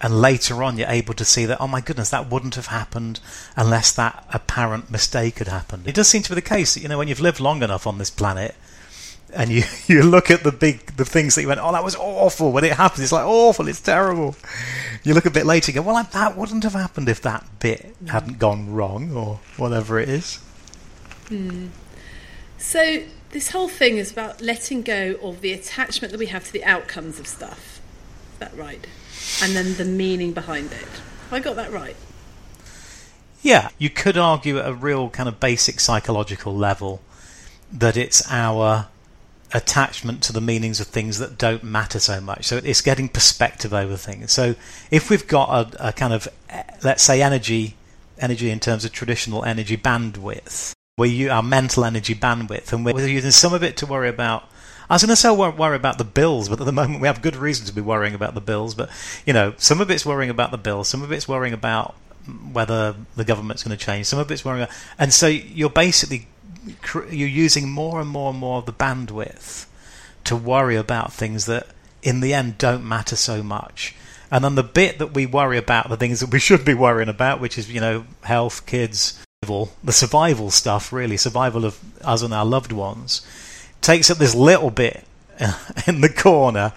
And 0.00 0.20
later 0.20 0.62
on, 0.62 0.78
you're 0.78 0.88
able 0.88 1.14
to 1.14 1.24
see 1.24 1.44
that, 1.46 1.60
oh 1.60 1.66
my 1.66 1.80
goodness, 1.80 2.10
that 2.10 2.30
wouldn't 2.30 2.54
have 2.54 2.66
happened 2.66 3.18
unless 3.56 3.90
that 3.90 4.24
apparent 4.32 4.92
mistake 4.92 5.38
had 5.38 5.48
happened. 5.48 5.88
It 5.88 5.96
does 5.96 6.06
seem 6.06 6.22
to 6.22 6.28
be 6.30 6.36
the 6.36 6.40
case 6.40 6.74
that, 6.74 6.82
you 6.82 6.88
know, 6.88 6.98
when 6.98 7.08
you've 7.08 7.18
lived 7.18 7.40
long 7.40 7.64
enough 7.64 7.84
on 7.84 7.98
this 7.98 8.10
planet, 8.10 8.54
and 9.34 9.50
you, 9.50 9.62
you 9.86 10.02
look 10.02 10.30
at 10.30 10.42
the 10.42 10.52
big 10.52 10.96
the 10.96 11.04
things 11.04 11.34
that 11.34 11.42
you 11.42 11.48
went, 11.48 11.60
oh, 11.60 11.72
that 11.72 11.84
was 11.84 11.96
awful. 11.96 12.52
When 12.52 12.64
it 12.64 12.72
happens, 12.72 13.00
it's 13.00 13.12
like 13.12 13.24
awful, 13.24 13.68
it's 13.68 13.80
terrible. 13.80 14.36
You 15.02 15.14
look 15.14 15.26
a 15.26 15.30
bit 15.30 15.46
later, 15.46 15.70
and 15.70 15.76
go, 15.76 15.82
well, 15.82 16.02
that 16.02 16.36
wouldn't 16.36 16.64
have 16.64 16.74
happened 16.74 17.08
if 17.08 17.22
that 17.22 17.44
bit 17.60 17.94
hadn't 18.08 18.38
gone 18.38 18.72
wrong, 18.72 19.12
or 19.12 19.40
whatever 19.56 19.98
it 19.98 20.08
is. 20.08 20.36
Hmm. 21.28 21.68
So 22.58 23.04
this 23.30 23.50
whole 23.50 23.68
thing 23.68 23.98
is 23.98 24.10
about 24.10 24.40
letting 24.40 24.82
go 24.82 25.16
of 25.22 25.40
the 25.40 25.52
attachment 25.52 26.12
that 26.12 26.18
we 26.18 26.26
have 26.26 26.44
to 26.44 26.52
the 26.52 26.64
outcomes 26.64 27.20
of 27.20 27.26
stuff. 27.26 27.80
Is 28.32 28.38
that 28.40 28.56
right? 28.56 28.86
And 29.42 29.54
then 29.54 29.76
the 29.76 29.84
meaning 29.84 30.32
behind 30.32 30.72
it. 30.72 30.78
Have 30.78 31.32
I 31.32 31.40
got 31.40 31.56
that 31.56 31.70
right? 31.70 31.96
Yeah, 33.42 33.68
you 33.78 33.90
could 33.90 34.18
argue 34.18 34.58
at 34.58 34.66
a 34.66 34.74
real 34.74 35.10
kind 35.10 35.28
of 35.28 35.38
basic 35.38 35.78
psychological 35.78 36.56
level 36.56 37.00
that 37.72 37.96
it's 37.96 38.28
our 38.30 38.88
attachment 39.52 40.22
to 40.24 40.32
the 40.32 40.40
meanings 40.40 40.80
of 40.80 40.86
things 40.86 41.18
that 41.18 41.38
don't 41.38 41.64
matter 41.64 41.98
so 41.98 42.20
much. 42.20 42.46
So 42.46 42.60
it's 42.62 42.82
getting 42.82 43.08
perspective 43.08 43.72
over 43.72 43.96
things. 43.96 44.32
So 44.32 44.54
if 44.90 45.10
we've 45.10 45.26
got 45.26 45.74
a, 45.74 45.88
a 45.88 45.92
kind 45.92 46.12
of, 46.12 46.28
let's 46.82 47.02
say, 47.02 47.22
energy, 47.22 47.76
energy 48.18 48.50
in 48.50 48.60
terms 48.60 48.84
of 48.84 48.92
traditional 48.92 49.44
energy 49.44 49.76
bandwidth, 49.76 50.74
where 50.96 51.08
you 51.08 51.30
our 51.30 51.42
mental 51.42 51.84
energy 51.84 52.14
bandwidth, 52.14 52.72
and 52.72 52.84
we're 52.84 53.06
using 53.06 53.30
some 53.30 53.54
of 53.54 53.62
it 53.62 53.76
to 53.78 53.86
worry 53.86 54.08
about. 54.08 54.44
I 54.90 54.94
was 54.94 55.02
going 55.02 55.10
to 55.10 55.16
say 55.16 55.30
worry 55.30 55.76
about 55.76 55.98
the 55.98 56.04
bills, 56.04 56.48
but 56.48 56.60
at 56.60 56.66
the 56.66 56.72
moment 56.72 57.00
we 57.00 57.08
have 57.08 57.20
good 57.20 57.36
reason 57.36 57.66
to 57.66 57.74
be 57.74 57.82
worrying 57.82 58.14
about 58.14 58.34
the 58.34 58.40
bills. 58.40 58.74
But 58.74 58.90
you 59.24 59.32
know, 59.32 59.54
some 59.58 59.80
of 59.80 59.90
it's 59.90 60.04
worrying 60.04 60.30
about 60.30 60.50
the 60.50 60.58
bills, 60.58 60.88
some 60.88 61.02
of 61.02 61.12
it's 61.12 61.28
worrying 61.28 61.52
about 61.52 61.94
whether 62.52 62.94
the 63.14 63.24
government's 63.24 63.62
going 63.62 63.76
to 63.76 63.82
change, 63.82 64.06
some 64.06 64.18
of 64.18 64.30
it's 64.30 64.44
worrying, 64.44 64.64
about, 64.64 64.74
and 64.98 65.12
so 65.12 65.26
you're 65.26 65.70
basically 65.70 66.26
you're 67.10 67.28
using 67.28 67.70
more 67.70 68.00
and 68.00 68.08
more 68.08 68.30
and 68.30 68.38
more 68.38 68.58
of 68.58 68.66
the 68.66 68.72
bandwidth 68.72 69.66
to 70.24 70.36
worry 70.36 70.76
about 70.76 71.12
things 71.12 71.46
that 71.46 71.66
in 72.02 72.20
the 72.20 72.34
end 72.34 72.58
don't 72.58 72.86
matter 72.86 73.16
so 73.16 73.42
much. 73.42 73.94
And 74.30 74.44
then 74.44 74.56
the 74.56 74.62
bit 74.62 74.98
that 74.98 75.14
we 75.14 75.26
worry 75.26 75.56
about, 75.56 75.88
the 75.88 75.96
things 75.96 76.20
that 76.20 76.30
we 76.30 76.38
should 76.48 76.64
be 76.64 76.74
worrying 76.74 77.08
about, 77.08 77.40
which 77.40 77.58
is, 77.58 77.70
you 77.70 77.80
know, 77.80 78.04
health, 78.22 78.66
kids, 78.66 79.24
the 79.42 79.92
survival 79.92 80.50
stuff, 80.50 80.92
really, 80.92 81.16
survival 81.16 81.64
of 81.64 81.78
us 82.02 82.22
and 82.22 82.34
our 82.34 82.44
loved 82.44 82.72
ones, 82.72 83.26
takes 83.80 84.10
up 84.10 84.18
this 84.18 84.34
little 84.34 84.70
bit 84.70 85.04
in 85.86 86.00
the 86.00 86.08
corner. 86.08 86.72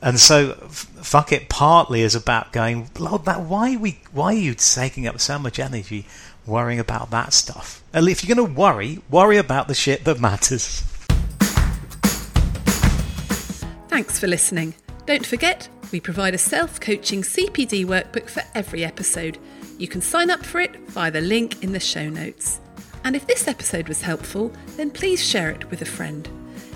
And 0.00 0.20
so, 0.20 0.52
fuck 0.52 1.32
it. 1.32 1.48
Partly 1.48 2.02
is 2.02 2.14
about 2.14 2.52
going, 2.52 2.90
Lord, 2.98 3.24
that 3.24 3.40
why 3.40 3.76
we, 3.76 4.00
why 4.12 4.26
are 4.26 4.38
you 4.38 4.54
taking 4.54 5.06
up 5.08 5.20
so 5.20 5.38
much 5.38 5.58
energy 5.58 6.06
worrying 6.48 6.80
about 6.80 7.10
that 7.10 7.32
stuff? 7.32 7.82
And 7.92 8.08
If 8.08 8.24
you're 8.24 8.34
going 8.34 8.48
to 8.48 8.54
worry, 8.54 9.00
worry 9.10 9.36
about 9.36 9.68
the 9.68 9.74
shit 9.74 10.04
that 10.04 10.20
matters. 10.20 10.82
Thanks 13.88 14.18
for 14.18 14.26
listening. 14.26 14.74
Don't 15.06 15.26
forget, 15.26 15.68
we 15.92 16.00
provide 16.00 16.34
a 16.34 16.38
self-coaching 16.38 17.22
CPD 17.22 17.84
workbook 17.84 18.28
for 18.28 18.42
every 18.54 18.84
episode. 18.84 19.38
You 19.78 19.88
can 19.88 20.00
sign 20.00 20.30
up 20.30 20.44
for 20.44 20.60
it 20.60 20.76
via 20.90 21.10
the 21.10 21.20
link 21.20 21.62
in 21.62 21.72
the 21.72 21.80
show 21.80 22.08
notes. 22.08 22.60
And 23.04 23.16
if 23.16 23.26
this 23.26 23.48
episode 23.48 23.88
was 23.88 24.02
helpful, 24.02 24.52
then 24.76 24.90
please 24.90 25.24
share 25.24 25.50
it 25.50 25.70
with 25.70 25.82
a 25.82 25.86
friend. 25.86 26.28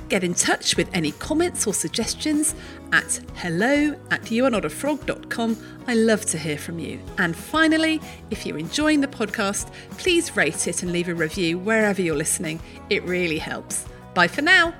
Get 0.09 0.25
in 0.25 0.35
touch 0.35 0.77
with 0.77 0.89
any 0.95 1.13
comments 1.13 1.67
or 1.67 1.75
suggestions 1.75 2.55
at 2.93 3.21
hello 3.35 3.97
at 4.11 4.23
youarenotafrog.com. 4.23 5.57
I 5.87 5.95
love 5.95 6.25
to 6.27 6.39
hear 6.39 6.59
from 6.59 6.79
you. 6.79 7.01
And 7.19 7.35
finally, 7.35 8.01
if 8.31 8.47
you're 8.47 8.59
enjoying 8.59 9.01
the 9.01 9.09
podcast, 9.09 9.73
please 9.99 10.37
rate 10.37 10.69
it 10.69 10.83
and 10.83 10.93
leave 10.93 11.09
a 11.09 11.15
review 11.15 11.59
wherever 11.59 12.01
you're 12.01 12.17
listening. 12.17 12.61
It 12.91 13.03
really 13.05 13.39
helps. 13.39 13.87
Bye 14.15 14.29
for 14.29 14.43
now. 14.43 14.75